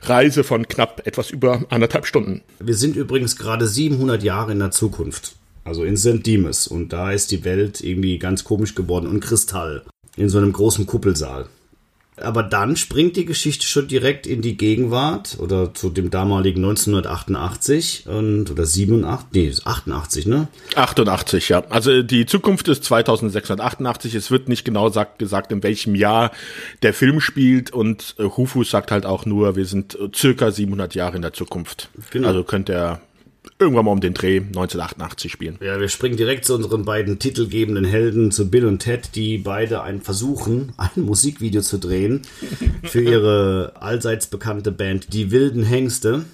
[0.00, 2.40] Reise von knapp etwas über anderthalb Stunden.
[2.60, 5.34] Wir sind übrigens gerade 700 Jahre in der Zukunft,
[5.64, 6.26] also in St.
[6.26, 9.84] Demas und da ist die Welt irgendwie ganz komisch geworden und Kristall
[10.16, 11.46] in so einem großen Kuppelsaal.
[12.22, 18.06] Aber dann springt die Geschichte schon direkt in die Gegenwart oder zu dem damaligen 1988
[18.06, 20.48] und oder 87, nee, 88, ne?
[20.74, 21.64] 88, ja.
[21.70, 24.14] Also die Zukunft ist 2688.
[24.14, 26.32] Es wird nicht genau sagt, gesagt, in welchem Jahr
[26.82, 30.94] der Film spielt und äh, Hufu sagt halt auch nur, wir sind äh, circa 700
[30.94, 31.88] Jahre in der Zukunft.
[32.10, 32.28] Genau.
[32.28, 33.00] Also könnte er
[33.58, 35.58] irgendwann mal um den Dreh 1988 spielen.
[35.60, 39.82] Ja, wir springen direkt zu unseren beiden titelgebenden Helden, zu Bill und Ted, die beide
[39.82, 42.22] einen versuchen, ein Musikvideo zu drehen
[42.82, 46.24] für ihre allseits bekannte Band Die Wilden Hengste.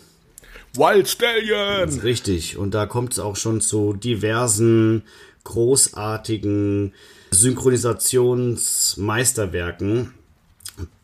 [0.74, 2.00] Wild Stallion!
[2.00, 5.02] Richtig, und da kommt es auch schon zu diversen
[5.44, 6.92] großartigen
[7.30, 10.14] Synchronisationsmeisterwerken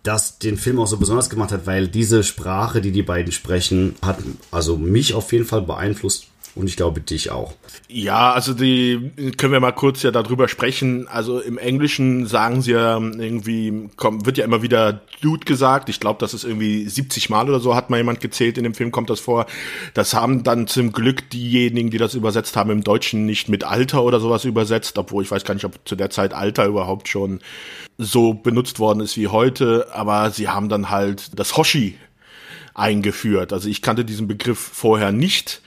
[0.02, 3.94] das den Film auch so besonders gemacht hat, weil diese Sprache, die die beiden sprechen,
[4.02, 4.18] hat
[4.50, 7.54] also mich auf jeden Fall beeinflusst und ich glaube dich auch.
[7.88, 11.06] Ja, also die können wir mal kurz ja darüber sprechen.
[11.06, 15.88] Also im Englischen sagen sie ja irgendwie, kommt, wird ja immer wieder Dude gesagt.
[15.88, 18.74] Ich glaube, das ist irgendwie 70 Mal oder so, hat mal jemand gezählt, in dem
[18.74, 19.46] Film kommt das vor.
[19.94, 24.02] Das haben dann zum Glück diejenigen, die das übersetzt haben, im Deutschen nicht mit Alter
[24.02, 27.40] oder sowas übersetzt, obwohl ich weiß gar nicht, ob zu der Zeit Alter überhaupt schon
[27.96, 29.88] so benutzt worden ist wie heute.
[29.92, 31.96] Aber sie haben dann halt das Hoshi
[32.74, 33.52] eingeführt.
[33.52, 35.62] Also ich kannte diesen Begriff vorher nicht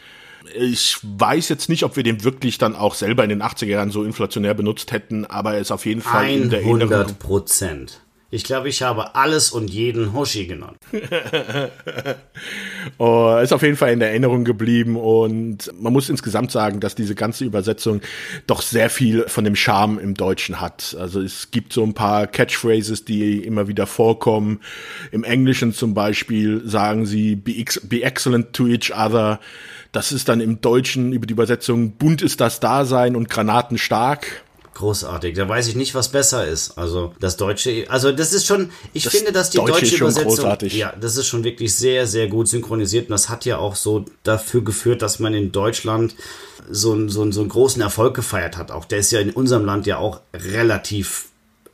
[0.56, 3.92] ich weiß jetzt nicht, ob wir den wirklich dann auch selber in den 80er Jahren
[3.92, 6.92] so inflationär benutzt hätten, aber er ist auf jeden Fall 100 in der Erinnerung.
[6.92, 8.04] 100 Prozent.
[8.34, 10.80] Ich glaube, ich habe alles und jeden Hoshi genannt.
[12.98, 16.96] oh, ist auf jeden Fall in der Erinnerung geblieben und man muss insgesamt sagen, dass
[16.96, 18.02] diese ganze Übersetzung
[18.48, 20.98] doch sehr viel von dem Charme im Deutschen hat.
[21.00, 24.62] Also es gibt so ein paar Catchphrases, die immer wieder vorkommen.
[25.12, 29.40] Im Englischen zum Beispiel sagen sie be, be excellent to each other.
[29.94, 34.44] Das ist dann im Deutschen über die Übersetzung bunt ist das Dasein und Granaten stark.
[34.74, 35.36] großartig.
[35.36, 36.80] Da weiß ich nicht, was besser ist.
[36.80, 40.30] Also das deutsche, also das ist schon, ich Das finde, dass die Deutsche deutsche Übersetzung,
[40.30, 40.74] großartig.
[40.76, 44.04] ja, das ist schon wirklich sehr, sehr gut synchronisiert und das hat ja auch so
[44.24, 46.16] dafür geführt, dass man in Deutschland
[46.72, 48.72] so, einen- so, einen- so einen großen Erfolg gefeiert hat.
[48.72, 51.26] Auch der ist ja in unserem Land ja auch relativ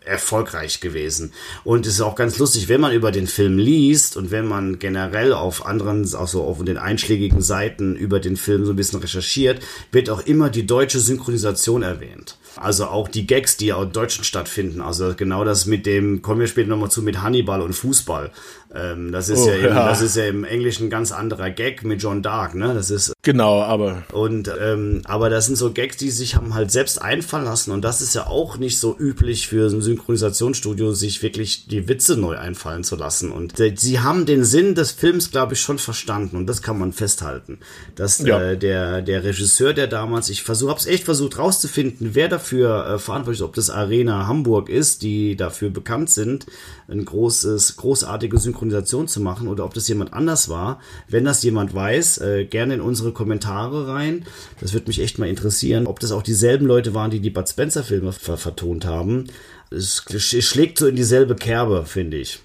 [0.05, 1.33] erfolgreich gewesen.
[1.63, 4.79] Und es ist auch ganz lustig, wenn man über den Film liest und wenn man
[4.79, 9.61] generell auf anderen, also auf den einschlägigen Seiten über den Film so ein bisschen recherchiert,
[9.91, 12.37] wird auch immer die deutsche Synchronisation erwähnt.
[12.55, 14.81] Also auch die Gags, die auch im Deutschen stattfinden.
[14.81, 18.31] Also genau das mit dem, kommen wir später nochmal zu, mit Hannibal und Fußball.
[18.73, 19.87] Ähm, das ist Oh, ja, im, ja.
[19.87, 22.73] das ist ja im Englischen ein ganz anderer Gag mit John Dark, ne?
[22.75, 26.69] Das ist Genau, aber und ähm, aber das sind so Gags, die sich haben halt
[26.71, 31.21] selbst einfallen lassen und das ist ja auch nicht so üblich für ein Synchronisationsstudio, sich
[31.23, 33.31] wirklich die Witze neu einfallen zu lassen.
[33.31, 36.77] Und äh, sie haben den Sinn des Films, glaube ich, schon verstanden und das kann
[36.77, 37.59] man festhalten.
[37.95, 38.39] Dass Ja.
[38.39, 42.85] äh, der der Regisseur, der damals, ich versuche, habe es echt versucht rauszufinden, wer dafür
[42.85, 46.45] äh, verantwortlich ist, ob das Arena Hamburg ist, die dafür bekannt sind,
[46.91, 50.79] ein großes großartige Synchronisation zu machen oder ob das jemand anders war.
[51.07, 54.25] Wenn das jemand weiß, äh, gerne in unsere Kommentare rein.
[54.59, 57.47] Das würde mich echt mal interessieren, ob das auch dieselben Leute waren, die die Bud
[57.47, 59.25] Spencer Filme ver vertont haben.
[59.71, 62.39] Es sch- schlägt so in dieselbe Kerbe, finde ich.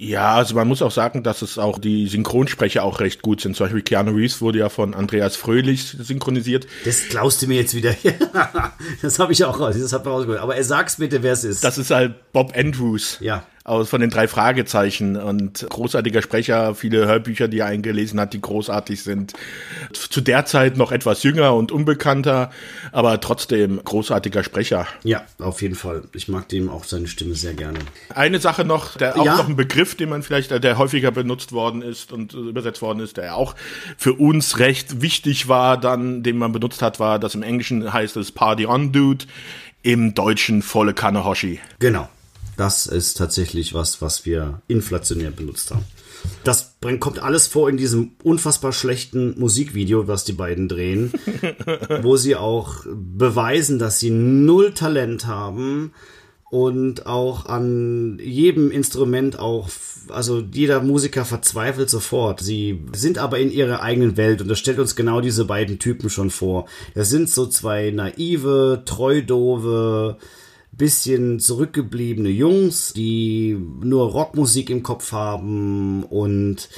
[0.00, 3.56] Ja, also man muss auch sagen, dass es auch die Synchronsprecher auch recht gut sind.
[3.56, 6.68] Zum Beispiel Keanu Reeves wurde ja von Andreas Fröhlich synchronisiert.
[6.84, 7.96] Das klaust du mir jetzt wieder.
[9.02, 9.74] das habe ich auch raus.
[9.76, 10.40] Das hab ich rausgehört.
[10.40, 11.64] Aber er sag's bitte, wer es ist.
[11.64, 13.18] Das ist halt Bob Andrews.
[13.20, 13.44] Ja.
[13.68, 18.40] Aus von den drei Fragezeichen und großartiger Sprecher, viele Hörbücher, die er eingelesen hat, die
[18.40, 19.34] großartig sind.
[19.92, 22.50] Zu der Zeit noch etwas jünger und unbekannter,
[22.92, 24.86] aber trotzdem großartiger Sprecher.
[25.04, 26.02] ja, auf jeden Fall.
[26.14, 27.78] Ich mag dem auch seine Stimme sehr gerne.
[28.14, 29.36] Eine Sache noch, der auch Ja.
[29.36, 33.18] noch ein Begriff, den man vielleicht, der häufiger benutzt worden ist und übersetzt worden ist,
[33.18, 33.54] der auch
[33.96, 38.16] für uns recht wichtig war, dann, den man benutzt hat, war, dass im Englischen heißt
[38.16, 39.26] es Party on Dude,
[39.82, 41.60] im Deutschen volle Kanne Hoshi.
[41.78, 42.08] Genau.
[42.58, 45.84] Das ist tatsächlich was, was wir inflationär benutzt haben.
[46.42, 51.12] Das bringt, kommt alles vor in diesem unfassbar schlechten Musikvideo, was die beiden drehen,
[52.02, 55.92] wo sie auch beweisen, dass sie null Talent haben
[56.50, 59.68] und auch an jedem Instrument auch,
[60.08, 62.40] also jeder Musiker verzweifelt sofort.
[62.40, 66.10] Sie sind aber in ihrer eigenen Welt und das stellt uns genau diese beiden Typen
[66.10, 66.66] schon vor.
[66.96, 70.16] Das sind so zwei naive, treudove,
[70.78, 76.68] bisschen zurückgebliebene Jungs, die nur Rockmusik im Kopf haben und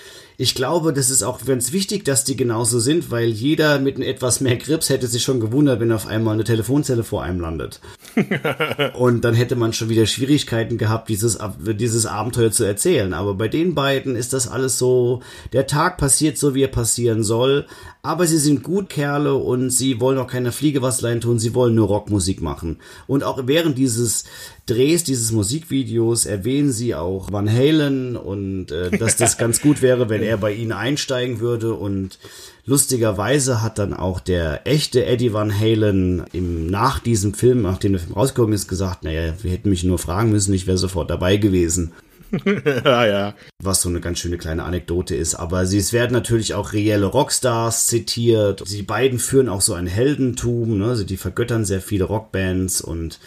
[0.41, 4.41] ich glaube, das ist auch ganz wichtig, dass die genauso sind, weil jeder mit etwas
[4.41, 7.78] mehr Grips hätte sich schon gewundert, wenn auf einmal eine Telefonzelle vor einem landet.
[8.95, 13.12] Und dann hätte man schon wieder Schwierigkeiten gehabt, dieses, dieses Abenteuer zu erzählen.
[13.12, 15.20] Aber bei den beiden ist das alles so,
[15.53, 17.66] der Tag passiert so, wie er passieren soll.
[18.01, 21.55] Aber sie sind gut Kerle und sie wollen auch keiner Fliege was leiden tun, sie
[21.55, 22.78] wollen nur Rockmusik machen.
[23.07, 24.24] Und auch während dieses
[24.70, 30.08] Drehs, dieses Musikvideos, erwähnen sie auch Van Halen und äh, dass das ganz gut wäre,
[30.08, 32.18] wenn er bei ihnen einsteigen würde und
[32.66, 38.00] Lustigerweise hat dann auch der echte Eddie Van Halen im, nach diesem Film, nachdem der
[38.00, 41.36] Film rausgekommen ist, gesagt, naja, wir hätten mich nur fragen müssen, ich wäre sofort dabei
[41.36, 41.92] gewesen.
[42.84, 43.34] ja, ja.
[43.60, 45.34] Was so eine ganz schöne kleine Anekdote ist.
[45.34, 48.62] Aber sie, es werden natürlich auch reelle Rockstars zitiert.
[48.70, 50.86] Die beiden führen auch so ein Heldentum, ne?
[50.86, 53.18] also die vergöttern sehr viele Rockbands und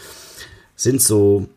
[0.75, 1.47] sind so,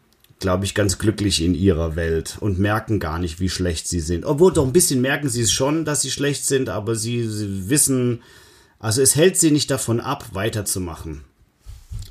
[0.40, 4.24] glaube ich, ganz glücklich in ihrer Welt und merken gar nicht, wie schlecht sie sind.
[4.24, 7.68] Obwohl doch ein bisschen merken sie es schon, dass sie schlecht sind, aber sie, sie
[7.68, 8.22] wissen,
[8.78, 11.24] also es hält sie nicht davon ab, weiterzumachen.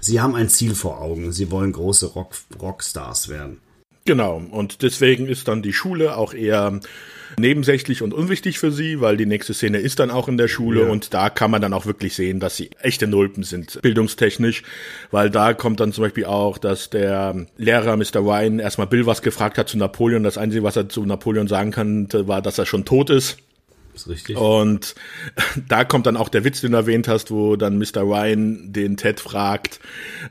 [0.01, 1.31] Sie haben ein Ziel vor Augen.
[1.31, 3.59] Sie wollen große Rock, Rockstars werden.
[4.07, 6.79] Genau, und deswegen ist dann die Schule auch eher
[7.37, 10.81] nebensächlich und unwichtig für sie, weil die nächste Szene ist dann auch in der Schule
[10.81, 10.89] Ja.
[10.89, 14.61] und da kann man dann auch wirklich sehen, dass sie echte Nulpen sind, bildungstechnisch,
[15.09, 18.17] weil da kommt dann zum Beispiel auch, dass der Lehrer Mr.
[18.19, 20.23] Ryan erstmal Bill was gefragt hat zu Napoleon.
[20.23, 23.37] Das Einzige, was er zu Napoleon sagen konnte, war, dass er schon tot ist.
[23.95, 24.37] Ist richtig?
[24.37, 24.95] Und
[25.69, 28.01] da kommt dann auch der Witz, den du erwähnt hast, wo dann Mr.
[28.01, 29.79] Ryan den Ted fragt,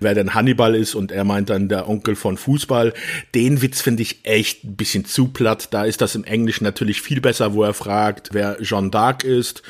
[0.01, 2.93] wer denn Hannibal ist und er meint dann der Onkel von Fußball.
[3.35, 5.69] Den Witz finde ich echt ein bisschen zu platt.
[5.73, 9.62] Da ist das im Englischen natürlich viel besser, wo er fragt, wer Jeanne d'Arc ist.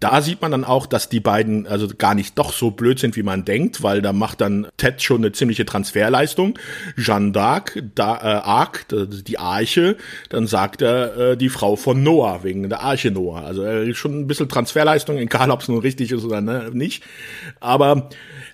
[0.00, 3.16] Da sieht man dann auch, dass die beiden also gar nicht doch so blöd sind,
[3.16, 6.58] wie man denkt, weil da macht dann Ted schon eine ziemliche Transferleistung.
[6.96, 9.96] Jeanne d'Arc, da, äh, Arc, die Arche,
[10.28, 13.44] dann sagt er äh, die Frau von Noah, wegen der Arche Noah.
[13.44, 17.02] Also äh, schon ein bisschen Transferleistung, egal ob es nun richtig ist oder ne, nicht.
[17.60, 18.08] Aber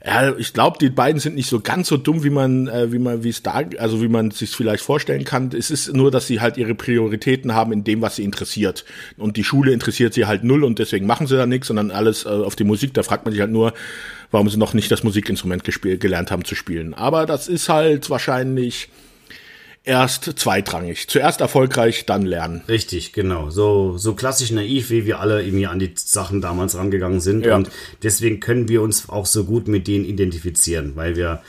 [0.04, 2.98] ja, ich glaube, die beiden sind nicht so ganz so dumm, wie man, äh, wie
[2.98, 5.50] man, wie es da, also wie man sich vielleicht vorstellen kann.
[5.52, 8.86] Es ist nur, dass sie halt ihre Prioritäten haben in dem, was sie interessiert.
[9.18, 12.24] Und die Schule interessiert sie halt null und deswegen machen sie da nichts, sondern alles
[12.24, 12.94] äh, auf die Musik.
[12.94, 13.74] Da fragt man sich halt nur,
[14.30, 16.94] warum sie noch nicht das Musikinstrument gespielt, gelernt haben zu spielen.
[16.94, 18.88] Aber das ist halt wahrscheinlich
[19.84, 21.08] erst zweitrangig.
[21.08, 22.62] Zuerst erfolgreich, dann lernen.
[22.68, 23.50] Richtig, genau.
[23.50, 27.46] So, so klassisch naiv, wie wir alle irgendwie an die Sachen damals rangegangen sind.
[27.46, 27.56] Ja.
[27.56, 27.70] Und
[28.02, 31.42] deswegen können wir uns auch so gut mit denen identifizieren, weil wir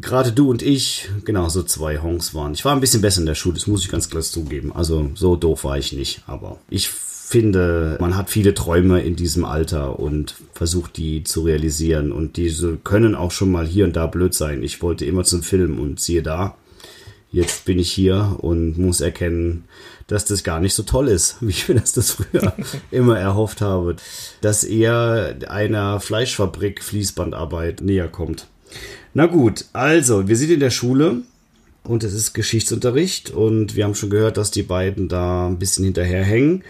[0.00, 2.54] gerade du und ich genau so zwei Hongs waren.
[2.54, 4.72] Ich war ein bisschen besser in der Schule, das muss ich ganz klar zugeben.
[4.74, 9.44] Also so doof war ich nicht, aber ich finde, man hat viele Träume in diesem
[9.44, 14.06] Alter und versucht die zu realisieren und diese können auch schon mal hier und da
[14.06, 14.62] blöd sein.
[14.62, 16.56] Ich wollte immer zum Film und siehe da,
[17.32, 19.64] jetzt bin ich hier und muss erkennen,
[20.06, 22.54] dass das gar nicht so toll ist, wie ich mir das, das früher
[22.90, 23.96] immer erhofft habe,
[24.40, 28.46] dass eher einer Fleischfabrik Fließbandarbeit näher kommt.
[29.14, 31.22] Na gut, also wir sind in der Schule
[31.84, 35.84] und es ist Geschichtsunterricht und wir haben schon gehört, dass die beiden da ein bisschen
[35.84, 36.64] hinterherhängen.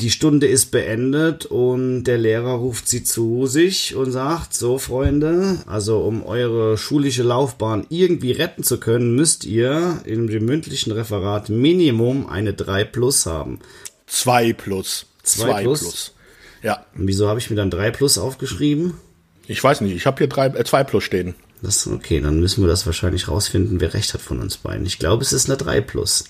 [0.00, 5.58] Die Stunde ist beendet und der Lehrer ruft sie zu sich und sagt, so Freunde,
[5.66, 11.48] also um eure schulische Laufbahn irgendwie retten zu können, müsst ihr in dem mündlichen Referat
[11.48, 13.60] Minimum eine 3 plus haben.
[14.06, 15.06] Zwei plus.
[15.22, 16.12] Zwei plus?
[16.62, 16.84] Ja.
[16.96, 18.94] Und wieso habe ich mir dann 3 plus aufgeschrieben?
[19.46, 21.34] Ich weiß nicht, ich habe hier drei, äh, zwei plus stehen.
[21.62, 24.86] Das, okay, dann müssen wir das wahrscheinlich rausfinden, wer recht hat von uns beiden.
[24.86, 26.24] Ich glaube, es ist eine 3 plus.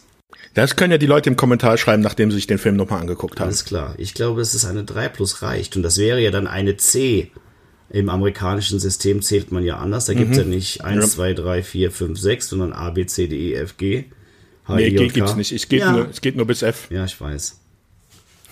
[0.54, 3.40] Das können ja die Leute im Kommentar schreiben, nachdem sie sich den Film nochmal angeguckt
[3.40, 3.48] haben.
[3.48, 3.94] Alles klar.
[3.98, 5.76] Ich glaube, es ist eine 3 plus reicht.
[5.76, 7.30] Und das wäre ja dann eine C.
[7.90, 10.06] Im amerikanischen System zählt man ja anders.
[10.06, 11.08] Da gibt es ja nicht 1, Ja.
[11.10, 14.04] 2, 3, 4, 5, 6, sondern A, B, C, D, E, F, G.
[14.66, 15.14] H, Nee, I, J, K.
[15.14, 15.52] gibt's nicht.
[15.52, 15.92] Es geht, ja.
[15.92, 16.88] nur, es geht nur bis F.
[16.90, 17.60] Ja, ich weiß.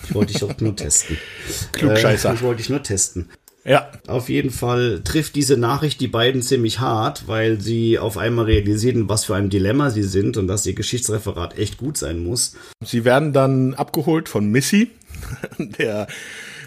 [0.05, 1.17] Ich wollte dich doch nur testen.
[1.71, 2.31] Klugscheißer.
[2.31, 3.29] Äh, ich wollte dich nur testen.
[3.65, 3.91] Ja.
[4.07, 9.07] Auf jeden Fall trifft diese Nachricht die beiden ziemlich hart, weil sie auf einmal realisieren,
[9.07, 12.55] was für ein Dilemma sie sind und dass ihr Geschichtsreferat echt gut sein muss.
[12.83, 14.91] Sie werden dann abgeholt von Missy,
[15.57, 16.07] der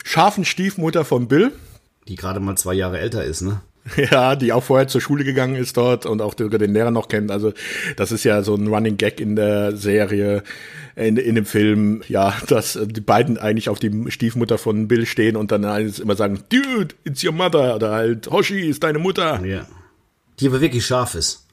[0.05, 1.53] scharfen Stiefmutter von Bill.
[2.09, 3.61] Die gerade mal zwei Jahre älter ist, ne?
[4.11, 7.09] Ja, die auch vorher zur Schule gegangen ist dort und auch sogar den Lehrer noch
[7.09, 7.31] kennt.
[7.31, 7.53] Also
[7.97, 10.43] das ist ja so ein Running Gag in der Serie,
[10.97, 15.37] in, in dem Film, ja, dass die beiden eigentlich auf die Stiefmutter von Bill stehen
[15.37, 19.45] und dann eines immer sagen, Dude, it's your mother oder halt Hoshi ist deine Mutter.
[19.45, 19.67] Ja.
[20.41, 21.47] Die aber wirklich scharf ist.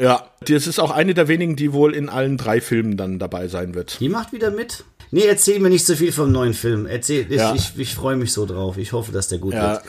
[0.00, 3.48] Ja, das ist auch eine der wenigen, die wohl in allen drei Filmen dann dabei
[3.48, 3.98] sein wird.
[4.00, 4.84] Die macht wieder mit.
[5.10, 6.86] Nee, erzähl mir nicht so viel vom neuen Film.
[6.86, 7.54] Erzähl, ich, Ja.
[7.54, 8.78] ich, ich freue mich so drauf.
[8.78, 9.72] Ich hoffe, dass der gut Ja.
[9.72, 9.82] wird.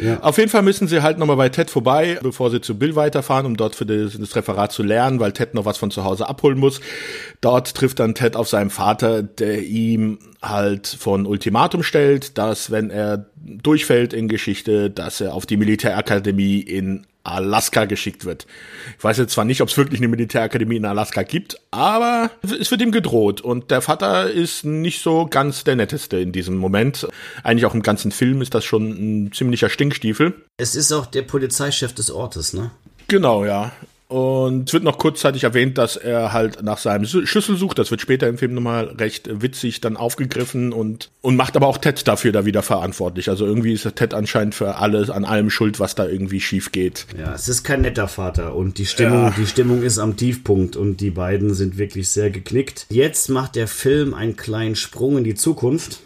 [0.00, 0.20] Ja.
[0.20, 3.46] Auf jeden Fall müssen sie halt nochmal bei Ted vorbei, bevor sie zu Bill weiterfahren,
[3.46, 6.28] um dort für das, das Referat zu lernen, weil Ted noch was von zu Hause
[6.28, 6.80] abholen muss.
[7.40, 12.90] Dort trifft dann Ted auf seinen Vater, der ihm halt von Ultimatum stellt, dass wenn
[12.90, 18.46] er durchfällt in Geschichte, dass er auf die Militärakademie in Alaska geschickt wird.
[18.98, 22.70] Ich weiß jetzt zwar nicht, ob es wirklich eine Militärakademie in Alaska gibt, aber es
[22.70, 23.40] wird ihm gedroht.
[23.40, 27.06] Und der Vater ist nicht so ganz der netteste in diesem Moment.
[27.44, 28.90] Eigentlich auch im ganzen Film ist das schon
[29.26, 30.34] ein ziemlicher Stinkstiefel.
[30.56, 32.72] Es ist auch der Polizeichef des Ortes, ne?
[33.08, 33.72] Genau, ja.
[34.12, 37.78] Und es wird noch kurzzeitig erwähnt, dass er halt nach seinem Schlüssel sucht.
[37.78, 41.78] Das wird später im Film nochmal recht witzig dann aufgegriffen und, und macht aber auch
[41.78, 43.30] Ted dafür da wieder verantwortlich.
[43.30, 47.06] Also irgendwie ist Ted anscheinend für alles, an allem schuld, was da irgendwie schief geht.
[47.18, 49.34] Ja, es ist kein netter Vater und die Stimmung, Ja.
[49.36, 52.86] die Stimmung ist am Tiefpunkt und die beiden sind wirklich sehr geknickt.
[52.90, 56.00] Jetzt macht der Film einen kleinen Sprung in die Zukunft.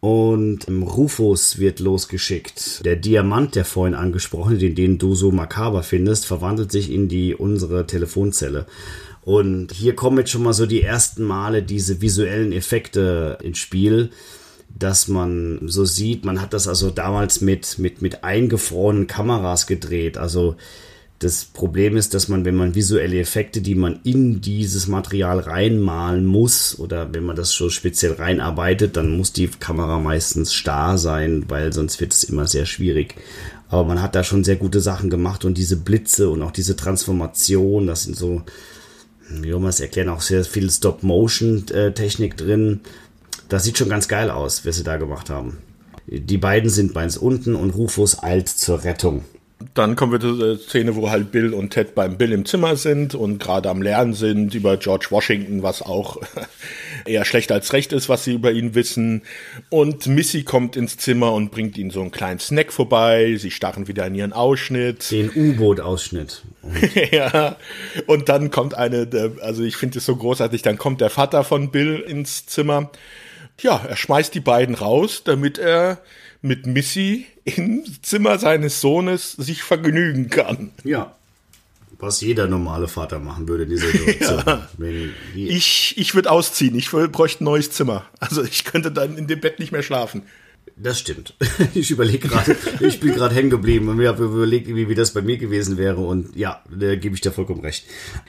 [0.00, 2.84] Und ähm, Rufus wird losgeschickt.
[2.84, 7.34] Der Diamant, der vorhin angesprochene, den, den du so makaber findest, verwandelt sich in die
[7.34, 8.66] unsere Telefonzelle.
[9.22, 14.10] Und hier kommen jetzt schon mal so die ersten Male diese visuellen Effekte ins Spiel,
[14.68, 20.16] dass man so sieht, man hat das also damals mit, mit, mit eingefrorenen Kameras gedreht.
[20.16, 20.56] Also
[21.20, 26.24] das Problem ist, dass man, wenn man visuelle Effekte, die man in dieses Material reinmalen
[26.24, 31.44] muss, oder wenn man das so speziell reinarbeitet, dann muss die Kamera meistens starr sein,
[31.48, 33.16] weil sonst wird es immer sehr schwierig.
[33.68, 36.76] Aber man hat da schon sehr gute Sachen gemacht und diese Blitze und auch diese
[36.76, 38.42] Transformation, das sind so,
[39.28, 42.80] wie soll man es erklären, auch sehr viel Stop-Motion-Technik drin.
[43.48, 45.58] Das sieht schon ganz geil aus, was sie da gemacht haben.
[46.06, 49.24] Die beiden sind bei uns unten und Rufus eilt zur Rettung.
[49.74, 52.76] Dann kommen wir zu der Szene, wo halt Bill und Ted beim Bill im Zimmer
[52.76, 56.18] sind und gerade am Lernen sind über George Washington, was auch
[57.04, 59.22] eher schlecht als recht ist, was sie über ihn wissen.
[59.68, 63.34] Und Missy kommt ins Zimmer und bringt ihnen so einen kleinen Snack vorbei.
[63.36, 65.10] Sie starren wieder in ihren Ausschnitt.
[65.10, 66.42] Den U-Boot-Ausschnitt.
[67.10, 67.56] ja.
[68.06, 69.08] Und dann kommt eine,
[69.42, 72.90] also ich finde es so großartig, dann kommt der Vater von Bill ins Zimmer.
[73.60, 75.98] Ja, er schmeißt die beiden raus, damit er
[76.42, 80.70] mit Missy im Zimmer seines Sohnes sich vergnügen kann.
[80.84, 81.14] Ja.
[82.00, 84.62] Was jeder normale Vater machen würde in dieser Situation.
[85.34, 86.76] Die, Ich, ich würde ausziehen.
[86.76, 88.06] Ich bräuchte ein neues Zimmer.
[88.20, 90.22] Also ich könnte dann in dem Bett nicht mehr schlafen.
[90.80, 91.34] Das stimmt.
[91.74, 95.12] Ich überlege gerade, ich bin gerade hängen geblieben und mir habe überlegt, wie, wie das
[95.12, 96.00] bei mir gewesen wäre.
[96.00, 97.84] Und ja, da gebe ich dir vollkommen recht.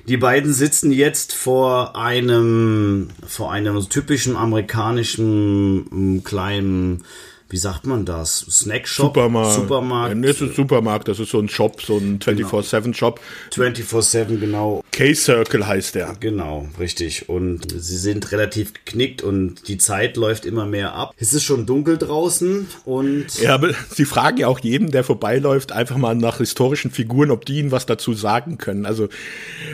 [0.08, 7.04] Die beiden sitzen jetzt vor einem, vor einem typischen amerikanischen mm, kleinen
[7.50, 8.46] wie sagt man das?
[8.50, 9.08] Snackshop?
[9.08, 9.56] Supermarkt.
[9.56, 10.16] Supermarkt.
[10.16, 13.20] Ja, das ist ein Supermarkt, das ist so ein Shop, so ein 24-7-Shop.
[13.54, 14.84] 24-7, genau.
[14.92, 16.16] K-Circle heißt der.
[16.20, 17.28] Genau, richtig.
[17.28, 21.14] Und sie sind relativ geknickt und die Zeit läuft immer mehr ab.
[21.18, 23.40] Es ist schon dunkel draußen und.
[23.42, 27.46] Ja, aber sie fragen ja auch jeden, der vorbeiläuft, einfach mal nach historischen Figuren, ob
[27.46, 28.86] die ihnen was dazu sagen können.
[28.86, 29.06] Also,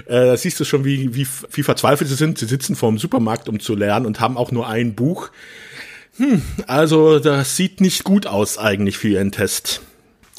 [0.06, 2.38] äh, da siehst du schon, wie, wie, wie verzweifelt sie sind.
[2.38, 5.30] Sie sitzen vor dem Supermarkt, um zu lernen und haben auch nur ein Buch.
[6.18, 9.82] Hm, also das sieht nicht gut aus eigentlich für ihren Test.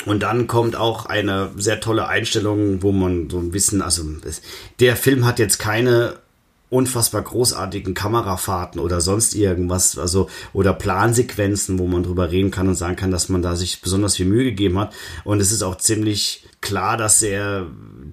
[0.04, 4.04] Und dann kommt auch eine sehr tolle Einstellung, wo man so ein bisschen, also
[4.78, 6.16] der Film hat jetzt keine
[6.68, 12.74] unfassbar großartigen Kamerafahrten oder sonst irgendwas, also oder Plansequenzen, wo man drüber reden kann und
[12.74, 14.92] sagen kann, dass man da sich besonders viel Mühe gegeben hat.
[15.24, 17.66] Und es ist auch ziemlich klar, dass er,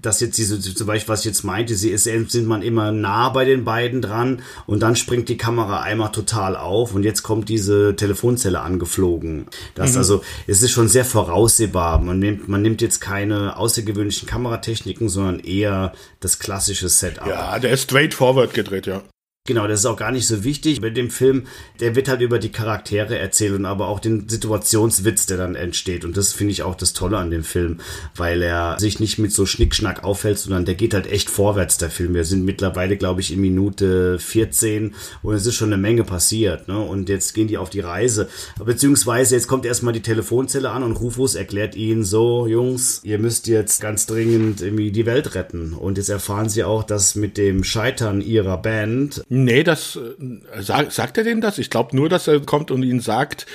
[0.03, 3.29] dass jetzt diese, zum Beispiel, was ich jetzt meinte, sie ist, sind man immer nah
[3.29, 7.49] bei den beiden dran und dann springt die Kamera einmal total auf und jetzt kommt
[7.49, 9.47] diese Telefonzelle angeflogen.
[9.75, 9.97] Das mhm.
[9.97, 11.99] also, es ist schon sehr voraussehbar.
[11.99, 17.27] Man nimmt, man nimmt jetzt keine außergewöhnlichen Kameratechniken, sondern eher das klassische Setup.
[17.27, 19.01] Ja, der ist straightforward gedreht, ja.
[19.45, 20.79] Genau, das ist auch gar nicht so wichtig.
[20.79, 21.47] Bei dem Film,
[21.81, 26.05] der wird halt über die Charaktere erzählt und aber auch den Situationswitz, der dann entsteht.
[26.05, 27.81] Und das finde ich auch das Tolle an dem Film,
[28.15, 31.89] weil er sich nicht mit so Schnickschnack aufhält, sondern der geht halt echt vorwärts, der
[31.89, 32.13] Film.
[32.13, 36.69] Wir sind mittlerweile, glaube ich, in Minute 14 und es ist schon eine Menge passiert.
[36.69, 36.79] Ne?
[36.79, 38.29] Und jetzt gehen die auf die Reise.
[38.63, 43.47] Beziehungsweise jetzt kommt erstmal die Telefonzelle an und Rufus erklärt ihnen so, Jungs, ihr müsst
[43.47, 45.73] jetzt ganz dringend irgendwie die Welt retten.
[45.73, 50.91] Und jetzt erfahren sie auch, dass mit dem Scheitern ihrer Band Nee, das äh, sag,
[50.91, 51.57] sagt er denn das?
[51.57, 53.47] Ich glaube nur, dass er kommt und ihnen sagt,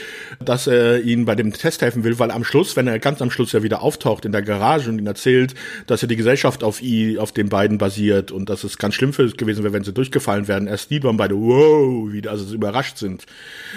[0.44, 3.30] dass er ihnen bei dem Test helfen will, weil am Schluss, wenn er ganz am
[3.30, 5.54] Schluss ja wieder auftaucht in der Garage und ihnen erzählt,
[5.86, 9.12] dass ja die Gesellschaft auf i, auf den beiden basiert und dass es ganz schlimm
[9.12, 12.98] für gewesen wäre, wenn sie durchgefallen wären, erst die waren beide wow, wieder also überrascht
[12.98, 13.26] sind.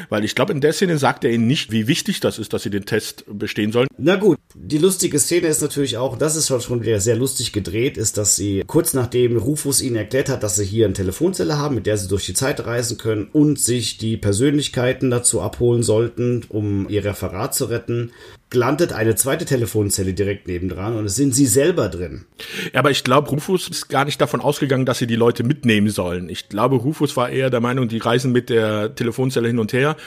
[0.09, 2.63] Weil ich glaube, in der Szene sagt er ihnen nicht, wie wichtig das ist, dass
[2.63, 3.87] sie den Test bestehen sollen.
[3.99, 7.95] Na gut, die lustige Szene ist natürlich auch, das ist schon wieder sehr lustig gedreht,
[7.95, 11.75] ist, dass sie kurz nachdem Rufus ihnen erklärt hat, dass sie hier eine Telefonzelle haben,
[11.75, 15.83] mit der der sie durch die Zeit reisen können und sich die Persönlichkeiten dazu abholen
[15.83, 18.13] sollten, um ihr Referat zu retten,
[18.53, 22.23] landet eine zweite Telefonzelle direkt nebendran und es sind sie selber drin.
[22.71, 25.89] Ja, aber ich glaube, Rufus ist gar nicht davon ausgegangen, dass sie die Leute mitnehmen
[25.89, 26.29] sollen.
[26.29, 29.97] Ich glaube, Rufus war eher der Meinung, die reisen mit der Telefonzelle hin und her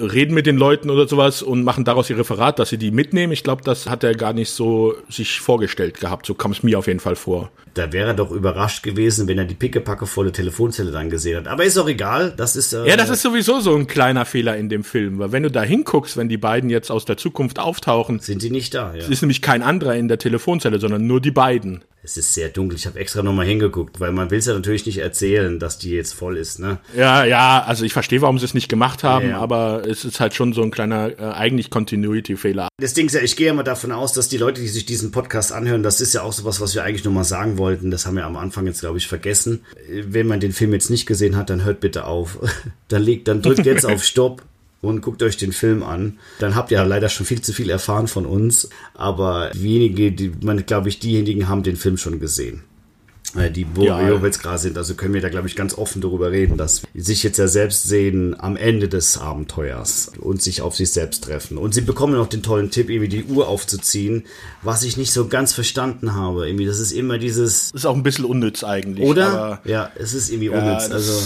[0.00, 3.32] reden mit den Leuten oder sowas und machen daraus ihr Referat, dass sie die mitnehmen.
[3.32, 6.26] Ich glaube, das hat er gar nicht so sich vorgestellt gehabt.
[6.26, 7.50] So kam es mir auf jeden Fall vor.
[7.74, 11.48] Da wäre er doch überrascht gewesen, wenn er die pickepackevolle Telefonzelle dann gesehen hat.
[11.48, 12.34] Aber ist auch egal.
[12.36, 15.32] Das ist äh, ja, das ist sowieso so ein kleiner Fehler in dem Film, weil
[15.32, 18.74] wenn du da hinguckst, wenn die beiden jetzt aus der Zukunft auftauchen, sind sie nicht
[18.74, 18.94] da.
[18.94, 19.06] Ja.
[19.06, 21.84] ist nämlich kein anderer in der Telefonzelle, sondern nur die beiden.
[22.08, 22.78] Es ist sehr dunkel.
[22.78, 25.90] Ich habe extra nochmal hingeguckt, weil man will es ja natürlich nicht erzählen, dass die
[25.90, 26.78] jetzt voll ist, ne?
[26.96, 30.18] Ja, ja, also ich verstehe, warum sie es nicht gemacht haben, ja, aber es ist
[30.18, 32.68] halt schon so ein kleiner, äh, eigentlich Continuity-Fehler.
[32.80, 35.10] Das Ding ist ja, ich gehe mal davon aus, dass die Leute, die sich diesen
[35.10, 37.90] Podcast anhören, das ist ja auch sowas, was wir eigentlich nochmal sagen wollten.
[37.90, 39.66] Das haben wir am Anfang jetzt, glaube ich, vergessen.
[39.86, 42.38] Wenn man den Film jetzt nicht gesehen hat, dann hört bitte auf.
[42.88, 44.42] dann legt, dann drückt jetzt auf Stopp
[44.80, 46.18] und guckt euch den Film an.
[46.38, 50.64] Dann habt ihr leider schon viel zu viel erfahren von uns, aber wenige, die man
[50.66, 52.62] glaube ich, diejenigen haben den Film schon gesehen.
[53.36, 54.56] Äh, die Boreowitz ja.
[54.56, 54.78] sind.
[54.78, 57.46] Also können wir da, glaube ich, ganz offen darüber reden, dass sie sich jetzt ja
[57.46, 61.58] selbst sehen am Ende des Abenteuers und sich auf sich selbst treffen.
[61.58, 64.24] Und sie bekommen noch den tollen Tipp, irgendwie die Uhr aufzuziehen,
[64.62, 66.48] was ich nicht so ganz verstanden habe.
[66.48, 67.72] Irgendwie, das ist immer dieses.
[67.72, 69.06] Das ist auch ein bisschen unnütz eigentlich.
[69.06, 69.60] Oder?
[69.64, 70.90] ja, es ist irgendwie ja, unnütz.
[70.90, 71.20] Also.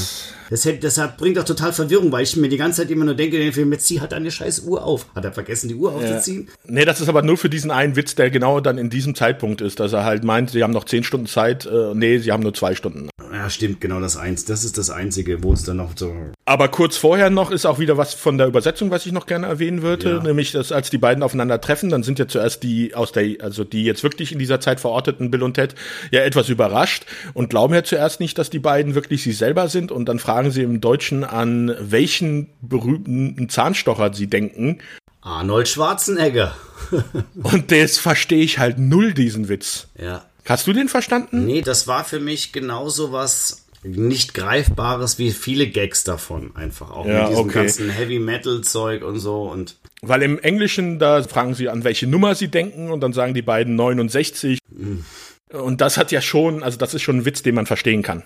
[0.53, 3.15] Das, hätte, das bringt auch total Verwirrung, weil ich mir die ganze Zeit immer nur
[3.15, 5.07] denke, den Film, jetzt zieh halt eine scheiß Uhr auf.
[5.15, 6.49] Hat er vergessen, die Uhr aufzuziehen?
[6.67, 6.73] Ja.
[6.75, 9.63] Nee, das ist aber nur für diesen einen Witz, der genau dann in diesem Zeitpunkt
[9.63, 11.65] ist, dass er halt meint, sie haben noch zehn Stunden Zeit.
[11.65, 13.09] Äh, nee, sie haben nur zwei Stunden.
[13.53, 14.45] Stimmt, genau das eins.
[14.45, 16.15] Das ist das Einzige, wo es dann noch so.
[16.45, 19.47] Aber kurz vorher noch ist auch wieder was von der Übersetzung, was ich noch gerne
[19.47, 20.23] erwähnen würde, ja.
[20.23, 23.65] nämlich, dass als die beiden aufeinander treffen, dann sind ja zuerst die aus der, also
[23.65, 25.75] die jetzt wirklich in dieser Zeit verorteten Bill und Ted
[26.11, 27.05] ja etwas überrascht
[27.35, 30.51] und glauben ja zuerst nicht, dass die beiden wirklich sie selber sind und dann fragen
[30.51, 34.79] sie im Deutschen an welchen berühmten Zahnstocher sie denken.
[35.21, 36.57] Arnold Schwarzenegger.
[37.43, 39.89] und das verstehe ich halt null, diesen Witz.
[39.97, 40.25] Ja.
[40.45, 41.47] Hast du den verstanden?
[41.47, 47.05] Nee, das war für mich genauso was nicht greifbares wie viele Gags davon einfach auch
[47.05, 47.55] ja, mit diesem okay.
[47.55, 52.07] ganzen Heavy Metal Zeug und so und weil im Englischen da fragen sie an welche
[52.07, 55.05] Nummer sie denken und dann sagen die beiden 69 mhm.
[55.51, 58.23] und das hat ja schon also das ist schon ein Witz den man verstehen kann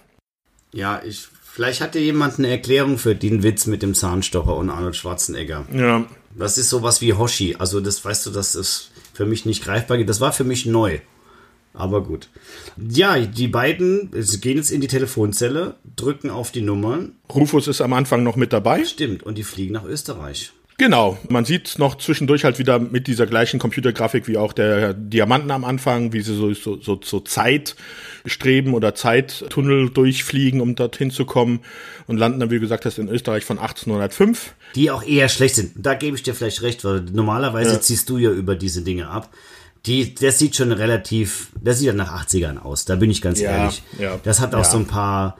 [0.74, 4.68] ja ich vielleicht hat ja jemand eine Erklärung für den Witz mit dem Zahnstocher und
[4.68, 6.04] Arnold Schwarzenegger ja
[6.36, 7.56] Das ist sowas wie Hoshi.
[7.58, 9.96] Also das weißt du, das ist für mich nicht greifbar.
[10.04, 10.98] Das war für mich neu.
[11.76, 12.28] Aber gut.
[12.76, 17.12] Ja, die beiden gehen jetzt in die Telefonzelle, drücken auf die Nummern.
[17.32, 18.84] Rufus ist am Anfang noch mit dabei.
[18.84, 20.52] Stimmt, und die fliegen nach Österreich.
[20.78, 25.50] Genau, man sieht noch zwischendurch halt wieder mit dieser gleichen Computergrafik wie auch der Diamanten
[25.50, 27.76] am Anfang, wie sie so, so, so, so Zeit
[28.26, 31.60] streben oder Zeittunnel durchfliegen, um dorthin zu kommen
[32.06, 34.54] und landen dann, wie gesagt hast, in Österreich von 1805.
[34.74, 35.72] Die auch eher schlecht sind.
[35.76, 37.80] Da gebe ich dir vielleicht recht, weil normalerweise ja.
[37.80, 39.30] ziehst du ja über diese Dinge ab.
[39.86, 43.40] Die, das sieht schon relativ, das sieht ja nach 80ern aus, da bin ich ganz
[43.40, 43.82] ja, ehrlich.
[43.98, 44.70] Ja, das hat auch ja.
[44.70, 45.36] so ein paar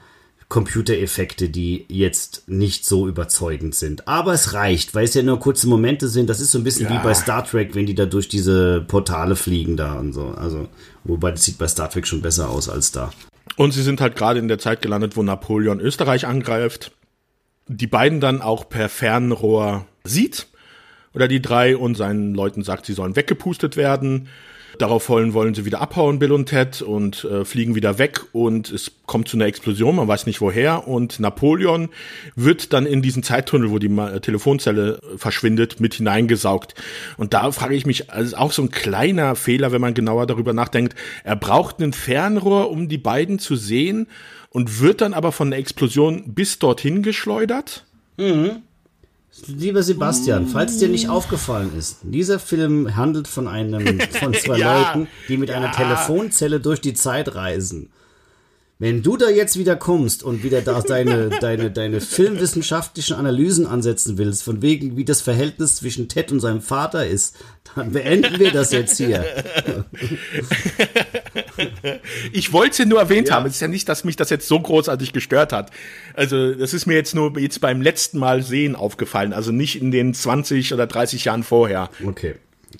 [0.49, 4.07] Computereffekte, die jetzt nicht so überzeugend sind.
[4.07, 6.29] Aber es reicht, weil es ja nur kurze Momente sind.
[6.29, 9.35] Das ist so ein bisschen wie bei Star Trek, wenn die da durch diese Portale
[9.35, 10.29] fliegen da und so.
[10.37, 10.69] Also,
[11.03, 13.11] wobei das sieht bei Star Trek schon besser aus als da.
[13.57, 16.91] Und sie sind halt gerade in der Zeit gelandet, wo Napoleon Österreich angreift.
[17.67, 20.47] Die beiden dann auch per Fernrohr sieht.
[21.17, 24.27] Oder die drei und seinen Leuten sagt, sie sollen weggepustet werden.
[24.77, 28.91] Darauf wollen, sie wieder abhauen, Bill und Ted, und äh, fliegen wieder weg und es
[29.07, 30.87] kommt zu einer Explosion, man weiß nicht woher.
[30.87, 31.89] Und Napoleon
[32.35, 36.75] wird dann in diesen Zeittunnel, wo die äh, Telefonzelle verschwindet, mit hineingesaugt.
[37.17, 40.53] Und da frage ich mich, also auch so ein kleiner Fehler, wenn man genauer darüber
[40.53, 40.93] nachdenkt.
[41.23, 44.05] Er braucht ein Fernrohr, um die beiden zu sehen
[44.51, 47.85] und wird dann aber von der Explosion bis dorthin geschleudert.
[48.17, 48.61] Mhm.
[49.45, 54.79] Lieber Sebastian, falls dir nicht aufgefallen ist, dieser Film handelt von einem, von zwei ja,
[54.79, 55.57] Leuten, die mit ja.
[55.57, 57.89] einer Telefonzelle durch die Zeit reisen.
[58.79, 64.19] Wenn du da jetzt wieder kommst und wieder da deine, deine, deine filmwissenschaftlichen Analysen ansetzen
[64.19, 67.35] willst, von wegen, wie das Verhältnis zwischen Ted und seinem Vater ist,
[67.75, 69.25] dann beenden wir das jetzt hier.
[72.31, 73.35] Ich wollte es ja nur erwähnt ja.
[73.35, 73.45] haben.
[73.45, 75.71] Es ist ja nicht, dass mich das jetzt so großartig gestört hat.
[76.13, 79.33] Also, das ist mir jetzt nur jetzt beim letzten Mal sehen aufgefallen.
[79.33, 81.89] Also nicht in den 20 oder 30 Jahren vorher.
[82.05, 82.35] Okay.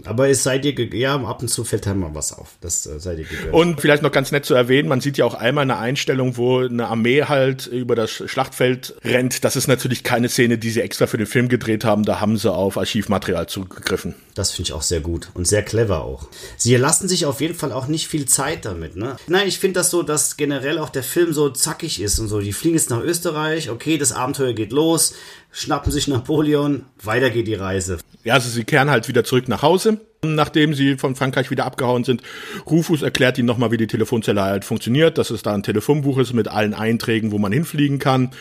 [0.05, 2.57] Aber es seid ihr, ja, ab und zu fällt halt mal was auf.
[2.61, 3.53] Das äh, seid ihr gegönnt.
[3.53, 6.59] Und vielleicht noch ganz nett zu erwähnen, man sieht ja auch einmal eine Einstellung, wo
[6.59, 9.43] eine Armee halt über das Schlachtfeld rennt.
[9.43, 12.03] Das ist natürlich keine Szene, die sie extra für den Film gedreht haben.
[12.03, 14.15] Da haben sie auf Archivmaterial zugegriffen.
[14.35, 16.27] Das finde ich auch sehr gut und sehr clever auch.
[16.57, 19.15] Sie lassen sich auf jeden Fall auch nicht viel Zeit damit, ne?
[19.27, 22.39] Nein, ich finde das so, dass generell auch der Film so zackig ist und so.
[22.39, 25.13] Die fliegen jetzt nach Österreich, okay, das Abenteuer geht los
[25.51, 27.97] schnappen sich Napoleon, weiter geht die Reise.
[28.23, 32.03] Ja, also sie kehren halt wieder zurück nach Hause, nachdem sie von Frankreich wieder abgehauen
[32.03, 32.21] sind.
[32.65, 36.33] Rufus erklärt ihnen nochmal, wie die Telefonzelle halt funktioniert, dass es da ein Telefonbuch ist
[36.33, 38.31] mit allen Einträgen, wo man hinfliegen kann.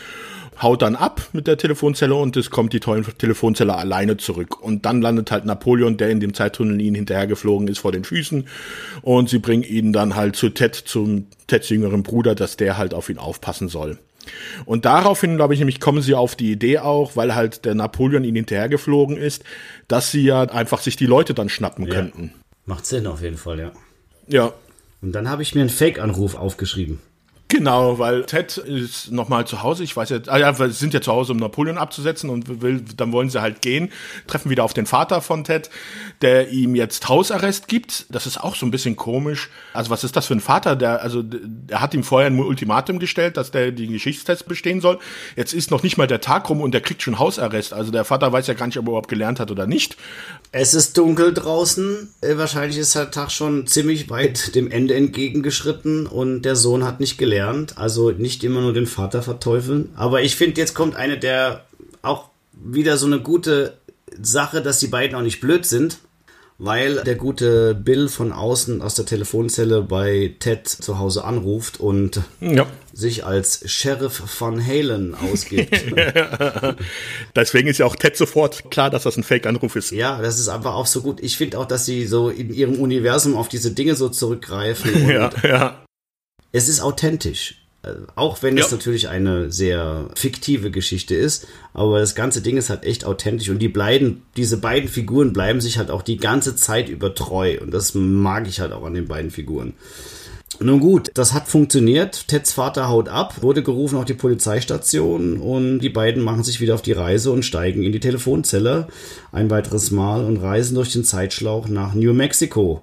[0.61, 4.59] Haut dann ab mit der Telefonzelle und es kommt die tollen Telefonzelle alleine zurück.
[4.61, 8.47] Und dann landet halt Napoleon, der in dem Zeittunnel ihnen hinterhergeflogen ist, vor den Füßen.
[9.03, 12.95] Und sie bringen ihn dann halt zu Ted, zum Teds jüngeren Bruder, dass der halt
[12.95, 13.99] auf ihn aufpassen soll.
[14.65, 18.23] Und daraufhin, glaube ich, nämlich kommen sie auf die Idee auch, weil halt der Napoleon
[18.23, 19.43] ihnen hinterhergeflogen ist,
[19.87, 21.93] dass sie ja einfach sich die Leute dann schnappen ja.
[21.93, 22.33] könnten.
[22.65, 23.71] Macht Sinn auf jeden Fall, ja.
[24.27, 24.53] Ja.
[25.01, 26.99] Und dann habe ich mir einen Fake-Anruf aufgeschrieben.
[27.49, 29.81] Genau, weil Ted ist nochmal zu Hause.
[29.85, 32.83] Ich weiß jetzt, ah ja, wir sind ja zu Hause, um Napoleon abzusetzen und will,
[32.97, 33.89] dann wollen sie halt gehen,
[34.27, 35.69] treffen wieder auf den Vater von Ted,
[36.21, 38.05] der ihm jetzt Hausarrest gibt.
[38.09, 39.49] Das ist auch so ein bisschen komisch.
[39.73, 40.75] Also was ist das für ein Vater?
[40.75, 41.23] Der, also,
[41.69, 44.99] er hat ihm vorher ein Ultimatum gestellt, dass der den Geschichtstest bestehen soll.
[45.37, 47.71] Jetzt ist noch nicht mal der Tag rum und der kriegt schon Hausarrest.
[47.71, 49.95] Also der Vater weiß ja gar nicht, ob er überhaupt gelernt hat oder nicht.
[50.51, 52.09] Es ist dunkel draußen.
[52.19, 56.99] Äh, wahrscheinlich ist der Tag schon ziemlich weit dem Ende entgegengeschritten und der Sohn hat
[56.99, 57.77] nicht gelernt gelernt.
[57.77, 59.89] Also nicht immer nur den Vater verteufeln.
[59.95, 61.65] Aber ich finde, jetzt kommt eine der
[62.01, 63.77] auch wieder so eine gute
[64.19, 65.99] Sache, dass die beiden auch nicht blöd sind,
[66.57, 72.21] weil der gute Bill von außen aus der Telefonzelle bei Ted zu Hause anruft und
[72.39, 72.65] ja.
[72.93, 75.83] sich als Sheriff von Halen ausgibt.
[77.35, 79.91] Deswegen ist ja auch Ted sofort klar, dass das ein Fake-Anruf ist.
[79.91, 81.19] Ja, das ist einfach auch so gut.
[81.21, 85.09] Ich finde auch, dass sie so in ihrem Universum auf diese Dinge so zurückgreifen.
[85.09, 85.86] ja, ja
[86.51, 87.55] es ist authentisch.
[87.83, 88.65] Äh, auch wenn ja.
[88.65, 93.49] es natürlich eine sehr fiktive Geschichte ist, aber das ganze Ding ist halt echt authentisch
[93.49, 97.57] und die bleiben, diese beiden Figuren bleiben sich halt auch die ganze Zeit über treu
[97.61, 99.73] und das mag ich halt auch an den beiden Figuren.
[100.59, 102.27] Nun gut, das hat funktioniert.
[102.29, 106.73] Teds Vater haut ab, wurde gerufen auf die Polizeistation und die beiden machen sich wieder
[106.73, 108.87] auf die Reise und steigen in die Telefonzelle
[109.31, 112.81] ein weiteres Mal und reisen durch den Zeitschlauch nach New Mexico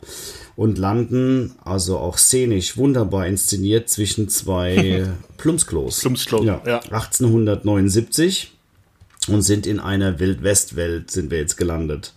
[0.57, 5.07] und landen, also auch szenisch wunderbar inszeniert, zwischen zwei
[5.37, 6.01] Plumpsklos.
[6.01, 6.63] Plumpsklos, ja.
[6.65, 6.79] ja.
[6.81, 8.53] 1879
[9.29, 12.13] und sind in einer Wildwestwelt sind wir jetzt gelandet.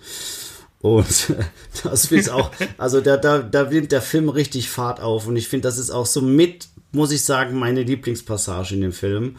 [0.80, 1.34] Und
[1.84, 5.48] das ist auch, also da, da, da nimmt der Film richtig Fahrt auf und ich
[5.48, 9.38] finde, das ist auch so mit, muss ich sagen, meine Lieblingspassage in dem Film,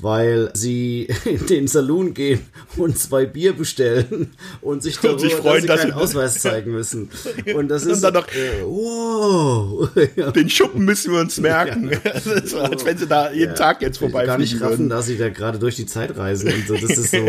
[0.00, 2.40] weil sie in den Saloon gehen
[2.76, 6.40] und zwei Bier bestellen und sich darüber, und sich freuen, dass sie dass keinen Ausweis
[6.40, 7.10] zeigen müssen.
[7.54, 9.88] Und das und ist dann noch, äh, wow.
[10.34, 11.90] Den Schuppen müssen wir uns merken.
[11.90, 11.98] Ja.
[12.12, 13.54] Das ist als wenn sie da jeden ja.
[13.54, 14.88] Tag jetzt vorbei Gar nicht raffen, würden.
[14.88, 16.74] dass sie da gerade durch die Zeit reisen und so.
[16.74, 17.26] Das ist so,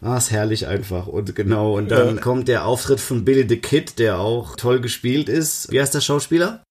[0.00, 1.06] ah, ist herrlich einfach.
[1.06, 2.20] Und genau, und dann ja.
[2.20, 5.70] kommt der Auftritt von Billy the Kid, der auch toll gespielt ist.
[5.70, 6.64] Wie heißt der Schauspieler?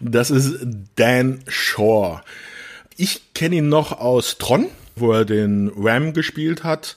[0.00, 0.58] Das ist
[0.96, 2.22] Dan Shore.
[3.00, 4.66] Ich kenne ihn noch aus Tron,
[4.96, 6.96] wo er den Ram gespielt hat.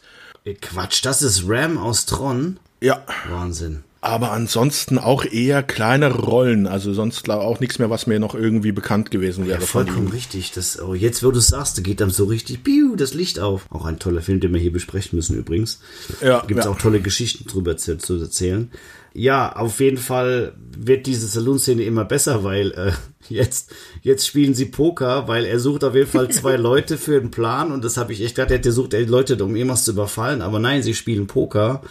[0.59, 2.59] Quatsch, das ist Ram aus Tron?
[2.81, 3.05] Ja.
[3.29, 3.83] Wahnsinn.
[4.03, 6.65] Aber ansonsten auch eher kleinere Rollen.
[6.65, 9.59] Also sonst auch nichts mehr, was mir noch irgendwie bekannt gewesen wäre.
[9.59, 10.51] Ja, vollkommen richtig.
[10.53, 13.67] Das, oh, jetzt, wo du es sagst, geht dann so richtig piu, das Licht auf.
[13.69, 15.81] Auch ein toller Film, den wir hier besprechen müssen übrigens.
[16.19, 16.43] Ja.
[16.47, 16.71] Gibt es ja.
[16.71, 18.71] auch tolle Geschichten drüber zu, zu erzählen.
[19.13, 22.91] Ja, auf jeden Fall wird diese Saloon-Szene immer besser, weil äh,
[23.31, 23.71] jetzt,
[24.01, 27.71] jetzt spielen sie Poker, weil er sucht auf jeden Fall zwei Leute für den Plan
[27.71, 30.83] und das habe ich echt gedacht, er sucht Leute, um irgendwas zu überfallen, aber nein,
[30.83, 31.81] sie spielen Poker.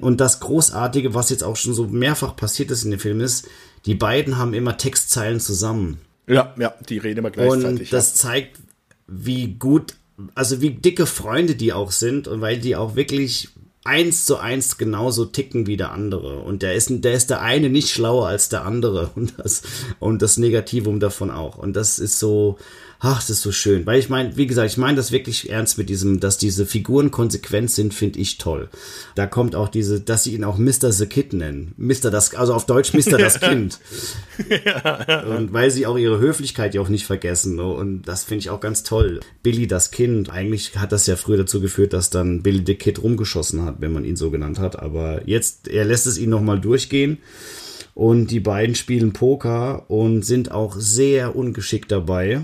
[0.00, 3.48] Und das Großartige, was jetzt auch schon so mehrfach passiert ist in dem Film, ist,
[3.86, 5.98] die beiden haben immer Textzeilen zusammen.
[6.26, 7.80] Ja, ja, die reden immer gleichzeitig.
[7.80, 8.28] Und das ja.
[8.28, 8.58] zeigt,
[9.06, 9.94] wie gut,
[10.34, 13.50] also wie dicke Freunde die auch sind und weil die auch wirklich
[13.86, 16.40] eins zu eins genauso ticken wie der andere.
[16.40, 19.10] Und der ist, der ist der eine nicht schlauer als der andere.
[19.16, 19.62] Und das,
[19.98, 21.56] und das Negativum davon auch.
[21.56, 22.58] Und das ist so,
[23.00, 23.84] ach, das ist so schön.
[23.86, 27.10] Weil ich meine, wie gesagt, ich meine das wirklich ernst mit diesem, dass diese Figuren
[27.10, 28.68] konsequent sind, finde ich toll.
[29.14, 30.92] Da kommt auch diese, dass sie ihn auch Mr.
[30.92, 31.74] the Kid nennen.
[31.76, 32.10] Mr.
[32.10, 33.18] das, also auf Deutsch Mr.
[33.18, 33.78] das Kind.
[35.28, 37.56] Und weil sie auch ihre Höflichkeit ja auch nicht vergessen.
[37.56, 37.66] Ne?
[37.66, 39.20] Und das finde ich auch ganz toll.
[39.42, 43.02] Billy das Kind, eigentlich hat das ja früher dazu geführt, dass dann Billy the Kid
[43.02, 44.78] rumgeschossen hat, wenn man ihn so genannt hat.
[44.78, 47.18] Aber jetzt, er lässt es ihn nochmal durchgehen.
[47.96, 52.42] Und die beiden spielen Poker und sind auch sehr ungeschickt dabei.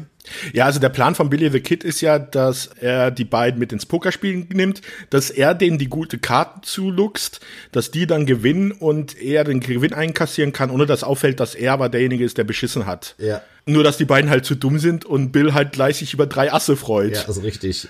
[0.53, 3.73] Ja, also der Plan von Billy the Kid ist ja, dass er die beiden mit
[3.73, 7.41] ins Pokerspielen nimmt, dass er denen die gute Karten zuluxt,
[7.73, 11.73] dass die dann gewinnen und er den Gewinn einkassieren kann, ohne dass auffällt, dass er
[11.73, 13.15] aber derjenige ist, der beschissen hat.
[13.19, 13.43] Ja.
[13.67, 16.53] Nur, dass die beiden halt zu dumm sind und Bill halt gleich sich über drei
[16.53, 17.17] Asse freut.
[17.17, 17.89] Ja, also richtig.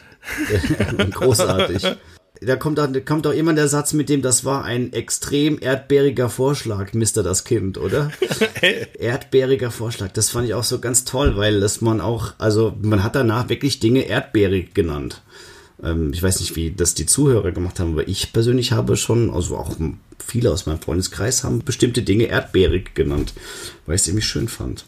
[1.10, 1.82] Großartig
[2.46, 6.28] da kommt auch, kommt auch immer der Satz mit dem, das war ein extrem erdbeeriger
[6.28, 8.10] Vorschlag, Mister das Kind, oder?
[8.98, 10.12] erdbeeriger Vorschlag.
[10.12, 13.48] Das fand ich auch so ganz toll, weil das man auch, also man hat danach
[13.48, 15.22] wirklich Dinge erdbeerig genannt.
[15.82, 19.30] Ähm, ich weiß nicht, wie das die Zuhörer gemacht haben, aber ich persönlich habe schon,
[19.30, 19.76] also auch
[20.18, 23.32] viele aus meinem Freundeskreis haben bestimmte Dinge erdbeerig genannt,
[23.86, 24.84] weil ich es ziemlich schön fand.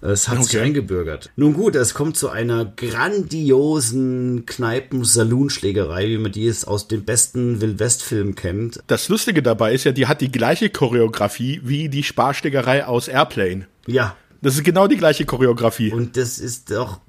[0.00, 0.46] Es hat okay.
[0.46, 1.30] sich eingebürgert.
[1.36, 7.60] Nun gut, es kommt zu einer grandiosen Kneipen-Saloon-Schlägerei, wie man die es aus den besten
[7.60, 8.82] Wildwest-Filmen kennt.
[8.86, 13.66] Das Lustige dabei ist ja, die hat die gleiche Choreografie wie die Sparschlägerei aus Airplane.
[13.86, 14.16] Ja.
[14.42, 15.92] Das ist genau die gleiche Choreografie.
[15.92, 17.00] Und das ist doch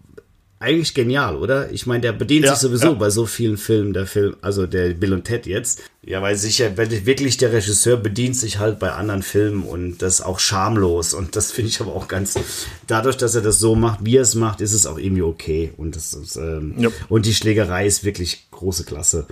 [0.59, 1.71] eigentlich genial, oder?
[1.71, 2.93] Ich meine, der bedient ja, sich sowieso ja.
[2.93, 5.83] bei so vielen Filmen, der Film, also der Bill und Ted jetzt.
[6.03, 10.39] Ja, weil sicher, wirklich der Regisseur bedient sich halt bei anderen Filmen und das auch
[10.39, 11.13] schamlos.
[11.13, 12.35] Und das finde ich aber auch ganz,
[12.87, 15.73] dadurch, dass er das so macht, wie er es macht, ist es auch irgendwie okay.
[15.77, 16.89] Und das ist, ähm, ja.
[17.07, 19.27] und die Schlägerei ist wirklich große Klasse.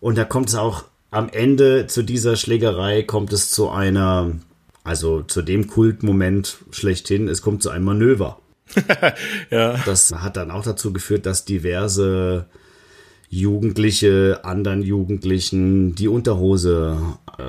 [0.00, 4.32] Und da kommt es auch am Ende zu dieser Schlägerei kommt es zu einer,
[4.82, 8.38] also zu dem Kultmoment schlechthin, es kommt zu einem Manöver.
[9.50, 9.76] ja.
[9.84, 12.46] Das hat dann auch dazu geführt, dass diverse
[13.28, 16.98] Jugendliche anderen Jugendlichen die Unterhose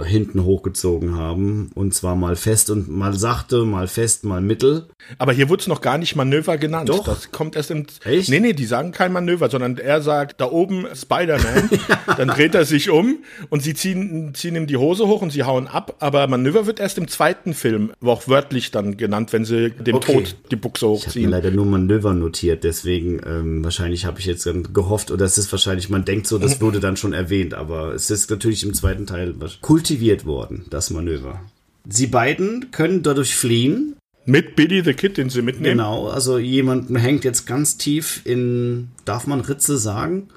[0.05, 1.71] hinten hochgezogen haben.
[1.75, 4.87] Und zwar mal fest und mal sachte, mal fest, mal mittel.
[5.17, 6.89] Aber hier wurde es noch gar nicht Manöver genannt.
[6.89, 7.05] Doch.
[7.05, 7.85] Das kommt erst im.
[8.03, 8.29] Echt?
[8.29, 11.69] Nee, nee, die sagen kein Manöver, sondern er sagt, da oben Spider-Man.
[11.89, 12.15] ja.
[12.15, 13.19] Dann dreht er sich um
[13.49, 15.95] und sie ziehen, ziehen ihm die Hose hoch und sie hauen ab.
[15.99, 20.13] Aber Manöver wird erst im zweiten Film, auch wörtlich dann genannt, wenn sie dem okay.
[20.13, 21.29] Tod die Buchse hochziehen.
[21.29, 25.37] Ich habe leider nur Manöver notiert, deswegen ähm, wahrscheinlich habe ich jetzt gehofft, oder es
[25.37, 28.73] ist wahrscheinlich, man denkt so, das wurde dann schon erwähnt, aber es ist natürlich im
[28.73, 29.33] zweiten Teil
[29.73, 31.41] kultiviert worden, das Manöver.
[31.89, 33.95] Sie beiden können dadurch fliehen.
[34.23, 35.79] Mit Billy the Kid, den sie mitnehmen.
[35.79, 40.29] Genau, also jemand hängt jetzt ganz tief in, darf man Ritze sagen?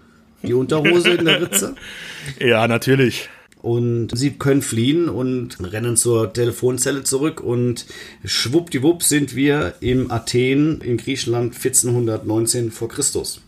[0.42, 1.74] Die Unterhose in der Ritze?
[2.40, 3.28] Ja, natürlich.
[3.60, 7.84] Und sie können fliehen und rennen zur Telefonzelle zurück und
[8.24, 13.42] schwuppdiwupp sind wir im Athen in Griechenland 1419 vor Christus.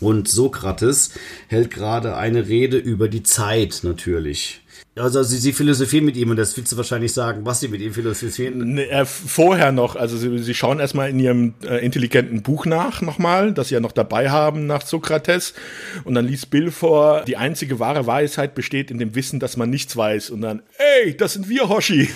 [0.00, 1.12] Und Sokrates
[1.46, 4.62] hält gerade eine Rede über die Zeit natürlich.
[4.98, 7.82] Also sie, sie philosophieren mit ihm und das willst du wahrscheinlich sagen, was sie mit
[7.82, 8.74] ihm philosophieren.
[8.74, 13.02] Nee, äh, vorher noch, also sie, sie schauen erstmal in ihrem äh, intelligenten Buch nach
[13.02, 15.52] nochmal, das sie ja noch dabei haben nach Sokrates.
[16.04, 19.68] Und dann liest Bill vor, die einzige wahre Weisheit besteht in dem Wissen, dass man
[19.68, 20.30] nichts weiß.
[20.30, 22.08] Und dann, ey, das sind wir, Hoshi.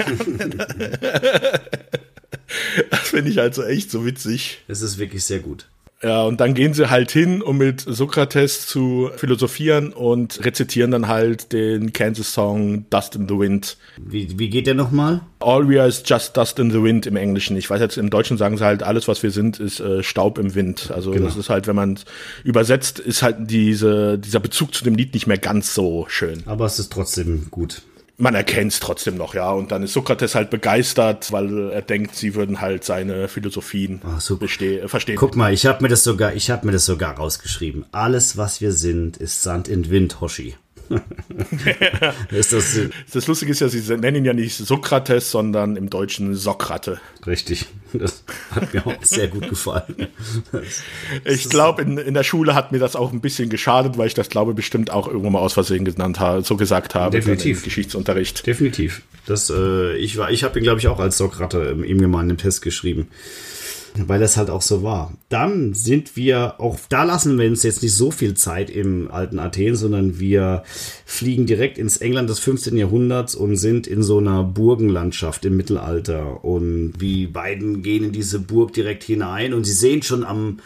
[2.90, 4.62] das finde ich also echt so witzig.
[4.69, 5.66] Es ist wirklich sehr gut.
[6.02, 11.09] Ja, und dann gehen sie halt hin, um mit Sokrates zu philosophieren und rezitieren dann
[11.09, 13.77] halt den Kansas-Song Dust in the Wind.
[13.98, 15.20] Wie, wie geht der nochmal?
[15.40, 17.56] All we are is just dust in the wind im Englischen.
[17.56, 20.39] Ich weiß jetzt, im Deutschen sagen sie halt, alles was wir sind, ist äh, Staub
[20.39, 20.90] im Wind.
[20.90, 21.27] Also genau.
[21.27, 21.98] das ist halt, wenn man
[22.44, 26.43] übersetzt, ist halt diese, dieser Bezug zu dem Lied nicht mehr ganz so schön.
[26.47, 27.82] Aber es ist trotzdem gut
[28.20, 29.51] man erkennt es trotzdem noch, ja.
[29.51, 34.36] Und dann ist Sokrates halt begeistert, weil er denkt, sie würden halt seine Philosophien so.
[34.88, 35.16] verstehen.
[35.16, 37.86] Guck mal, ich habe mir das sogar, ich habe mir das sogar rausgeschrieben.
[37.92, 40.55] Alles, was wir sind, ist Sand in Wind, Hoshi.
[42.30, 42.78] ist das,
[43.12, 47.01] das Lustige ist ja, sie nennen ihn ja nicht Sokrates, sondern im Deutschen Sokrate.
[47.26, 47.66] Richtig.
[47.92, 48.19] Das
[48.51, 50.09] hat mir auch sehr gut gefallen.
[51.24, 54.14] Ich glaube, in, in der Schule hat mir das auch ein bisschen geschadet, weil ich
[54.14, 57.10] das, glaube bestimmt auch irgendwann mal aus Versehen genannt habe, so gesagt habe.
[57.10, 57.62] Definitiv.
[57.62, 58.47] Geschichtsunterricht.
[58.47, 59.02] Definitiv.
[59.27, 62.62] Das, äh, ich ich habe ihn, glaube ich, auch als Sokrate im, im gemeinen Test
[62.62, 63.09] geschrieben
[63.96, 65.12] weil das halt auch so war.
[65.28, 69.38] Dann sind wir, auch da lassen wir uns jetzt nicht so viel Zeit im alten
[69.38, 70.62] Athen, sondern wir
[71.04, 72.76] fliegen direkt ins England des 15.
[72.76, 76.44] Jahrhunderts und sind in so einer Burgenlandschaft im Mittelalter.
[76.44, 80.60] Und die beiden gehen in diese Burg direkt hinein und sie sehen schon am,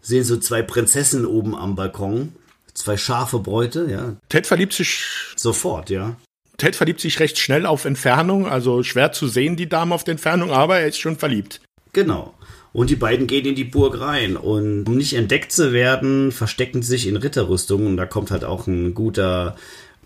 [0.00, 2.32] sehen so zwei Prinzessinnen oben am Balkon.
[2.72, 4.16] Zwei scharfe Bräute, ja.
[4.28, 5.04] Ted verliebt sich
[5.36, 6.16] sofort, ja.
[6.56, 10.50] Ted verliebt sich recht schnell auf Entfernung, also schwer zu sehen, die Dame auf Entfernung,
[10.50, 11.60] aber er ist schon verliebt.
[11.92, 12.34] Genau.
[12.72, 14.36] Und die beiden gehen in die Burg rein.
[14.36, 17.86] Und um nicht entdeckt zu werden, verstecken sie sich in Ritterrüstungen.
[17.88, 19.56] Und da kommt halt auch ein guter,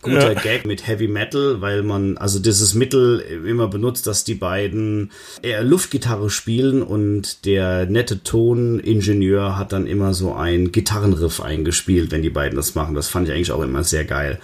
[0.05, 0.41] guter ja.
[0.41, 5.11] Gag mit Heavy Metal, weil man also dieses Mittel immer benutzt, dass die beiden
[5.43, 12.23] eher Luftgitarre spielen und der nette Toningenieur hat dann immer so ein Gitarrenriff eingespielt, wenn
[12.23, 12.95] die beiden das machen.
[12.95, 14.39] Das fand ich eigentlich auch immer sehr geil,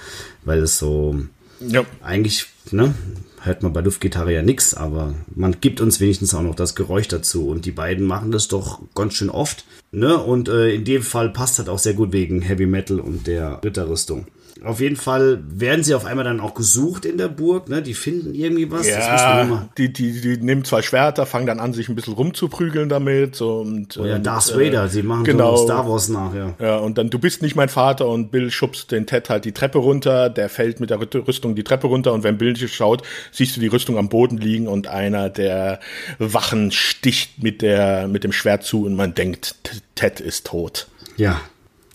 [0.45, 1.19] weil es so
[1.61, 1.85] ja.
[2.03, 2.95] eigentlich, ne,
[3.43, 7.09] hört man bei Luftgitarre ja nichts, aber man gibt uns wenigstens auch noch das Geräusch
[7.09, 7.49] dazu.
[7.49, 9.65] Und die beiden machen das doch ganz schön oft.
[9.93, 10.19] Ne?
[10.19, 13.61] Und äh, in dem Fall passt das auch sehr gut wegen Heavy Metal und der
[13.65, 14.27] Ritterrüstung.
[14.65, 17.82] Auf jeden Fall werden sie auf einmal dann auch gesucht in der Burg, ne?
[17.82, 18.89] Die finden irgendwie was.
[18.89, 23.41] Ja, die, die, die nehmen zwei Schwerter, fangen dann an, sich ein bisschen rumzuprügeln damit.
[23.41, 26.55] Und, oh ja, Darth äh, Vader, sie machen genau, so Star Wars nach, ja.
[26.59, 29.53] Ja, und dann, du bist nicht mein Vater und Bill schubst den Ted halt die
[29.53, 33.57] Treppe runter, der fällt mit der Rüstung die Treppe runter und wenn Bill schaut, siehst
[33.57, 35.81] du die Rüstung am Boden liegen und einer der
[36.19, 39.55] Wachen sticht mit der, mit dem Schwert zu und man denkt,
[39.95, 40.89] Ted ist tot.
[41.16, 41.41] Ja,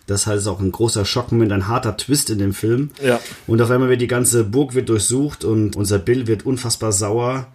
[0.07, 2.91] das heißt auch ein großer Schockmoment, ein harter Twist in dem Film.
[3.03, 3.19] Ja.
[3.47, 7.47] Und auf einmal wird die ganze Burg wird durchsucht und unser Bill wird unfassbar sauer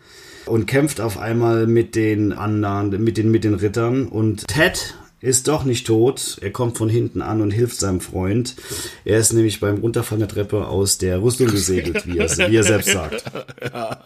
[0.46, 4.08] und kämpft auf einmal mit den anderen, mit den, mit den Rittern.
[4.08, 6.38] Und Ted ist doch nicht tot.
[6.40, 8.56] Er kommt von hinten an und hilft seinem Freund.
[9.04, 12.64] Er ist nämlich beim Runterfallen der Treppe aus der Rüstung gesegelt, wie er, wie er
[12.64, 13.24] selbst sagt.
[13.72, 14.00] Ja.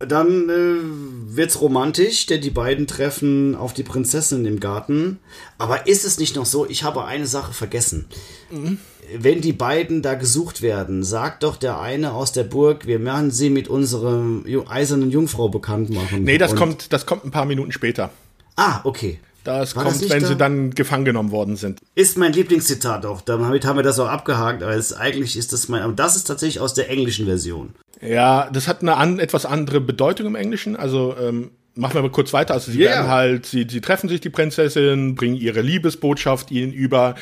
[0.00, 5.18] Dann äh, wird's romantisch, denn die beiden treffen auf die Prinzessin im Garten.
[5.56, 6.66] Aber ist es nicht noch so?
[6.68, 8.06] Ich habe eine Sache vergessen.
[8.50, 8.78] Mhm.
[9.16, 13.30] Wenn die beiden da gesucht werden, sagt doch der eine aus der Burg, wir werden
[13.30, 14.24] sie mit unserer
[14.68, 16.24] eisernen Jungfrau bekannt machen.
[16.24, 18.10] Nee, das kommt, das kommt ein paar Minuten später.
[18.56, 19.20] Ah, okay.
[19.44, 20.28] Das War kommt, das wenn da?
[20.28, 21.80] sie dann gefangen genommen worden sind.
[21.94, 23.20] Ist mein Lieblingszitat auch.
[23.20, 24.62] Damit haben wir das auch abgehakt.
[24.62, 25.82] Aber es, eigentlich ist das mein.
[25.82, 27.74] Aber das ist tatsächlich aus der englischen Version.
[28.00, 30.76] Ja, das hat eine an, etwas andere Bedeutung im Englischen.
[30.76, 32.54] Also ähm, machen wir mal kurz weiter.
[32.54, 32.90] Also sie yeah.
[32.90, 37.14] werden halt, sie, sie treffen sich die Prinzessin, bringen ihre Liebesbotschaft ihnen über.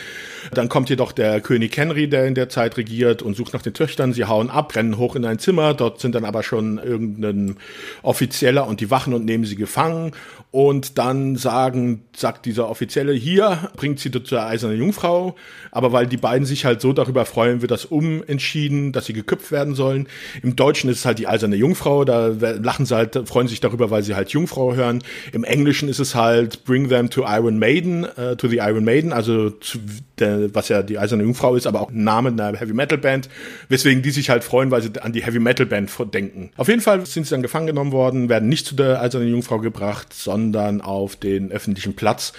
[0.53, 3.75] Dann kommt jedoch der König Henry, der in der Zeit regiert und sucht nach den
[3.75, 4.13] Töchtern.
[4.13, 5.75] Sie hauen ab, rennen hoch in ein Zimmer.
[5.75, 7.57] Dort sind dann aber schon irgendein
[8.03, 10.13] Offizieller und die Wachen und nehmen sie gefangen.
[10.53, 15.35] Und dann sagen, sagt dieser Offizielle, hier bringt sie zur eisernen Jungfrau.
[15.71, 19.51] Aber weil die beiden sich halt so darüber freuen, wird das umentschieden, dass sie geköpft
[19.51, 20.09] werden sollen.
[20.43, 22.05] Im Deutschen ist es halt die eiserne Jungfrau.
[22.05, 25.03] Da lachen sie halt, freuen sich darüber, weil sie halt Jungfrau hören.
[25.33, 29.15] Im Englischen ist es halt Bring them to Iron Maiden, uh, to the Iron Maiden,
[29.15, 29.79] also zu,
[30.19, 33.31] der, was ja die eiserne Jungfrau ist, aber auch ein Name einer Heavy Metal Band,
[33.71, 36.51] weswegen die sich halt freuen, weil sie an die Heavy Metal Band denken.
[36.59, 39.59] Auf jeden Fall sind sie dann gefangen genommen worden, werden nicht zu der eisernen Jungfrau
[39.59, 40.42] gebracht, sondern
[40.83, 42.33] auf den öffentlichen Platz,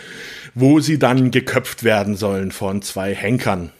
[0.54, 3.72] wo sie dann geköpft werden sollen von zwei Henkern.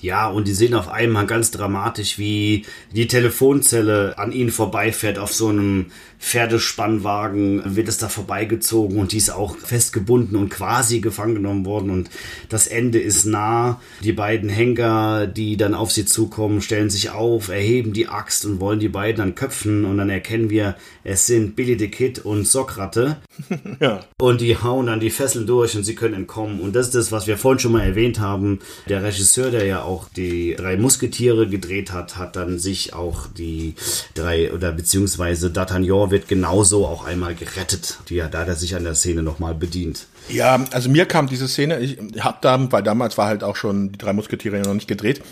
[0.00, 5.34] Ja, und die sehen auf einmal ganz dramatisch, wie die Telefonzelle an ihnen vorbeifährt auf
[5.34, 5.86] so einem
[6.20, 11.90] Pferdespannwagen, wird es da vorbeigezogen und die ist auch festgebunden und quasi gefangen genommen worden
[11.90, 12.10] und
[12.50, 13.80] das Ende ist nah.
[14.04, 18.60] Die beiden Henker, die dann auf sie zukommen, stellen sich auf, erheben die Axt und
[18.60, 22.46] wollen die beiden dann köpfen und dann erkennen wir, es sind Billy the Kid und
[22.46, 23.16] Sokrate.
[23.80, 24.00] ja.
[24.20, 26.60] Und die hauen dann die Fesseln durch und sie können entkommen.
[26.60, 28.60] Und das ist das, was wir vorhin schon mal erwähnt haben.
[28.88, 33.74] Der Regisseur, der ja auch die drei Musketiere gedreht hat, hat dann sich auch die
[34.14, 37.98] drei oder beziehungsweise D'Artagnan wird genauso auch einmal gerettet.
[38.08, 40.06] Die, da hat er sich an der Szene nochmal bedient.
[40.28, 43.92] Ja, also mir kam diese Szene, ich hab da, weil damals war halt auch schon
[43.92, 45.22] die drei Musketiere ja noch nicht gedreht.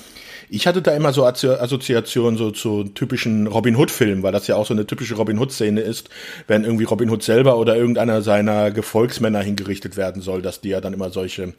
[0.51, 4.67] Ich hatte da immer so Assoziationen so zu typischen Robin Hood-Filmen, weil das ja auch
[4.67, 6.09] so eine typische Robin Hood-Szene ist,
[6.47, 10.81] wenn irgendwie Robin Hood selber oder irgendeiner seiner Gefolgsmänner hingerichtet werden soll, dass die ja
[10.81, 11.53] dann immer solche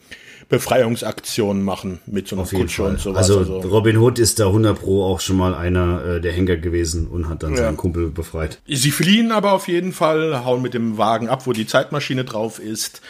[0.49, 3.29] Befreiungsaktionen machen mit so einer Kutsche und sowas.
[3.29, 6.57] Also, also, Robin Hood ist da 100 Pro auch schon mal einer äh, der Henker
[6.57, 7.57] gewesen und hat dann ja.
[7.57, 8.59] seinen Kumpel befreit.
[8.67, 12.59] Sie fliehen aber auf jeden Fall, hauen mit dem Wagen ab, wo die Zeitmaschine drauf
[12.59, 13.01] ist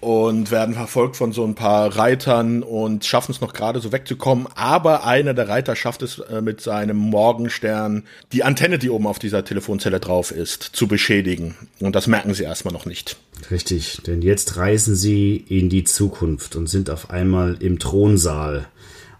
[0.00, 4.46] und werden verfolgt von so ein paar Reitern und schaffen es noch gerade so wegzukommen.
[4.54, 9.18] Aber einer der Reiter schafft es äh, mit seinem Morgenstern, die Antenne, die oben auf
[9.18, 11.56] dieser Telefonzelle drauf ist, zu beschädigen.
[11.80, 13.16] Und das merken sie erstmal noch nicht.
[13.50, 18.66] Richtig, denn jetzt reisen sie in die Zukunft und sind auf einmal im Thronsaal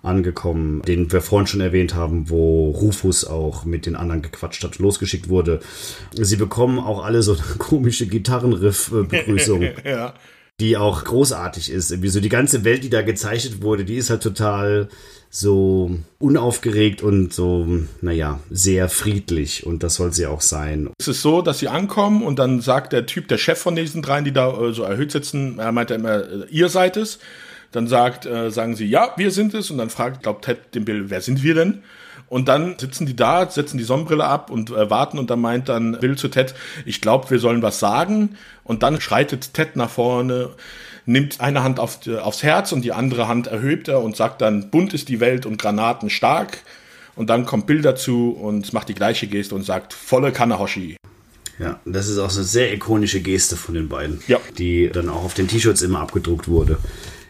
[0.02, 4.78] angekommen, den wir vorhin schon erwähnt haben, wo Rufus auch mit den anderen gequatscht hat,
[4.78, 5.60] losgeschickt wurde.
[6.12, 9.62] Sie bekommen auch alle so eine komische Gitarrenriff-Begrüßung.
[9.84, 10.14] ja
[10.60, 11.92] die auch großartig ist.
[11.92, 14.88] Irgendwie so die ganze Welt, die da gezeichnet wurde, die ist halt total
[15.30, 17.66] so unaufgeregt und so,
[18.00, 20.90] naja, sehr friedlich und das soll sie auch sein.
[20.98, 24.02] Es ist so, dass sie ankommen und dann sagt der Typ, der Chef von diesen
[24.02, 27.18] dreien, die da äh, so erhöht sitzen, er meinte immer, äh, ihr seid es.
[27.70, 30.86] Dann sagt, äh, sagen sie, ja, wir sind es und dann fragt, glaubt Ted den
[30.86, 31.82] Bill, wer sind wir denn?
[32.28, 35.68] Und dann sitzen die da, setzen die Sonnenbrille ab und äh, warten und dann meint
[35.68, 36.54] dann Bill zu Ted,
[36.86, 38.36] ich glaube, wir sollen was sagen.
[38.64, 40.50] Und dann schreitet Ted nach vorne,
[41.08, 44.70] nimmt eine Hand auf, aufs Herz und die andere Hand erhebt er und sagt dann,
[44.70, 46.58] bunt ist die Welt und Granaten stark.
[47.16, 50.96] Und dann kommt Bill dazu und macht die gleiche Geste und sagt, volle Kanahoshi.
[51.58, 54.38] Ja, das ist auch so eine sehr ikonische Geste von den beiden, ja.
[54.58, 56.78] die dann auch auf den T-Shirts immer abgedruckt wurde.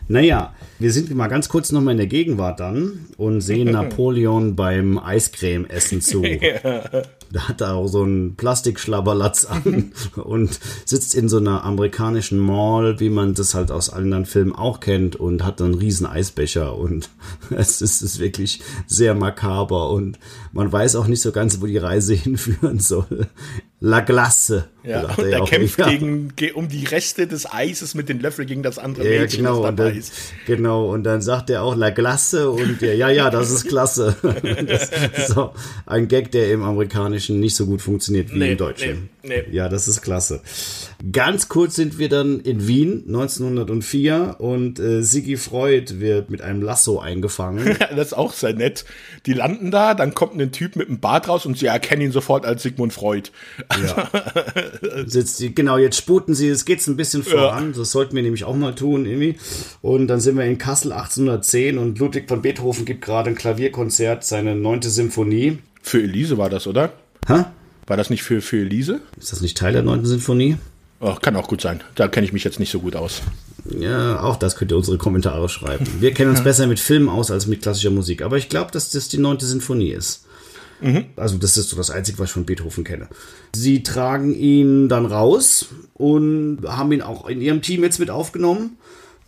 [0.08, 4.98] Naja, wir sind mal ganz kurz nochmal in der Gegenwart dann und sehen Napoleon beim
[4.98, 6.22] Eiscreme-Essen zu.
[7.30, 13.00] Da hat er auch so einen Plastikschlabberlatz an und sitzt in so einer amerikanischen Mall,
[13.00, 16.76] wie man das halt aus anderen Filmen auch kennt und hat dann einen riesen Eisbecher
[16.76, 17.10] und
[17.50, 20.18] es ist, ist wirklich sehr makaber und
[20.52, 23.28] man weiß auch nicht so ganz, wo die Reise hinführen soll.
[23.80, 24.64] La Glace.
[24.82, 25.88] Ja, und er, er kämpft ja.
[25.88, 29.62] gegen, um die Reste des Eises mit den Löffeln gegen das andere ja, Mädchen, genau,
[29.62, 30.12] das dabei dann, ist.
[30.46, 34.16] Genau, und dann sagt er auch La Glace und der, ja, ja, das ist klasse.
[34.22, 35.52] das ist so
[35.86, 39.10] ein Gag, der im Amerikanischen nicht so gut funktioniert wie nee, im Deutschen.
[39.22, 39.54] Nee, nee.
[39.56, 40.40] Ja, das ist klasse.
[41.12, 46.62] Ganz kurz sind wir dann in Wien 1904 und äh, Sigi Freud wird mit einem
[46.62, 47.76] Lasso eingefangen.
[47.96, 48.84] das ist auch sehr nett.
[49.26, 52.12] Die landen da, dann kommt ein Typ mit einem Bart raus und sie erkennen ihn
[52.12, 53.30] sofort als Sigmund Freud.
[53.82, 54.10] Ja.
[55.06, 57.72] Sitzt die, genau, jetzt sputen sie, es geht ein bisschen voran.
[57.72, 57.78] Ja.
[57.78, 59.36] Das sollten wir nämlich auch mal tun, irgendwie.
[59.82, 64.24] Und dann sind wir in Kassel 1810 und Ludwig von Beethoven gibt gerade ein Klavierkonzert,
[64.24, 65.58] seine neunte Symphonie.
[65.82, 66.92] Für Elise war das, oder?
[67.28, 67.44] Hä?
[67.86, 69.00] War das nicht für, für Elise?
[69.18, 70.56] Ist das nicht Teil der neunten Sinfonie?
[71.00, 71.82] Oh, kann auch gut sein.
[71.94, 73.22] Da kenne ich mich jetzt nicht so gut aus.
[73.78, 75.86] Ja, auch das könnt ihr unsere Kommentare schreiben.
[76.00, 78.22] Wir kennen uns besser mit Filmen aus als mit klassischer Musik.
[78.22, 80.24] Aber ich glaube, dass das die neunte Sinfonie ist.
[80.80, 81.04] Mhm.
[81.16, 83.08] Also das ist so das Einzige, was ich von Beethoven kenne.
[83.54, 88.78] Sie tragen ihn dann raus und haben ihn auch in ihrem Team jetzt mit aufgenommen.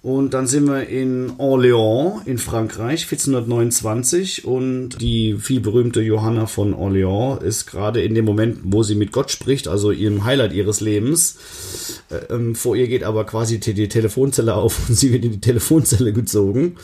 [0.03, 4.47] Und dann sind wir in Orléans in Frankreich, 1429.
[4.47, 9.13] Und die viel berühmte Johanna von Orléans ist gerade in dem Moment, wo sie mit
[9.13, 11.37] Gott spricht, also ihrem Highlight ihres Lebens.
[12.09, 15.41] Äh, ähm, vor ihr geht aber quasi die Telefonzelle auf und sie wird in die
[15.41, 16.77] Telefonzelle gezogen.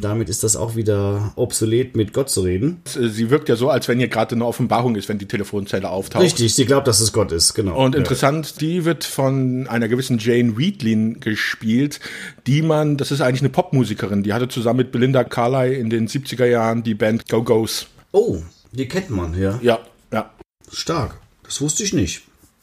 [0.00, 2.82] Damit ist das auch wieder obsolet, mit Gott zu reden.
[2.84, 6.22] Sie wirkt ja so, als wenn hier gerade eine Offenbarung ist, wenn die Telefonzelle auftaucht.
[6.22, 7.82] Richtig, sie glaubt, dass es Gott ist, genau.
[7.82, 12.00] Und interessant, die wird von einer gewissen Jane Wheatlin gespielt,
[12.46, 16.08] die man, das ist eigentlich eine Popmusikerin, die hatte zusammen mit Belinda Carlyle in den
[16.08, 17.86] 70er Jahren die Band Go-Go's.
[18.12, 18.38] Oh,
[18.72, 19.58] die kennt man, ja.
[19.62, 19.80] Ja,
[20.12, 20.30] ja.
[20.72, 21.18] Stark.
[21.44, 22.22] Das wusste ich nicht.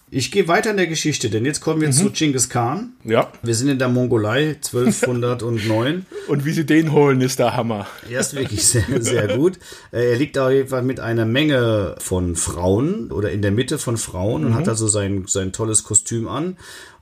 [0.09, 1.93] Ich gehe weiter in der Geschichte, denn jetzt kommen wir mhm.
[1.93, 2.93] zu Genghis Khan.
[3.03, 3.29] Ja.
[3.43, 6.05] Wir sind in der Mongolei 1209.
[6.29, 7.87] Und wie sie den holen, ist der Hammer.
[8.09, 9.59] Er ist wirklich sehr, sehr gut.
[9.91, 13.77] Äh, er liegt auf jeden Fall mit einer Menge von Frauen oder in der Mitte
[13.77, 14.47] von Frauen mhm.
[14.47, 16.55] und hat also sein, sein tolles Kostüm an.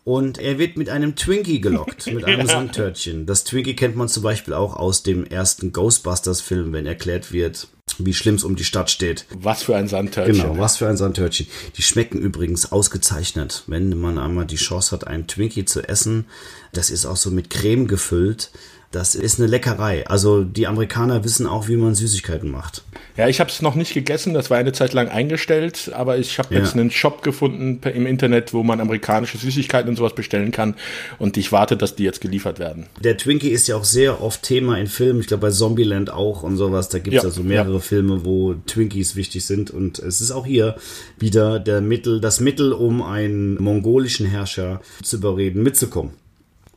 [0.03, 2.53] Und er wird mit einem Twinkie gelockt, mit einem ja.
[2.53, 3.27] Sandtörtchen.
[3.27, 7.67] Das Twinkie kennt man zum Beispiel auch aus dem ersten Ghostbusters-Film, wenn erklärt wird,
[7.99, 9.25] wie schlimm es um die Stadt steht.
[9.33, 10.35] Was für ein Sandtörtchen.
[10.35, 11.47] Genau, was für ein Sandtörtchen.
[11.77, 13.63] Die schmecken übrigens ausgezeichnet.
[13.67, 16.25] Wenn man einmal die Chance hat, einen Twinkie zu essen,
[16.73, 18.51] das ist auch so mit Creme gefüllt
[18.95, 20.07] Das ist eine Leckerei.
[20.07, 22.83] Also die Amerikaner wissen auch, wie man Süßigkeiten macht.
[23.17, 26.39] Ja, ich habe es noch nicht gegessen, das war eine Zeit lang eingestellt, aber ich
[26.39, 26.61] habe Ja.
[26.61, 30.75] jetzt einen Shop gefunden im Internet, wo man amerikanische Süßigkeiten und sowas bestellen kann
[31.19, 32.85] und ich warte, dass die jetzt geliefert werden.
[33.03, 35.19] Der Twinkie ist ja auch sehr oft Thema in Filmen.
[35.19, 36.87] Ich glaube bei Zombieland auch und sowas.
[36.87, 37.79] Da gibt es Ja, also mehrere ja.
[37.79, 39.71] Filme, wo Twinkies wichtig sind.
[39.71, 40.75] Und es ist auch hier
[41.19, 46.13] wieder der Mittel, das Mittel, um einen mongolischen Herrscher zu überreden, mitzukommen.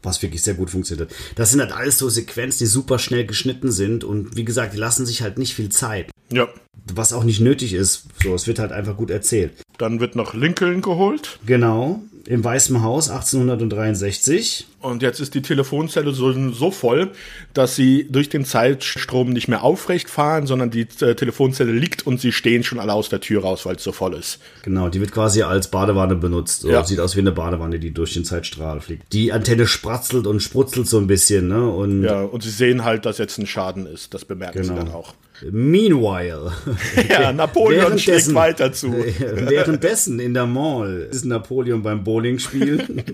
[0.02, 1.12] Was wirklich sehr gut funktioniert.
[1.34, 4.04] Das sind halt alles so Sequenzen, die super schnell geschnitten sind.
[4.04, 6.10] Und wie gesagt, die lassen sich halt nicht viel Zeit.
[6.30, 6.48] Ja.
[6.94, 8.04] Was auch nicht nötig ist.
[8.22, 9.52] So, es wird halt einfach gut erzählt.
[9.78, 12.02] Dann wird noch Lincoln geholt Genau.
[12.26, 14.66] Im Weißen Haus 1863.
[14.80, 17.10] und jetzt ist die Telefonzelle so, so voll,
[17.54, 22.20] dass sie durch den Zeitstrom nicht mehr aufrecht fahren, sondern die äh, Telefonzelle liegt und
[22.20, 24.38] sie stehen schon alle aus der Tür raus, weil es so voll ist.
[24.62, 26.60] Genau, die wird quasi als Badewanne benutzt.
[26.62, 26.84] So, Ja.
[26.84, 29.12] Sieht aus wie eine Badewanne, die durch den Zeitstrahl fliegt.
[29.12, 31.68] Die Antenne spratzelt und sprutzelt so ein bisschen, ne?
[31.68, 34.14] Und Ja, und sie sehen halt, dass jetzt ein Schaden ist.
[34.14, 34.82] Das bemerken sie Genau.
[34.84, 35.14] dann auch.
[35.50, 36.52] Meanwhile.
[37.08, 38.92] Ja, Napoleon schlägt weiter zu.
[38.92, 43.06] Währenddessen in der Mall ist Napoleon beim Bowlingspiel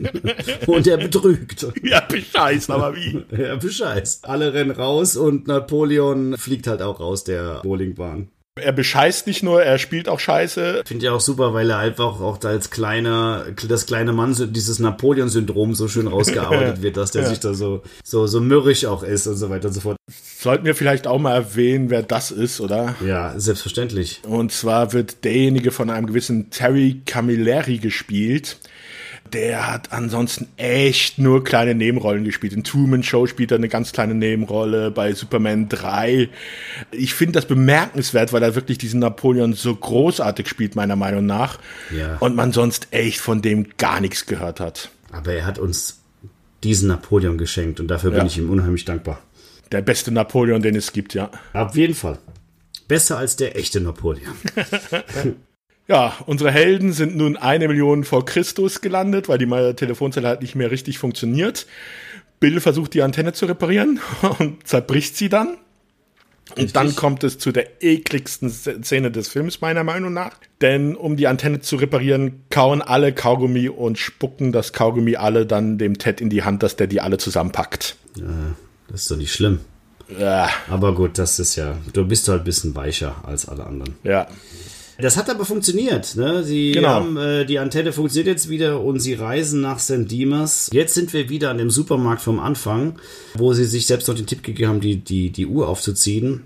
[0.67, 1.67] und er betrügt.
[1.83, 3.23] Ja, bescheißt, aber wie?
[3.37, 4.25] Ja, bescheißt.
[4.29, 8.29] Alle rennen raus und Napoleon fliegt halt auch raus der Bowlingbahn.
[8.61, 10.85] Er bescheißt nicht nur, er spielt auch Scheiße.
[10.87, 14.79] Finde ich auch super, weil er einfach auch da als kleiner, das kleine Mann, dieses
[14.79, 19.27] Napoleon-Syndrom so schön rausgearbeitet wird, dass der sich da so, so, so mürrisch auch ist
[19.27, 19.97] und so weiter und so fort.
[20.39, 22.95] Sollten wir vielleicht auch mal erwähnen, wer das ist, oder?
[23.05, 24.21] Ja, selbstverständlich.
[24.25, 28.59] Und zwar wird derjenige von einem gewissen Terry Camilleri gespielt.
[29.35, 32.53] Der hat ansonsten echt nur kleine Nebenrollen gespielt.
[32.53, 36.29] In Truman Show spielt er eine ganz kleine Nebenrolle, bei Superman 3.
[36.93, 41.59] Ich finde das bemerkenswert, weil er wirklich diesen Napoleon so großartig spielt, meiner Meinung nach.
[41.91, 42.17] Ja.
[42.19, 44.91] Und man sonst echt von dem gar nichts gehört hat.
[45.11, 46.01] Aber er hat uns
[46.63, 48.27] diesen Napoleon geschenkt und dafür bin Ja.
[48.27, 49.21] ich ihm unheimlich dankbar.
[49.73, 51.31] Der beste Napoleon, den es gibt, ja.
[51.53, 52.19] Auf jeden Fall.
[52.87, 54.33] Besser als der echte Napoleon.
[55.87, 60.55] Ja, unsere Helden sind nun eine Million vor Christus gelandet, weil die Telefonzelle halt nicht
[60.55, 61.67] mehr richtig funktioniert.
[62.41, 64.01] Bill versucht die Antenne zu reparieren
[64.39, 65.59] und zerbricht sie dann.
[66.57, 70.33] Und dann kommt es zu der ekligsten Szene des Films, meiner Meinung nach.
[70.61, 75.79] Denn um die Antenne zu reparieren, kauen alle Kaugummi und spucken das Kaugummi alle dann
[75.79, 77.97] dem Ted in die Hand, dass der die alle zusammenpackt.
[78.89, 79.61] Das ist doch nicht schlimm.
[80.19, 83.97] Ja, Aber gut, das ist ja, du bist halt ein bisschen weicher als alle anderen.
[84.03, 84.27] ja.
[84.99, 86.15] Das hat aber funktioniert.
[86.17, 86.45] Ne?
[86.45, 86.89] Sie Genau.
[86.89, 90.11] haben, äh, die Antenne funktioniert jetzt wieder und sie reisen nach St.
[90.11, 90.71] Dimas.
[90.73, 92.99] Jetzt sind wir wieder an dem Supermarkt vom Anfang,
[93.35, 96.43] wo sie sich selbst noch den Tipp gegeben haben, die, die, die Uhr aufzuziehen.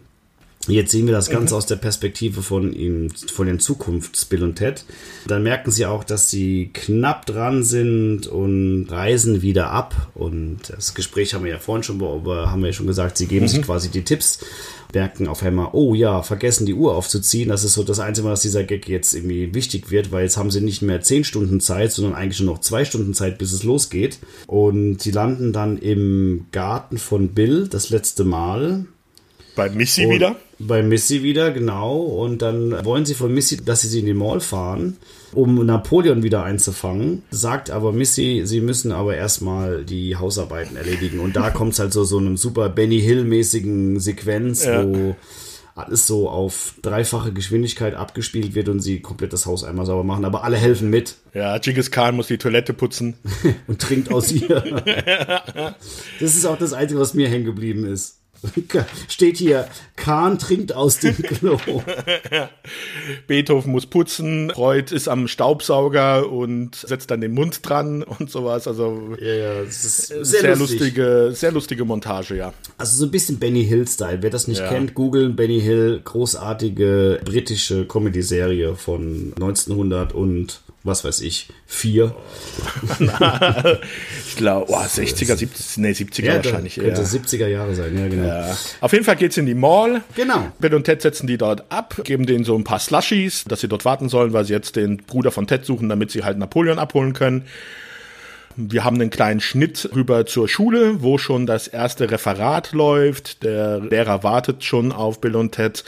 [0.67, 4.85] Jetzt sehen wir das Ganze aus der Perspektive von ihm, von den Zukunfts-Bill und Ted.
[5.27, 10.11] Dann merken sie auch, dass sie knapp dran sind und reisen wieder ab.
[10.15, 13.49] Und das Gespräch haben wir ja vorhin schon, haben wir ja schon gesagt, sie geben
[13.49, 14.41] sich quasi die Tipps.
[14.93, 17.51] Merken auf einmal, oh ja, vergessen die Uhr aufzuziehen.
[17.51, 20.51] Das ist so das Einzige, was dieser Gag jetzt irgendwie wichtig wird, weil jetzt haben
[20.51, 23.65] sie nicht mehr zehn Stunden Zeit, sondern eigentlich nur noch zwei Stunden Zeit, bis es
[23.65, 24.19] losgeht.
[24.47, 28.87] Und sie landen dann im Garten von Bill das letzte Mal.
[29.57, 30.37] Bei Missy Und wieder.
[30.61, 31.99] Bei Missy wieder, genau.
[32.01, 34.97] Und dann wollen sie von Missy, dass sie sie in die Mall fahren,
[35.33, 37.23] um Napoleon wieder einzufangen.
[37.31, 41.21] Sagt aber Missy, sie müssen aber erstmal die Hausarbeiten erledigen.
[41.21, 44.85] Und da kommt es halt so, so einem super Benny Hill-mäßigen Sequenz, Ja.
[44.85, 45.15] wo
[45.77, 50.25] alles so auf dreifache Geschwindigkeit abgespielt wird und sie komplett das Haus einmal sauber machen.
[50.25, 53.15] Aber alle helfen mit Ja, Genghis Khan muss die Toilette putzen.
[53.69, 54.61] und trinkt aus ihr.
[56.19, 58.18] das ist auch das Einzige, was mir hängen geblieben ist.
[59.09, 59.67] Steht hier,
[59.97, 61.59] Kahn trinkt aus dem Klo.
[63.27, 68.67] Beethoven muss putzen, Freud ist am Staubsauger und setzt dann den Mund dran und sowas.
[68.69, 70.81] Also Ja, ja, ist sehr, sehr, lustig.
[70.81, 72.53] lustige, sehr lustige Montage, ja.
[72.77, 74.19] Also so ein bisschen Benny Hill-Style.
[74.23, 74.69] Wer das nicht Ja.
[74.69, 82.15] kennt, googeln Benny Hill, großartige britische Comedy-Serie von 1900 und was weiß ich, vier.
[84.29, 86.77] Ich glaube, oh, 60er, 70er, nee, 70er Ja, wahrscheinlich.
[86.77, 87.07] könnte Ja.
[87.07, 88.27] 70er Jahre sein, ja genau.
[88.27, 88.57] Ja.
[88.81, 90.03] Auf jeden Fall geht's in die Mall.
[90.15, 90.53] Genau.
[90.61, 93.69] Bill und Ted setzen die dort ab, geben denen so ein paar Slushies, dass sie
[93.69, 96.79] dort warten sollen, weil sie jetzt den Bruder von Ted suchen, damit sie halt Napoleon
[96.79, 97.47] abholen können.
[98.57, 103.43] Wir haben einen kleinen Schnitt rüber zur Schule, wo schon das erste Referat läuft.
[103.43, 105.85] Der Lehrer wartet schon auf Bill und Ted.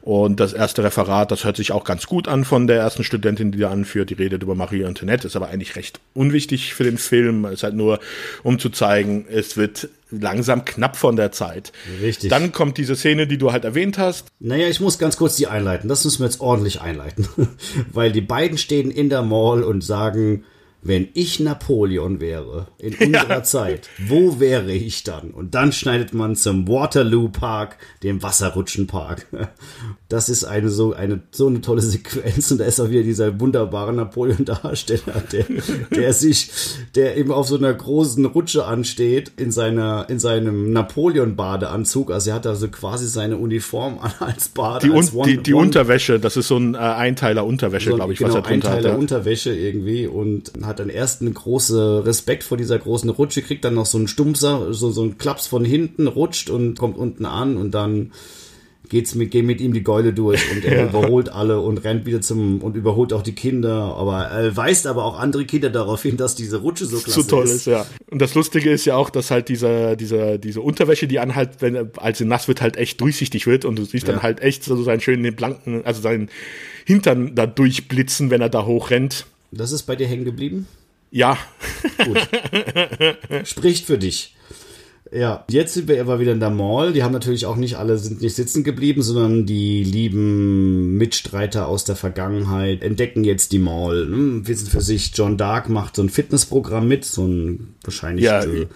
[0.00, 3.52] Und das erste Referat, das hört sich auch ganz gut an von der ersten Studentin,
[3.52, 4.10] die da anführt.
[4.10, 7.44] Die redet über Marie Antoinette, ist aber eigentlich recht unwichtig für den Film.
[7.46, 8.00] Ist halt nur,
[8.42, 11.72] um zu zeigen, es wird langsam knapp von der Zeit.
[12.00, 12.30] Richtig.
[12.30, 14.28] Dann kommt diese Szene, die du halt erwähnt hast.
[14.40, 15.88] Naja, ich muss ganz kurz die einleiten.
[15.88, 17.28] Das müssen wir jetzt ordentlich einleiten.
[17.92, 20.44] Weil die beiden stehen in der Mall und sagen,
[20.82, 23.42] wenn ich Napoleon wäre in unserer ja.
[23.42, 25.30] Zeit, wo wäre ich dann?
[25.30, 29.26] Und dann schneidet man zum Waterloo Park, dem Wasserrutschenpark.
[30.10, 33.38] Das ist eine so eine so eine tolle Sequenz und da ist auch wieder dieser
[33.40, 35.44] wunderbare Napoleon-Darsteller, der,
[35.94, 36.50] der sich,
[36.94, 42.10] der eben auf so einer großen Rutsche ansteht in seiner in seinem Napoleon-Badeanzug.
[42.10, 44.88] Also er hat also quasi seine Uniform an als Bade.
[44.88, 48.14] Die, als un, die, die Unterwäsche, das ist so ein äh, Einteiler Unterwäsche, so, glaube
[48.14, 48.98] ich, genau, was er drunter Einteiler hat.
[48.98, 53.74] Unterwäsche irgendwie und hat dann erst einen großen Respekt vor dieser großen Rutsche, kriegt dann
[53.74, 57.58] noch so einen Stumpser, so, so einen Klaps von hinten, rutscht und kommt unten an
[57.58, 58.12] und dann
[58.88, 60.88] geht's mit, geht mit ihm die Geule durch und er ja.
[60.88, 65.04] überholt alle und rennt wieder zum und überholt auch die Kinder, aber er weist aber
[65.04, 67.54] auch andere Kinder darauf hin, dass diese Rutsche so klasse so toll ist.
[67.54, 67.66] ist.
[67.66, 67.86] ja.
[68.10, 71.90] Und das Lustige ist ja auch, dass halt dieser, dieser, diese Unterwäsche, die anhalt, wenn,
[71.96, 74.14] als sie nass wird, halt echt durchsichtig wird und du siehst ja.
[74.14, 76.30] dann halt echt so seinen schönen blanken, also seinen
[76.84, 79.26] Hintern da durchblitzen, wenn er da hochrennt.
[79.50, 80.66] Das ist bei dir hängen geblieben?
[81.10, 81.38] Ja.
[82.04, 82.28] Gut.
[83.44, 84.34] Spricht für dich.
[85.12, 86.92] Ja, jetzt sind wir aber wieder in der Mall.
[86.92, 91.84] Die haben natürlich auch nicht alle sind nicht sitzen geblieben, sondern die lieben Mitstreiter aus
[91.84, 94.06] der Vergangenheit entdecken jetzt die Mall.
[94.06, 98.24] Hm, wissen für sich, John Dark macht so ein Fitnessprogramm mit, so ein wahrscheinlich.
[98.24, 98.66] Ja, äh,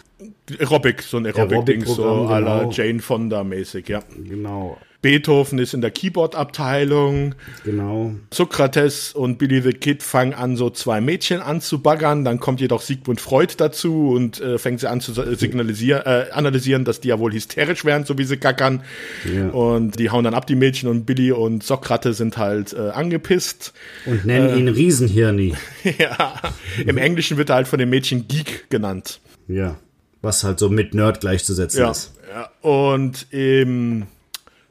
[0.59, 2.71] Aerobic, so ein Aerobic-Ding, Aerobic so à la genau.
[2.71, 4.03] Jane Fonda mäßig, ja.
[4.17, 4.79] Genau.
[5.03, 7.35] Beethoven ist in der Keyboard-Abteilung.
[7.65, 8.15] Genau.
[8.33, 12.25] Sokrates und Billy the Kid fangen an, so zwei Mädchen anzubaggern.
[12.25, 16.85] Dann kommt jedoch Sigmund Freud dazu und äh, fängt sie an zu signalisieren, äh, analysieren,
[16.85, 18.85] dass die ja wohl hysterisch wären, so wie sie gackern.
[19.31, 19.49] Ja.
[19.49, 23.73] Und die hauen dann ab, die Mädchen, und Billy und Sokrates sind halt äh, angepisst.
[24.07, 25.55] Und nennen äh, ihn Riesenhirni.
[25.99, 26.41] ja.
[26.87, 29.21] Im Englischen wird er halt von den Mädchen Geek genannt.
[29.49, 29.77] Ja.
[30.21, 31.91] Was halt so mit Nerd gleichzusetzen ja.
[31.91, 32.13] ist.
[32.33, 32.51] Ja.
[32.61, 34.07] Und im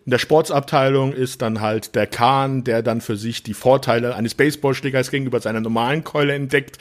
[0.06, 4.34] in der Sportsabteilung ist dann halt der Kahn, der dann für sich die Vorteile eines
[4.34, 6.80] Baseballschlägers gegenüber seiner normalen Keule entdeckt,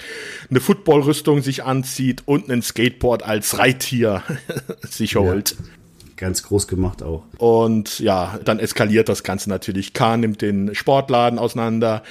[0.49, 4.23] eine Footballrüstung sich anzieht und ein Skateboard als Reittier
[4.83, 5.51] sich holt.
[5.51, 5.80] Ja
[6.21, 7.25] ganz groß gemacht auch.
[7.39, 9.93] Und ja, dann eskaliert das Ganze natürlich.
[9.93, 12.03] Kahn nimmt den Sportladen auseinander,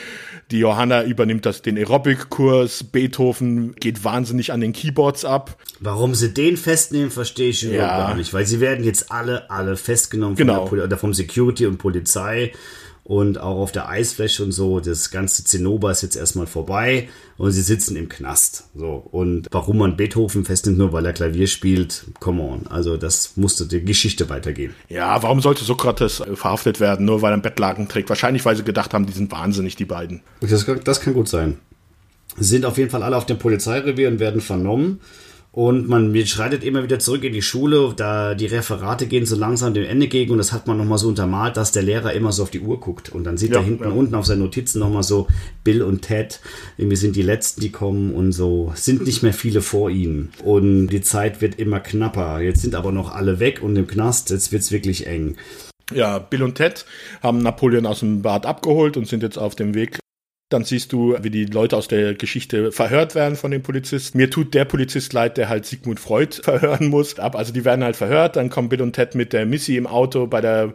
[0.51, 5.55] die Johanna übernimmt das, den Aerobic-Kurs, Beethoven geht wahnsinnig an den Keyboards ab.
[5.79, 9.77] Warum sie den festnehmen, verstehe ich überhaupt gar nicht, weil sie werden jetzt alle, alle
[9.77, 10.65] festgenommen genau.
[10.65, 12.51] von der, vom Security und Polizei
[13.09, 14.79] und auch auf der Eisfläche und so.
[14.79, 17.09] Das ganze Zinnober ist jetzt erstmal vorbei
[17.39, 18.65] und sie sitzen im Knast.
[18.75, 19.03] So.
[19.09, 22.67] Und warum man Beethoven festnimmt, nur weil er Klavier spielt, come on.
[22.67, 24.75] Also das musste die Geschichte weitergehen.
[24.89, 28.09] Ja, warum sollte Sokrates äh, verhaftet werden, nur weil er ein Bettlaken trägt?
[28.09, 30.21] Wahrscheinlich, weil sie gedacht haben, die sind wahnsinnig, die beiden.
[30.41, 31.57] Das, das kann gut sein.
[32.37, 35.01] Sie sind auf jeden Fall alle auf dem Polizeirevier und werden vernommen.
[35.51, 39.73] Und man schreitet immer wieder zurück in die Schule, da die Referate gehen so langsam
[39.73, 42.43] dem Ende gegen und das hat man nochmal so untermalt, dass der Lehrer immer so
[42.43, 43.89] auf die Uhr guckt und dann sieht ja, er hinten ja.
[43.89, 45.27] unten auf seinen Notizen nochmal so
[45.63, 46.39] Bill und Ted,
[46.77, 50.89] irgendwie sind die Letzten, die kommen und so, sind nicht mehr viele vor ihnen und
[50.89, 52.41] die Zeit wird immer knapper.
[52.41, 55.35] Jetzt sind aber noch alle weg und im Knast, jetzt wird's wirklich eng.
[55.91, 56.85] Ja, Bill und Ted
[57.23, 59.97] haben Napoleon aus dem Bad abgeholt und sind jetzt auf dem Weg
[60.49, 64.17] dann siehst du, wie die Leute aus der Geschichte verhört werden von den Polizisten.
[64.17, 67.19] Mir tut der Polizist leid, der halt Sigmund Freud verhören muss.
[67.19, 68.35] Also die werden halt verhört.
[68.35, 70.73] Dann kommen Bill und Ted mit der Missy im Auto bei der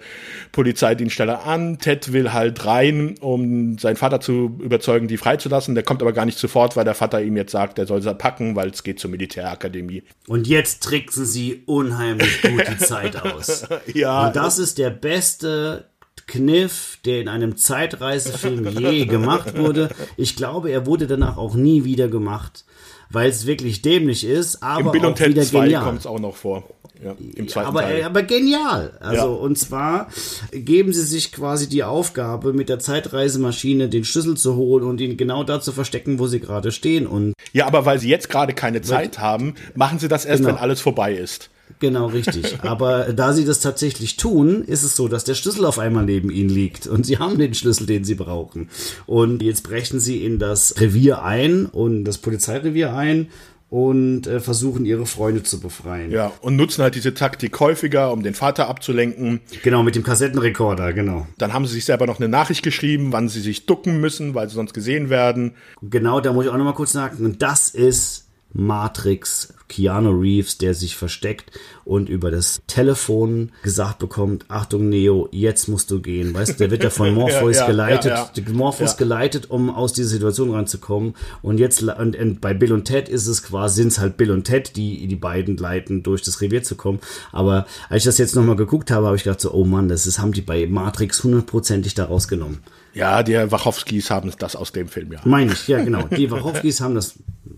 [0.53, 1.79] Polizeidienststelle an.
[1.79, 5.75] Ted will halt rein, um seinen Vater zu überzeugen, die freizulassen.
[5.75, 8.15] Der kommt aber gar nicht sofort, weil der Vater ihm jetzt sagt, er soll sie
[8.15, 10.05] packen, weil es geht zur Militärakademie.
[10.29, 13.67] Und jetzt tricksen sie unheimlich gut die Zeit aus.
[13.93, 14.29] ja.
[14.29, 15.87] Und das ist der beste
[16.27, 19.89] Kniff, der in einem Zeitreisefilm je gemacht wurde.
[20.17, 22.65] Ich glaube, er wurde danach auch nie wieder gemacht,
[23.11, 26.21] weil es wirklich dämlich ist, aber Im Bill und Ted wieder 2 kommt es auch
[26.21, 26.65] noch vor.
[27.03, 28.05] Ja, im zweiten aber, Teil.
[28.05, 28.97] aber genial.
[29.01, 29.25] Also, ja.
[29.25, 30.09] und zwar
[30.53, 35.17] geben sie sich quasi die Aufgabe, mit der Zeitreisemaschine den Schlüssel zu holen und ihn
[35.17, 37.07] genau da zu verstecken, wo sie gerade stehen.
[37.07, 40.55] Und ja, aber weil sie jetzt gerade keine Zeit haben, machen sie das erst, genau.
[40.55, 41.51] wenn alles vorbei ist.
[41.81, 42.59] Genau, richtig.
[42.63, 46.31] Aber da sie das tatsächlich tun, ist es so, dass der Schlüssel auf einmal neben
[46.31, 48.71] ihnen liegt und sie haben den Schlüssel, den sie brauchen.
[49.07, 53.29] Und jetzt brechen sie in das Revier ein und das Polizeirevier ein
[53.75, 56.13] und äh, versuchen ihre Freunde zu befreien.
[56.13, 59.41] Ja, und nutzen halt diese Taktik häufiger, um den Vater abzulenken.
[59.65, 61.27] Genau, mit dem Kassettenrekorder, genau.
[61.39, 64.49] Dann haben sie sich selber noch eine Nachricht geschrieben, wann sie sich ducken müssen, weil
[64.49, 65.55] sie sonst gesehen werden.
[65.83, 67.25] Genau, da muss ich auch noch mal kurz sagen.
[67.25, 68.24] Und das ist
[68.55, 71.51] Matrix, Keanu Reeves, der sich versteckt
[71.85, 76.33] und über das Telefon gesagt bekommt, Achtung Neo, jetzt musst du gehen.
[76.33, 79.93] Weißt du, der wird ja von Morpheus ja, ja, geleitet, ja, Morpheus geleitet, um aus
[79.93, 81.15] dieser Situation ranzukommen.
[81.43, 84.31] Und jetzt, und, und bei Bill und Ted ist es quasi, sind es halt Bill
[84.31, 87.01] und Ted, die die beiden leiten, durch das Revier zu kommen.
[87.33, 90.07] Aber als ich das jetzt nochmal geguckt habe, habe ich gedacht so, oh Mann, das
[90.07, 92.61] ist, haben die bei Matrix hundertprozentig da rausgenommen.
[92.95, 95.21] Ja, die Wachowskis haben das aus dem Film, ja.
[95.25, 96.07] Meine ich, ja, genau.
[96.09, 97.15] Die Wachowskis haben das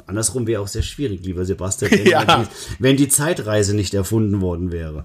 [0.07, 2.25] andersrum wäre auch sehr schwierig, lieber Sebastian, wenn, Ja.
[2.25, 2.49] die,
[2.79, 5.05] wenn die Zeitreise nicht erfunden worden wäre.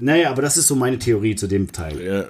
[0.00, 2.02] Naja, aber das ist so meine Theorie zu dem Teil.
[2.02, 2.24] Ja.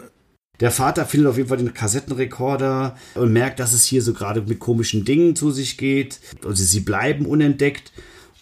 [0.61, 4.43] Der Vater findet auf jeden Fall den Kassettenrekorder und merkt, dass es hier so gerade
[4.43, 6.21] mit komischen Dingen zu sich geht.
[6.45, 7.93] Also sie bleiben unentdeckt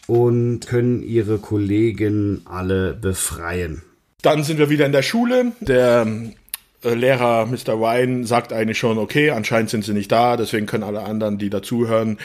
[0.06, 3.82] und können ihre Kollegen alle befreien.
[4.22, 5.52] Dann sind wir wieder in der Schule.
[5.60, 6.06] Der
[6.82, 7.74] Lehrer Mr.
[7.74, 11.50] Ryan sagt eigentlich schon, okay, anscheinend sind sie nicht da, deswegen können alle anderen, die
[11.50, 12.18] dazuhören,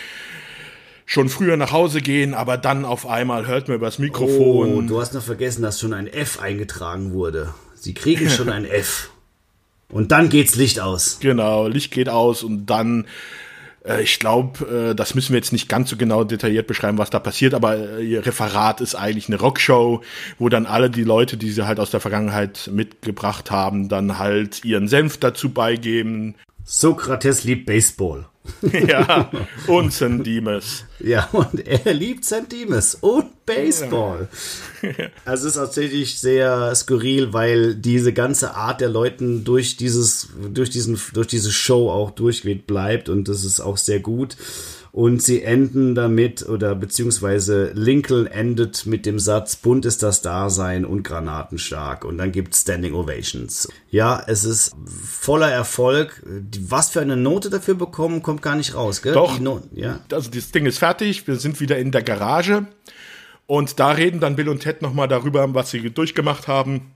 [1.06, 4.88] schon früher nach Hause gehen, aber dann auf einmal hört man übers Oh, Mikrofon.
[4.88, 7.54] du hast noch vergessen, dass schon ein F eingetragen wurde.
[7.76, 9.10] Sie kriegen schon ein F.
[9.90, 11.20] Und dann geht's Licht aus.
[11.20, 13.06] Genau, Licht geht aus und dann,
[13.88, 17.10] äh, ich glaube, äh, das müssen wir jetzt nicht ganz so genau detailliert beschreiben, was
[17.10, 20.02] da passiert, aber äh, ihr Referat ist eigentlich eine Rockshow,
[20.40, 24.64] wo dann alle die Leute, die sie halt aus der Vergangenheit mitgebracht haben, dann halt
[24.66, 26.36] ihren Senf dazu beigeben.
[26.64, 28.26] Sokrates liebt Baseball.
[28.88, 29.32] ja,
[29.68, 30.86] und Sendimes.
[31.00, 32.52] Ja, und er liebt St.
[32.52, 34.28] Demas und Baseball.
[35.26, 40.70] Also es ist tatsächlich sehr skurril, weil diese ganze Art der Leuten durch dieses, durch
[40.70, 44.38] diesen, durch diese Show auch durchgeht bleibt und das ist auch sehr gut.
[44.96, 50.86] Und sie enden damit, oder beziehungsweise Lincoln endet mit dem Satz, bunt ist das Dasein
[50.86, 52.06] und granatenstark.
[52.06, 53.68] Und dann gibt's Standing Ovations.
[53.90, 54.74] Ja, es ist
[55.04, 56.24] voller Erfolg.
[56.70, 59.12] Was für eine Note dafür bekommen, kommt gar nicht raus, gell?
[59.12, 59.38] Doch.
[59.38, 60.00] No- ja.
[60.14, 62.66] Also das Ding ist fertig, wir sind wieder in der Garage
[63.48, 66.94] und da reden dann Bill und Ted nochmal darüber, was sie durchgemacht haben.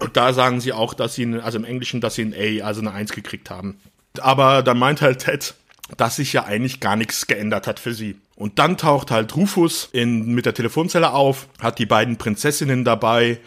[0.00, 2.80] Und da sagen sie auch, dass sie, also im Englischen, dass sie ein A, also
[2.80, 3.78] eine 1 gekriegt haben.
[4.18, 5.54] Aber dann meint halt Ted,
[5.96, 8.16] dass sich ja eigentlich gar nichts geändert hat für sie.
[8.34, 13.38] Und dann taucht halt Rufus in, mit der Telefonzelle auf, hat die beiden Prinzessinnen dabei,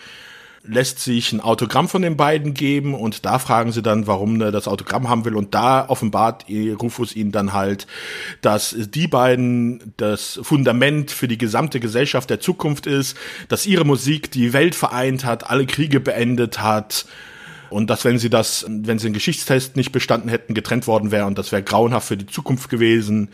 [0.64, 4.52] lässt sich ein Autogramm von den beiden geben und da fragen sie dann, warum er
[4.52, 7.88] das Autogramm haben will und da offenbart Rufus ihnen dann halt,
[8.42, 13.18] dass die beiden das Fundament für die gesamte Gesellschaft der Zukunft ist,
[13.48, 17.06] dass ihre Musik die Welt vereint hat, alle Kriege beendet hat
[17.70, 21.26] und dass wenn sie das, wenn sie den Geschichtstest nicht bestanden hätten, getrennt worden wäre
[21.26, 23.30] und das wäre grauenhaft für die Zukunft gewesen,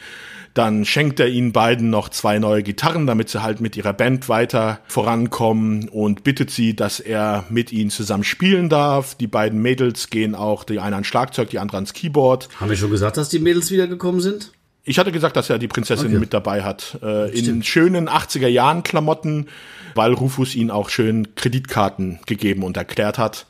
[0.53, 4.29] dann schenkt er ihnen beiden noch zwei neue Gitarren, damit sie halt mit ihrer Band
[4.29, 9.15] weiter vorankommen und bittet sie, dass er mit ihnen zusammen spielen darf.
[9.15, 12.47] Die beiden Mädels gehen auch, die eine ans Schlagzeug, die andere ans Keyboard.
[12.59, 14.51] Haben wir schon gesagt, dass die Mädels wiedergekommen sind?
[14.85, 16.19] Ich hatte gesagt, dass er die Prinzessin Okay.
[16.19, 16.99] mit dabei hat.
[17.01, 19.47] Äh, in schönen 80er Jahren Klamotten,
[19.95, 23.45] weil Rufus ihnen auch schön Kreditkarten gegeben und erklärt hat.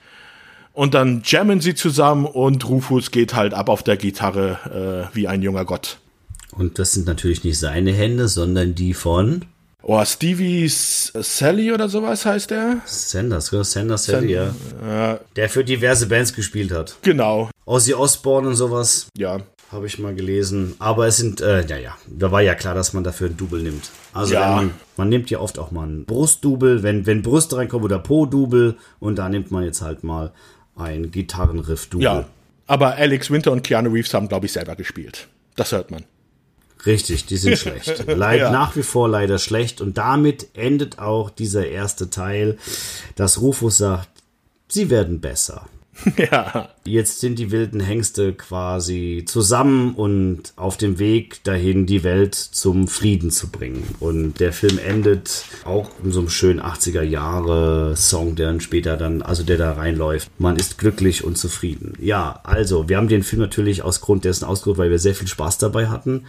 [0.76, 5.27] Und dann jammen sie zusammen und Rufus geht halt ab auf der Gitarre äh, wie
[5.27, 5.99] ein junger Gott.
[6.52, 9.45] Und das sind natürlich nicht seine Hände, sondern die von
[9.88, 12.77] Oh, Stevie Sally oder sowas heißt er?
[12.85, 13.64] Sanders, gell?
[13.64, 15.19] Sanders Sally, ja.
[15.35, 16.95] Der für diverse Bands gespielt hat.
[17.03, 19.41] Genau, Ozzy Osbourne und sowas ja.
[19.72, 20.73] habe ich mal gelesen.
[20.80, 23.61] Aber es sind, äh, ja, ja, da war ja klar, dass man dafür ein Double
[23.61, 23.91] nimmt.
[24.11, 24.56] Also Ja.
[24.56, 28.77] man, man nimmt ja oft auch mal ein Brustdouble, wenn, wenn Brüste reinkommen oder Po-Double
[28.99, 30.31] und da nimmt man jetzt halt mal
[30.76, 32.03] ein Gitarrenriff-Double.
[32.03, 32.26] Ja.
[32.68, 35.27] Aber Alex Winter und Keanu Reeves haben, glaube ich, selber gespielt.
[35.56, 36.03] Das hört man.
[36.85, 38.06] Richtig, die sind schlecht.
[38.07, 38.52] Leid, Ja.
[38.52, 39.81] Nach wie vor leider schlecht.
[39.81, 42.57] Und damit endet auch dieser erste Teil,
[43.15, 44.10] dass Rufus sagt,
[44.68, 45.68] sie werden besser.
[46.18, 46.70] ja.
[46.86, 52.88] Jetzt sind die wilden Hengste quasi zusammen und auf dem Weg dahin, die Welt zum
[52.88, 53.84] Frieden zu bringen.
[54.00, 58.98] Und der Film endet auch in so einem schönen 80er Jahre Song, der dann später
[58.98, 60.30] dann, also der da reinläuft.
[60.38, 61.94] Man ist glücklich und zufrieden.
[62.00, 65.28] Ja, also, wir haben den Film natürlich aus Grund dessen ausgesucht, weil wir sehr viel
[65.28, 66.26] Spaß dabei hatten.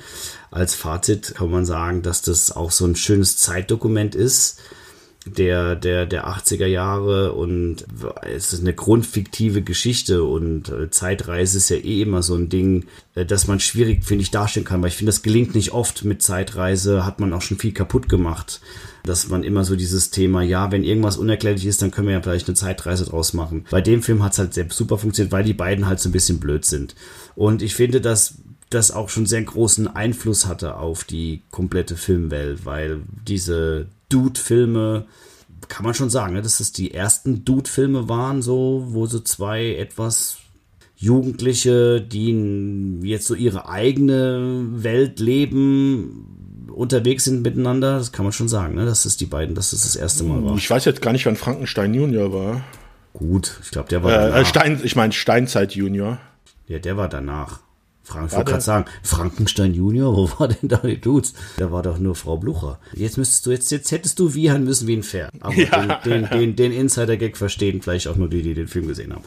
[0.51, 4.61] Als Fazit kann man sagen, dass das auch so ein schönes Zeitdokument ist
[5.27, 7.85] der, der, der 80er Jahre und
[8.23, 12.85] es ist eine grundfiktive Geschichte und äh, Zeitreise ist ja eh immer so ein Ding,
[13.15, 16.05] äh, dass man schwierig, finde ich, darstellen kann, weil ich finde, das gelingt nicht oft
[16.05, 18.61] mit Zeitreise, hat man auch schon viel kaputt gemacht,
[19.05, 22.23] dass man immer so dieses Thema, ja, wenn irgendwas unerklärlich ist, dann können wir ja
[22.23, 23.65] vielleicht eine Zeitreise draus machen.
[23.71, 26.13] Bei dem Film hat es halt sehr super funktioniert, weil die beiden halt so ein
[26.13, 26.95] bisschen blöd sind.
[27.35, 28.35] Und ich finde, dass
[28.71, 35.07] das auch schon sehr großen Einfluss hatte auf die komplette Filmwelt, weil diese Dude-Filme,
[35.69, 39.75] kann man schon sagen, ne, dass es die ersten Dude-Filme waren, so, wo so zwei
[39.77, 40.39] etwas
[40.97, 47.99] Jugendliche, die jetzt so ihre eigene Welt leben, unterwegs sind miteinander.
[47.99, 50.45] Das kann man schon sagen, ne, dass es die beiden, dass es das erste Mal
[50.45, 50.57] war.
[50.57, 52.63] Ich weiß jetzt gar nicht, wann Frankenstein Junior war.
[53.13, 54.47] Gut, ich glaube, der war Äh, danach.
[54.47, 56.19] Stein, ich meine Steinzeit Junior.
[56.67, 57.61] Ja, der war danach.
[58.07, 61.35] Frank, ich wollte gerade sagen, Frankenstein Junior, wo war denn da die Dudes?
[61.57, 62.79] Da war doch nur Frau Blucher.
[62.93, 65.33] Jetzt müsstest du, jetzt, jetzt hättest du wiehern müssen wie ein Pferd.
[65.41, 65.97] Aber ja.
[66.05, 69.25] den, den, den, den Insider-Gag verstehen vielleicht auch nur die, die den Film gesehen haben.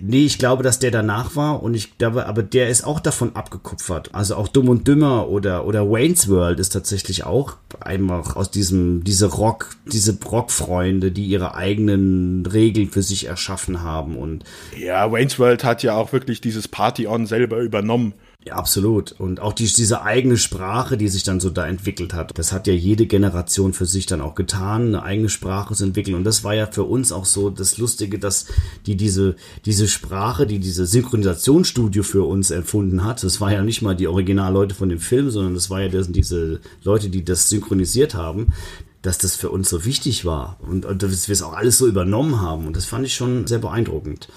[0.00, 3.34] Nee, ich glaube, dass der danach war und ich glaube, aber der ist auch davon
[3.34, 4.14] abgekupfert.
[4.14, 9.02] Also auch Dumm und Dümmer oder, oder Wayne's World ist tatsächlich auch einfach aus diesem,
[9.02, 14.44] diese Rock, diese Rockfreunde, die ihre eigenen Regeln für sich erschaffen haben und.
[14.78, 18.14] Ja, Wayne's World hat ja auch wirklich dieses Party-On selber übernommen.
[18.42, 19.12] Ja, absolut.
[19.12, 22.66] Und auch die, diese eigene Sprache, die sich dann so da entwickelt hat, das hat
[22.66, 26.14] ja jede Generation für sich dann auch getan, eine eigene Sprache zu entwickeln.
[26.14, 28.46] Und das war ja für uns auch so das Lustige, dass
[28.86, 29.36] die diese,
[29.66, 34.08] diese Sprache, die diese Synchronisationsstudio für uns erfunden hat, das war ja nicht mal die
[34.08, 38.54] Originalleute von dem Film, sondern das war ja das, diese Leute, die das synchronisiert haben,
[39.02, 41.86] dass das für uns so wichtig war und, und dass wir es auch alles so
[41.86, 42.66] übernommen haben.
[42.66, 44.28] Und das fand ich schon sehr beeindruckend.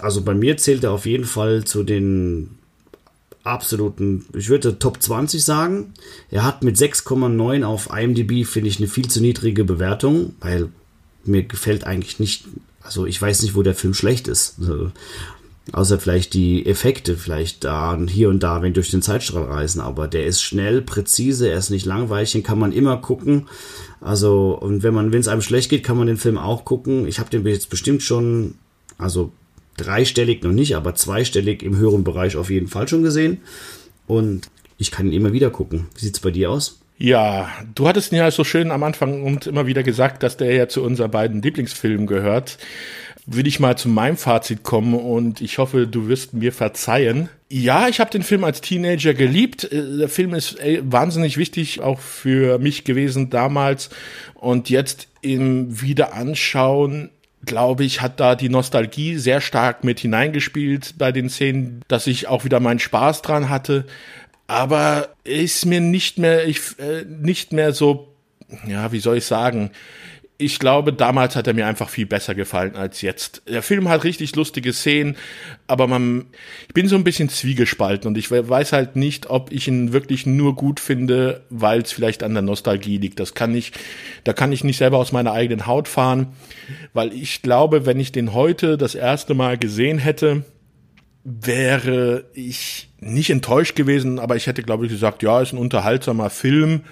[0.00, 2.58] Also bei mir zählt er auf jeden Fall zu den
[3.44, 5.94] absoluten, ich würde Top 20 sagen.
[6.30, 10.68] Er hat mit 6,9 auf IMDb, finde ich, eine viel zu niedrige Bewertung, weil
[11.24, 12.44] mir gefällt eigentlich nicht,
[12.82, 14.56] also ich weiß nicht, wo der Film schlecht ist.
[14.60, 14.90] Also,
[15.70, 20.08] außer vielleicht die Effekte, vielleicht da hier und da, wenn durch den Zeitstrahl reisen, aber
[20.08, 23.48] der ist schnell, präzise, er ist nicht langweilig, den kann man immer gucken.
[24.00, 27.06] Also, und wenn man, wenn es einem schlecht geht, kann man den Film auch gucken.
[27.06, 28.54] Ich habe den jetzt bestimmt schon,
[28.98, 29.32] also
[29.76, 33.40] dreistellig noch nicht, aber zweistellig im höheren Bereich auf jeden Fall schon gesehen.
[34.06, 35.86] Und ich kann ihn immer wieder gucken.
[35.94, 36.80] Wie sieht es bei dir aus?
[36.98, 40.68] Ja, du hattest ja so schön am Anfang und immer wieder gesagt, dass der ja
[40.68, 42.58] zu unseren beiden Lieblingsfilmen gehört.
[43.26, 47.28] Will ich mal zu meinem Fazit kommen und ich hoffe, du wirst mir verzeihen.
[47.48, 49.64] Ja, ich habe den Film als Teenager geliebt.
[49.64, 53.90] Äh, der Film ist ey, wahnsinnig wichtig auch für mich gewesen damals
[54.34, 57.10] und jetzt im Wiederanschauen
[57.44, 62.28] glaube ich, hat da die Nostalgie sehr stark mit hineingespielt bei den Szenen, dass ich
[62.28, 63.84] auch wieder meinen Spaß dran hatte.
[64.46, 68.14] Aber ist mir nicht mehr, ich, äh, nicht mehr so,
[68.66, 69.70] ja, wie soll ich sagen,
[70.38, 73.42] ich glaube, damals hat er mir einfach viel besser gefallen als jetzt.
[73.48, 75.16] Der Film hat richtig lustige Szenen,
[75.66, 76.26] aber man,
[76.66, 80.26] ich bin so ein bisschen zwiegespalten und ich weiß halt nicht, ob ich ihn wirklich
[80.26, 83.20] nur gut finde, weil es vielleicht an der Nostalgie liegt.
[83.20, 83.72] Das kann ich,
[84.24, 86.28] da kann ich nicht selber aus meiner eigenen Haut fahren,
[86.92, 90.44] weil ich glaube, wenn ich den heute das erste Mal gesehen hätte,
[91.24, 96.30] wäre ich nicht enttäuscht gewesen, aber ich hätte, glaube ich, gesagt, ja, ist ein unterhaltsamer
[96.30, 96.82] Film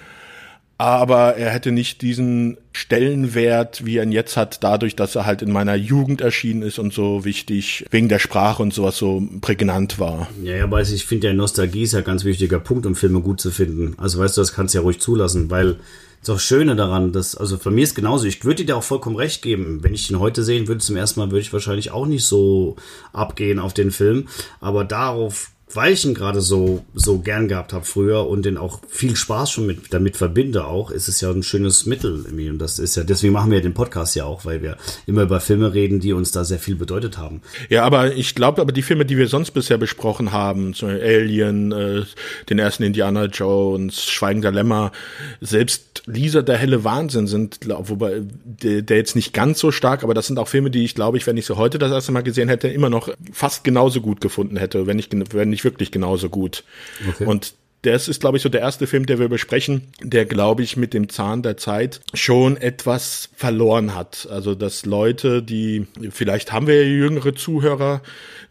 [0.81, 5.43] aber er hätte nicht diesen Stellenwert, wie er ihn jetzt hat, dadurch, dass er halt
[5.43, 9.99] in meiner Jugend erschienen ist und so wichtig, wegen der Sprache und sowas so prägnant
[9.99, 10.27] war.
[10.41, 13.21] Ja, ja, aber ich finde ja Nostalgie ist ja ein ganz wichtiger Punkt, um Filme
[13.21, 13.93] gut zu finden.
[13.97, 15.77] Also weißt du, das kannst du ja ruhig zulassen, weil
[16.19, 19.15] ist auch Schöne daran, dass, also für mich ist genauso, ich würde dir auch vollkommen
[19.17, 19.83] recht geben.
[19.83, 22.75] Wenn ich ihn heute sehen würde zum ersten Mal, würde ich wahrscheinlich auch nicht so
[23.13, 24.27] abgehen auf den Film.
[24.59, 28.79] Aber darauf weil ich ihn gerade so, so gern gehabt habe früher und den auch
[28.87, 32.25] viel Spaß schon mit, damit verbinde auch, ist es ja ein schönes Mittel.
[32.25, 34.77] Und das ist ja, deswegen machen wir den Podcast ja auch, weil wir
[35.07, 37.41] immer über Filme reden, die uns da sehr viel bedeutet haben.
[37.69, 41.71] Ja, aber ich glaube, aber die Filme, die wir sonst bisher besprochen haben, Beispiel Alien,
[41.71, 42.03] äh,
[42.49, 44.91] den ersten Indiana Jones, Schweigen der Lämmer,
[45.39, 50.03] selbst Lisa der helle Wahnsinn sind, glaub, wobei der, der jetzt nicht ganz so stark,
[50.03, 52.11] aber das sind auch Filme, die ich glaube ich, wenn ich sie heute das erste
[52.11, 55.63] Mal gesehen hätte, immer noch fast genauso gut gefunden hätte, wenn ich, wenn ich nicht
[55.63, 56.63] wirklich genauso gut.
[57.07, 57.25] Okay.
[57.25, 60.77] Und das ist, glaube ich, so der erste Film, der wir besprechen, der, glaube ich,
[60.77, 64.27] mit dem Zahn der Zeit schon etwas verloren hat.
[64.29, 68.03] Also, dass Leute, die, vielleicht haben wir ja jüngere Zuhörer,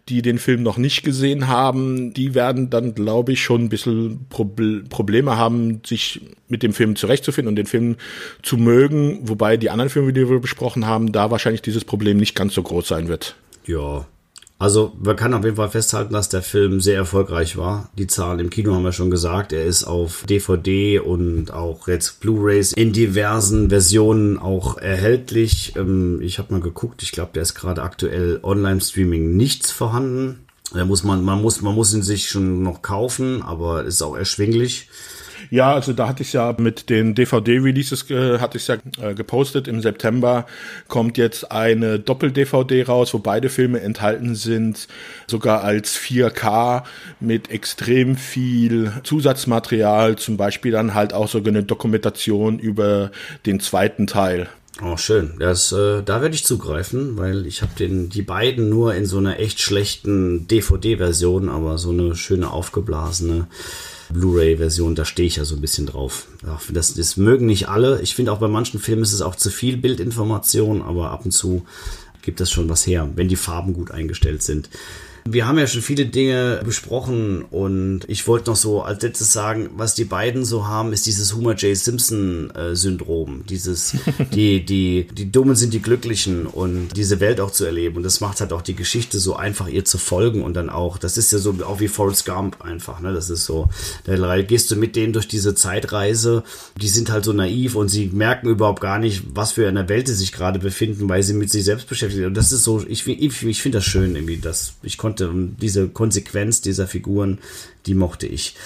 [0.08, 4.26] die den Film noch nicht gesehen haben, die werden dann, glaube ich, schon ein bisschen
[4.30, 7.98] Proble Probleme haben, sich mit dem Film zurechtzufinden und den Film
[8.42, 12.34] zu mögen, wobei die anderen Filme, die wir besprochen haben, da wahrscheinlich dieses Problem nicht
[12.34, 13.36] ganz so groß sein wird.
[13.64, 14.06] Ja,
[14.60, 17.88] also man kann auf jeden Fall festhalten, dass der Film sehr erfolgreich war.
[17.96, 19.54] Die Zahlen im Kino haben wir schon gesagt.
[19.54, 25.72] Er ist auf DVD und auch jetzt Blu-rays in diversen Versionen auch erhältlich.
[25.76, 30.40] Ähm, ich habe mal geguckt, ich glaube, der ist gerade aktuell Online-Streaming nichts vorhanden.
[30.74, 34.14] Da muss man, man muss, man muss ihn sich schon noch kaufen, aber ist auch
[34.14, 34.90] erschwinglich.
[35.50, 39.66] Ja, also da hatte ich ja mit den DVD-Releases äh, hatte ich ja äh, gepostet.
[39.66, 40.46] Im September
[40.86, 44.86] kommt jetzt eine Doppel-DVD raus, wo beide Filme enthalten sind,
[45.26, 46.84] sogar als 4K
[47.18, 53.10] mit extrem viel Zusatzmaterial, zum Beispiel dann halt auch sogar eine Dokumentation über
[53.44, 54.48] den zweiten Teil.
[54.82, 55.34] Oh, schön.
[55.38, 59.38] Das, äh, da werde ich zugreifen, weil ich habe die beiden nur in so einer
[59.38, 63.48] echt schlechten DVD-Version, aber so eine schöne aufgeblasene
[64.12, 66.26] Blu-ray-Version, da stehe ich ja so ein bisschen drauf.
[66.72, 68.00] Das, das mögen nicht alle.
[68.02, 71.30] Ich finde auch bei manchen Filmen ist es auch zu viel Bildinformation, aber ab und
[71.30, 71.64] zu
[72.22, 74.68] gibt das schon was her, wenn die Farben gut eingestellt sind.
[75.32, 79.70] Wir haben ja schon viele Dinge besprochen und ich wollte noch so als letztes sagen,
[79.76, 81.76] was die beiden so haben, ist dieses Homer J.
[81.76, 82.74] Simpson äh.
[83.48, 83.94] Dieses,
[84.34, 87.98] die, die, die Dummen sind die Glücklichen und diese Welt auch zu erleben.
[87.98, 90.98] Und das macht halt auch die Geschichte so einfach, ihr zu folgen und dann auch,
[90.98, 93.12] das ist ja so auch wie Forrest Gump einfach, ne?
[93.12, 93.68] Das ist so,
[94.04, 96.42] da gehst du mit denen durch diese Zeitreise,
[96.80, 100.08] die sind halt so naiv und sie merken überhaupt gar nicht, was für eine Welt
[100.08, 102.26] sie sich gerade befinden, weil sie mit sich selbst beschäftigt sind.
[102.26, 105.88] Und das ist so, ich, ich, ich finde das schön irgendwie, dass ich konnte diese
[105.88, 107.38] Konsequenz dieser Figuren,
[107.86, 108.56] die mochte ich.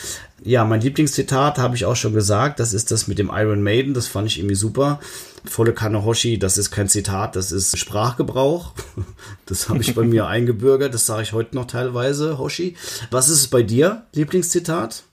[0.42, 3.94] Ja, mein Lieblingszitat habe ich auch schon gesagt, das ist das mit dem Iron Maiden,
[3.94, 5.00] das fand ich irgendwie super.
[5.44, 8.72] Volle Kanne Hoshi, das ist kein Zitat, das ist Sprachgebrauch.
[9.46, 12.76] Das habe ich bei mir eingebürgert, das sage ich heute noch teilweise, Hoshi.
[13.10, 15.04] Was ist es bei dir, Lieblingszitat?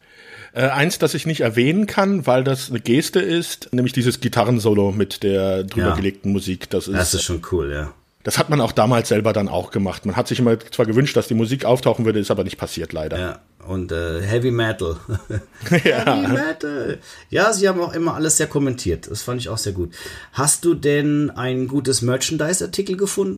[0.53, 4.91] Äh, eins, das ich nicht erwähnen kann, weil das eine Geste ist, nämlich dieses Gitarrensolo
[4.91, 5.95] mit der drüber ja.
[5.95, 6.69] gelegten Musik.
[6.69, 7.93] Das ist, das ist schon cool, ja.
[8.23, 10.05] Das hat man auch damals selber dann auch gemacht.
[10.05, 12.93] Man hat sich immer zwar gewünscht, dass die Musik auftauchen würde, ist aber nicht passiert,
[12.93, 13.19] leider.
[13.19, 14.97] Ja, und äh, Heavy Metal.
[15.83, 16.05] ja.
[16.05, 16.99] Heavy Metal.
[17.29, 19.09] Ja, sie haben auch immer alles sehr kommentiert.
[19.09, 19.93] Das fand ich auch sehr gut.
[20.33, 23.37] Hast du denn ein gutes Merchandise-Artikel gefunden?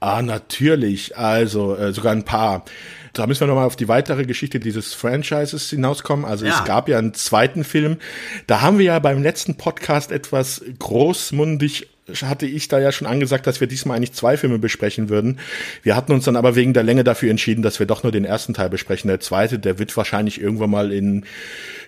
[0.00, 1.16] Ah, natürlich.
[1.16, 2.64] Also äh, sogar ein paar.
[3.12, 6.24] Da müssen wir nochmal auf die weitere Geschichte dieses Franchises hinauskommen.
[6.24, 6.58] Also ja.
[6.58, 7.98] es gab ja einen zweiten Film.
[8.46, 11.88] Da haben wir ja beim letzten Podcast etwas großmundig
[12.22, 15.38] hatte ich da ja schon angesagt, dass wir diesmal eigentlich zwei Filme besprechen würden.
[15.82, 18.24] Wir hatten uns dann aber wegen der Länge dafür entschieden, dass wir doch nur den
[18.24, 19.08] ersten Teil besprechen.
[19.08, 21.24] Der zweite, der wird wahrscheinlich irgendwann mal in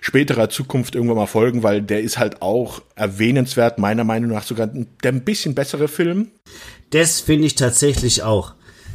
[0.01, 4.67] späterer Zukunft irgendwann mal folgen, weil der ist halt auch erwähnenswert, meiner Meinung nach sogar
[4.67, 6.29] der ein bisschen bessere Film.
[6.89, 8.53] Das finde ich tatsächlich auch.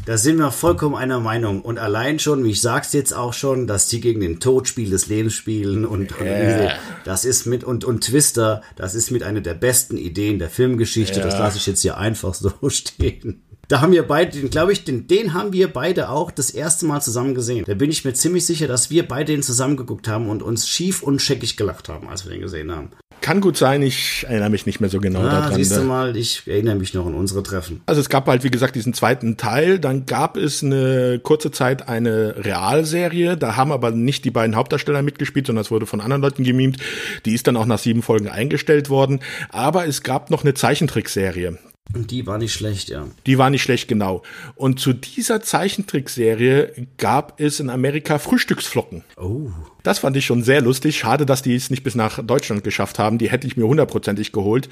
[0.08, 1.60] Da sind wir vollkommen einer Meinung.
[1.60, 4.88] Und allein schon, wie ich sag's jetzt auch schon, dass die gegen den Tod Spiel
[4.88, 6.72] des Lebens spielen und, yeah.
[7.04, 11.16] das ist mit, und, und Twister, das ist mit einer der besten Ideen der Filmgeschichte.
[11.18, 11.26] Yeah.
[11.26, 13.42] Das lasse ich jetzt hier einfach so stehen.
[13.68, 17.02] Da haben wir beide, glaube ich, den, den haben wir beide auch das erste Mal
[17.02, 17.66] zusammen gesehen.
[17.66, 21.02] Da bin ich mir ziemlich sicher, dass wir beide den zusammengeguckt haben und uns schief
[21.02, 22.88] und scheckig gelacht haben, als wir den gesehen haben.
[23.20, 25.54] Kann gut sein, ich erinnere mich nicht mehr so genau ah, daran.
[25.54, 27.82] Siehst du mal, ich erinnere mich noch an unsere Treffen.
[27.84, 29.78] Also es gab halt, wie gesagt, diesen zweiten Teil.
[29.78, 33.36] Dann gab es eine kurze Zeit eine Realserie.
[33.36, 36.78] Da haben aber nicht die beiden Hauptdarsteller mitgespielt, sondern es wurde von anderen Leuten gemimt.
[37.26, 39.20] Die ist dann auch nach sieben Folgen eingestellt worden.
[39.50, 41.58] Aber es gab noch eine Zeichentrickserie.
[41.94, 43.06] Und die war nicht schlecht, ja.
[43.26, 44.22] Die war nicht schlecht, genau.
[44.56, 49.04] Und zu dieser Zeichentrickserie gab es in Amerika Frühstücksflocken.
[49.16, 49.50] Oh.
[49.84, 50.98] Das fand ich schon sehr lustig.
[50.98, 53.16] Schade, dass die es nicht bis nach Deutschland geschafft haben.
[53.16, 54.68] Die hätte ich mir hundertprozentig geholt.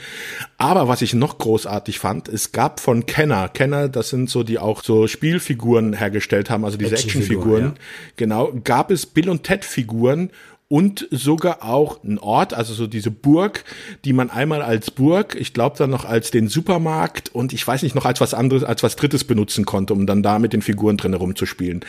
[0.59, 4.59] Aber was ich noch großartig fand, es gab von Kenner, Kenner, das sind so, die
[4.59, 7.69] auch so Spielfiguren hergestellt haben, also diese Actionfiguren.
[7.69, 8.13] Action ja.
[8.17, 10.31] Genau, gab es Bill und Ted Figuren
[10.69, 13.65] und sogar auch ein Ort, also so diese Burg,
[14.05, 17.85] die man einmal als Burg, ich glaube dann noch als den Supermarkt und ich weiß
[17.85, 20.63] nicht noch als was anderes, als was Drittes benutzen konnte, um dann da mit den
[20.63, 21.85] Figuren drin herumzuspielen.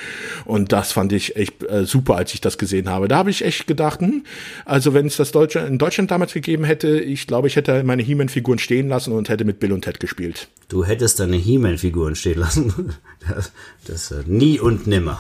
[0.46, 3.08] Und das fand ich echt äh, super, als ich das gesehen habe.
[3.08, 4.24] Da habe ich echt gedacht, hm,
[4.66, 8.04] also wenn es das Deutsche in Deutschland damals gegeben hätte, ich glaube, ich hätte meine
[8.04, 10.50] He-Man-Figuren stehen lassen und hätte mit Bill und Ted gespielt.
[10.70, 12.74] Du hättest deine He-Man-Figuren stehen lassen.
[13.28, 13.52] Das,
[13.86, 15.20] das äh, nie und nimmer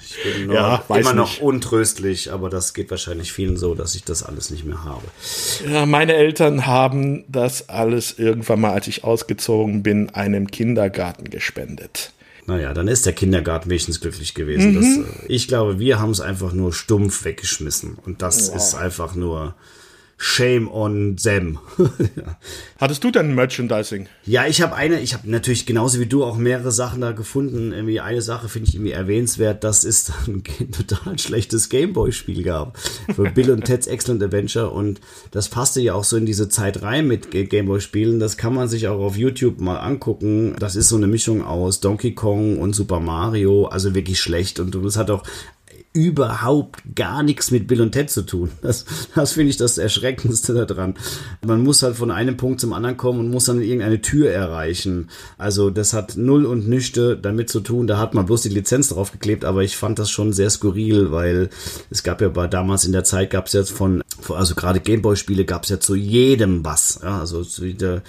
[0.00, 1.42] ich bin noch, ja, immer noch nicht.
[1.42, 5.04] untröstlich, aber das geht wahrscheinlich vielen so, dass ich das alles nicht mehr habe.
[5.70, 12.12] Ja, meine Eltern haben das alles irgendwann mal, als ich ausgezogen bin, einem Kindergarten gespendet.
[12.46, 14.72] Naja, dann ist der Kindergarten wenigstens glücklich gewesen.
[14.72, 14.74] Mhm.
[14.74, 17.96] Das, äh, ich glaube, wir haben es einfach nur stumpf weggeschmissen.
[18.04, 18.56] Und das wow.
[18.56, 19.54] ist einfach nur
[20.22, 21.58] Shame on them.
[21.78, 22.36] ja.
[22.78, 24.06] Hattest du denn Merchandising?
[24.26, 27.72] Ja, ich habe eine, ich habe natürlich genauso wie du auch mehrere Sachen da gefunden.
[27.72, 32.76] Irgendwie eine Sache finde ich irgendwie erwähnenswert, dass es ein total schlechtes Gameboy-Spiel gab.
[33.16, 34.68] Für Bill und Ted's Excellent Adventure.
[34.68, 38.20] Und das passte ja auch so in diese Zeit rein mit Gameboy-Spielen.
[38.20, 40.54] Das kann man sich auch auf YouTube mal angucken.
[40.58, 43.68] Das ist so eine Mischung aus Donkey Kong und Super Mario.
[43.68, 44.60] Also wirklich schlecht.
[44.60, 45.22] Und es hat auch
[45.92, 48.50] überhaupt gar nichts mit Bill und Ted zu tun.
[48.62, 48.84] Das,
[49.14, 50.94] das finde ich das Erschreckendste daran.
[51.44, 55.10] Man muss halt von einem Punkt zum anderen kommen und muss dann irgendeine Tür erreichen.
[55.36, 57.88] Also das hat null und nüchte damit zu tun.
[57.88, 61.10] Da hat man bloß die Lizenz drauf geklebt, aber ich fand das schon sehr skurril,
[61.10, 61.50] weil
[61.90, 65.44] es gab ja bei damals in der Zeit gab es jetzt von, also gerade Gameboy-Spiele
[65.44, 67.00] gab es ja zu jedem was.
[67.02, 67.44] Ja, also
[67.78, 68.02] da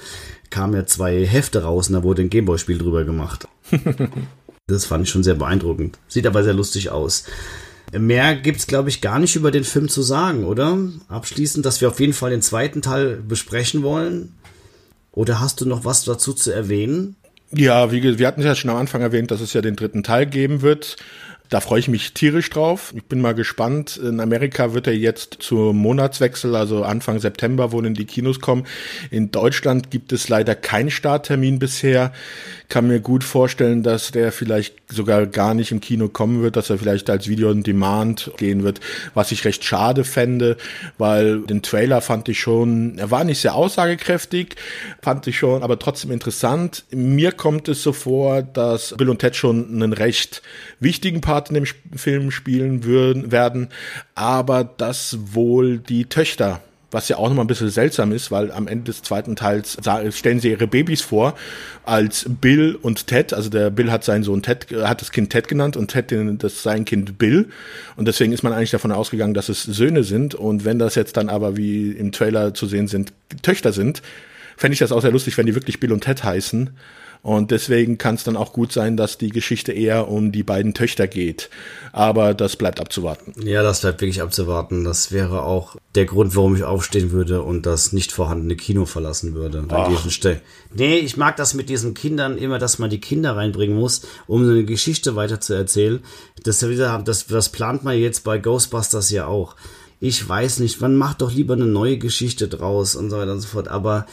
[0.52, 3.48] kamen ja zwei Hefte raus und da wurde ein Gameboy-Spiel drüber gemacht.
[4.68, 5.98] das fand ich schon sehr beeindruckend.
[6.08, 7.24] Sieht aber sehr lustig aus.
[7.92, 10.78] Mehr gibt's glaube ich, gar nicht über den Film zu sagen, oder?
[11.10, 14.34] Abschließend, dass wir auf jeden Fall den zweiten Teil besprechen wollen.
[15.12, 17.16] Oder hast du noch was dazu zu erwähnen?
[17.54, 20.26] Ja, wie, wir hatten ja schon am Anfang erwähnt, dass es ja den dritten Teil
[20.26, 20.96] geben wird.
[21.52, 22.94] Da freue ich mich tierisch drauf.
[22.96, 23.98] Ich bin mal gespannt.
[23.98, 28.66] In Amerika wird er jetzt zum Monatswechsel, also Anfang September, wohl in die Kinos kommen.
[29.10, 32.14] In Deutschland gibt es leider keinen Starttermin bisher.
[32.70, 36.70] Kann mir gut vorstellen, dass der vielleicht sogar gar nicht im Kino kommen wird, dass
[36.70, 38.80] er vielleicht als Video on Demand gehen wird,
[39.14, 40.56] was ich recht schade fände,
[40.98, 44.56] weil den Trailer fand ich schon, er war nicht sehr aussagekräftig,
[45.02, 46.86] fand ich schon, aber trotzdem interessant.
[46.92, 50.42] Mir kommt es so vor, dass Bill und Ted schon einen recht
[50.80, 51.66] wichtigen Part Part in dem
[51.96, 53.70] Film spielen würden, werden,
[54.16, 56.62] aber dass wohl die Töchter
[56.94, 59.78] was ja auch nochmal ein bisschen seltsam ist, weil am Ende des zweiten Teils
[60.10, 61.36] stellen sie ihre Babys vor
[61.86, 63.32] als Bill und Ted.
[63.34, 66.14] Also der Bill hat seinen Sohn Ted, hat das Kind Ted genannt und Ted
[66.44, 67.48] das sein Kind Bill.
[67.96, 70.36] Und deswegen ist man eigentlich davon ausgegangen, dass es Söhne sind.
[70.36, 74.02] Und wenn das jetzt dann aber wie im Trailer zu sehen sind, Töchter sind,
[74.58, 76.72] fände ich das auch sehr lustig, wenn die wirklich Bill und Ted heißen.
[77.24, 80.74] Und deswegen kann es dann auch gut sein, dass die Geschichte eher um die beiden
[80.74, 81.52] Töchter geht.
[81.92, 83.34] Aber das bleibt abzuwarten.
[83.46, 84.84] Ja, das bleibt wirklich abzuwarten.
[84.84, 89.36] Das wäre auch der Grund, warum ich aufstehen würde und das nicht vorhandene Kino verlassen
[89.36, 89.64] würde.
[89.70, 90.42] An diesen Stellen.
[90.74, 94.44] Nee, ich mag das mit diesen Kindern immer, dass man die Kinder reinbringen muss, um
[94.44, 96.00] so eine Geschichte weiter zu erzählen.
[96.44, 96.66] Das,
[97.06, 99.56] das, das plant man jetzt bei Ghostbusters ja auch.
[100.00, 103.42] Ich weiß nicht, man macht doch lieber eine neue Geschichte draus und so weiter und
[103.42, 103.68] so fort.
[103.68, 104.08] Aber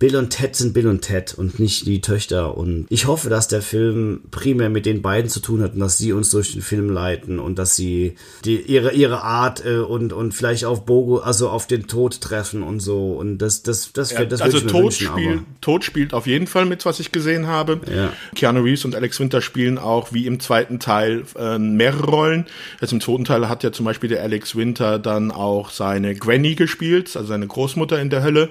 [0.00, 2.56] Bill und Ted sind Bill und Ted und nicht die Töchter.
[2.56, 5.98] Und ich hoffe, dass der Film primär mit den beiden zu tun hat und dass
[5.98, 8.14] sie uns durch den Film leiten und dass sie
[8.46, 12.62] die, ihre, ihre Art äh, und, und vielleicht auf Bogo, also auf den Tod treffen
[12.62, 13.12] und so.
[13.12, 16.64] Und das, das, das, ja, das Also Tod, wünschen, spiel, Tod spielt auf jeden Fall
[16.64, 17.78] mit, was ich gesehen habe.
[17.94, 18.14] Ja.
[18.34, 22.46] Keanu Reeves und Alex Winter spielen auch wie im zweiten Teil äh, mehrere Rollen.
[22.80, 26.54] Also im zweiten Teil hat ja zum Beispiel der Alex Winter dann auch seine Granny
[26.54, 28.48] gespielt, also seine Großmutter in der Hölle.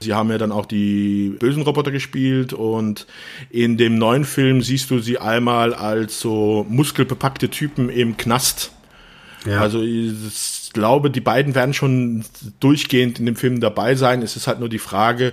[0.00, 3.06] Sie haben ja dann auch die bösen Roboter gespielt und
[3.50, 8.72] in dem neuen Film siehst du sie einmal als so muskelbepackte Typen im Knast.
[9.46, 9.60] Ja.
[9.60, 12.24] Also ich glaube, die beiden werden schon
[12.60, 14.22] durchgehend in dem Film dabei sein.
[14.22, 15.32] Es ist halt nur die Frage,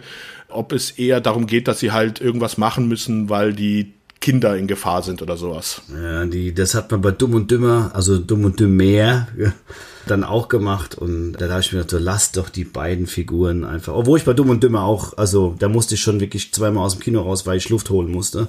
[0.49, 3.93] ob es eher darum geht, dass sie halt irgendwas machen müssen, weil die
[4.23, 5.81] Kinder in Gefahr sind oder sowas.
[5.93, 9.27] Ja, die, das hat man bei Dumm und Dümmer, also Dumm und Dümmer,
[10.07, 13.93] dann auch gemacht und da habe ich mir so lass doch die beiden Figuren einfach.
[13.93, 16.93] Obwohl ich bei Dumm und Dümmer auch, also da musste ich schon wirklich zweimal aus
[16.93, 18.47] dem Kino raus, weil ich Luft holen musste.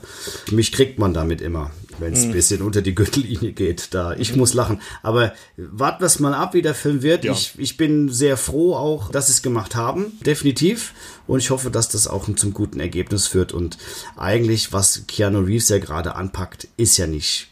[0.53, 2.33] Mich kriegt man damit immer, wenn es ein mhm.
[2.33, 3.95] bisschen unter die Gürtellinie geht.
[3.95, 4.81] Da ich muss lachen.
[5.03, 7.25] Aber warten wir es mal ab, wie der Film wird.
[7.25, 7.33] Ja.
[7.33, 10.93] Ich, ich bin sehr froh auch, dass sie es gemacht haben, definitiv.
[11.27, 13.53] Und ich hoffe, dass das auch zum guten Ergebnis führt.
[13.53, 13.79] Und
[14.17, 17.49] eigentlich, was Keanu Reeves ja gerade anpackt, ist ja nicht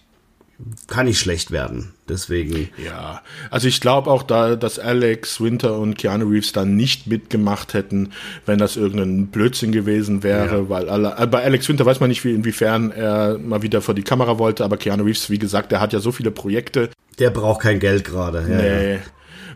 [0.87, 1.93] kann nicht schlecht werden.
[2.09, 2.69] Deswegen.
[2.85, 7.75] Ja, also ich glaube auch da, dass Alex Winter und Keanu Reeves dann nicht mitgemacht
[7.75, 8.13] hätten,
[8.45, 10.69] wenn das irgendein Blödsinn gewesen wäre, ja.
[10.69, 13.95] weil alle, äh, bei Alex Winter weiß man nicht, wie, inwiefern er mal wieder vor
[13.95, 16.91] die Kamera wollte, aber Keanu Reeves, wie gesagt, der hat ja so viele Projekte.
[17.19, 18.41] Der braucht kein Geld gerade.
[18.49, 18.95] Ja, nee.
[18.95, 19.01] Ja.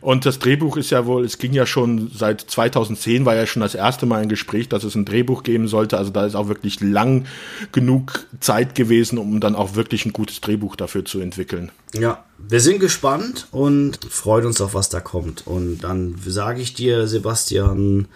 [0.06, 3.60] Und das Drehbuch ist ja wohl, es ging ja schon seit 2010 war ja schon
[3.60, 5.98] das erste Mal ein Gespräch, dass es ein Drehbuch geben sollte.
[5.98, 7.26] Also da ist auch wirklich lang
[7.72, 11.72] genug Zeit gewesen, um dann auch wirklich ein gutes Drehbuch dafür zu entwickeln.
[11.92, 15.44] Ja, wir sind gespannt und freuen uns auf, was da kommt.
[15.44, 18.06] Und dann sage ich dir, Sebastian,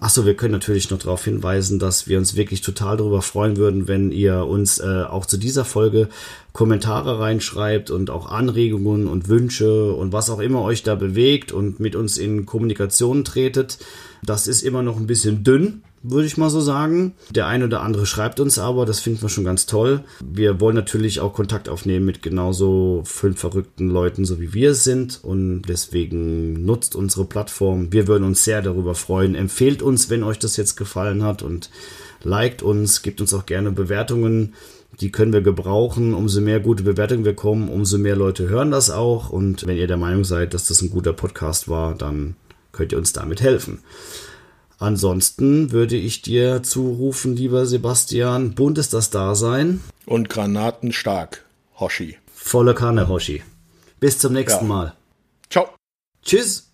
[0.00, 3.88] Achso, wir können natürlich noch darauf hinweisen, dass wir uns wirklich total darüber freuen würden,
[3.88, 6.08] wenn ihr uns äh, auch zu dieser Folge
[6.52, 11.80] Kommentare reinschreibt und auch Anregungen und Wünsche und was auch immer euch da bewegt und
[11.80, 13.78] mit uns in Kommunikation tretet.
[14.22, 17.14] Das ist immer noch ein bisschen dünn, würde ich mal so sagen.
[17.30, 20.04] Der eine oder andere schreibt uns aber, das finden wir schon ganz toll.
[20.24, 24.84] Wir wollen natürlich auch Kontakt aufnehmen mit genauso fünf verrückten Leuten, so wie wir es
[24.84, 25.20] sind.
[25.22, 27.92] Und deswegen nutzt unsere Plattform.
[27.92, 29.34] Wir würden uns sehr darüber freuen.
[29.34, 31.70] Empfehlt uns, wenn euch das jetzt gefallen hat und
[32.22, 34.54] liked uns, gebt uns auch gerne Bewertungen.
[35.00, 36.14] Die können wir gebrauchen.
[36.14, 39.30] Umso mehr gute Bewertungen wir kommen, umso mehr Leute hören das auch.
[39.30, 42.34] Und wenn ihr der Meinung seid, dass das ein guter Podcast war, dann
[42.72, 43.80] könnt ihr uns damit helfen.
[44.78, 49.82] Ansonsten würde ich dir zurufen, lieber Sebastian, bunt ist das Dasein.
[50.06, 51.44] Und granatenstark,
[51.80, 52.16] Hoshi.
[52.32, 53.42] Volle Kanne, Hoshi.
[53.98, 54.68] Bis zum nächsten ja.
[54.68, 54.94] Mal.
[55.50, 55.68] Ciao.
[56.22, 56.70] Tschüss.